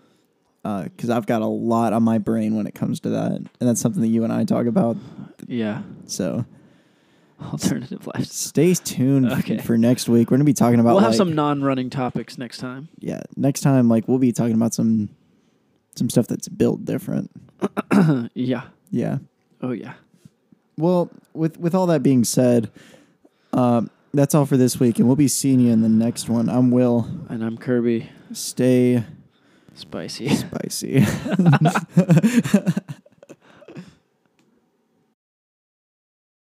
because 0.63 1.09
I've 1.09 1.25
got 1.25 1.41
a 1.41 1.47
lot 1.47 1.93
on 1.93 2.03
my 2.03 2.17
brain 2.19 2.55
when 2.55 2.67
it 2.67 2.75
comes 2.75 2.99
to 3.01 3.09
that, 3.09 3.31
and 3.31 3.49
that's 3.59 3.79
something 3.81 4.01
that 4.01 4.07
you 4.09 4.23
and 4.23 4.31
I 4.33 4.43
talk 4.43 4.65
about. 4.67 4.97
Yeah. 5.47 5.81
So 6.05 6.45
Alternative 7.41 8.05
life. 8.05 8.25
stay 8.25 8.73
tuned 8.73 9.31
Okay. 9.31 9.57
for 9.59 9.77
next 9.77 10.09
week. 10.09 10.29
We're 10.29 10.35
gonna 10.37 10.43
be 10.43 10.53
talking 10.53 10.79
about. 10.81 10.91
We'll 10.91 10.99
have 10.99 11.11
like- 11.11 11.17
some 11.17 11.33
non-running 11.33 11.89
topics 11.89 12.37
next 12.37 12.57
time. 12.57 12.89
yeah. 12.99 13.21
Next 13.37 13.61
time, 13.61 13.87
like 13.87 14.07
we'll 14.09 14.17
be 14.19 14.31
talking 14.33 14.55
about 14.55 14.73
some 14.73 15.09
some 15.95 16.09
stuff 16.09 16.27
that's 16.27 16.47
built 16.49 16.83
different. 16.85 17.31
yeah. 18.33 18.63
Yeah. 18.91 19.19
Oh 19.61 19.71
yeah. 19.71 19.93
Well, 20.79 21.09
with 21.33 21.59
with 21.59 21.75
all 21.75 21.87
that 21.87 22.01
being 22.01 22.23
said, 22.23 22.71
um, 23.53 23.89
that's 24.13 24.33
all 24.33 24.45
for 24.45 24.55
this 24.57 24.79
week, 24.79 24.97
and 24.97 25.07
we'll 25.07 25.17
be 25.17 25.27
seeing 25.27 25.59
you 25.59 25.71
in 25.73 25.81
the 25.81 25.89
next 25.89 26.29
one. 26.29 26.47
I'm 26.49 26.71
Will. 26.71 27.07
And 27.27 27.43
I'm 27.43 27.57
Kirby. 27.57 28.09
Stay 28.31 29.03
Spicy. 29.75 30.29
spicy. 30.29 31.05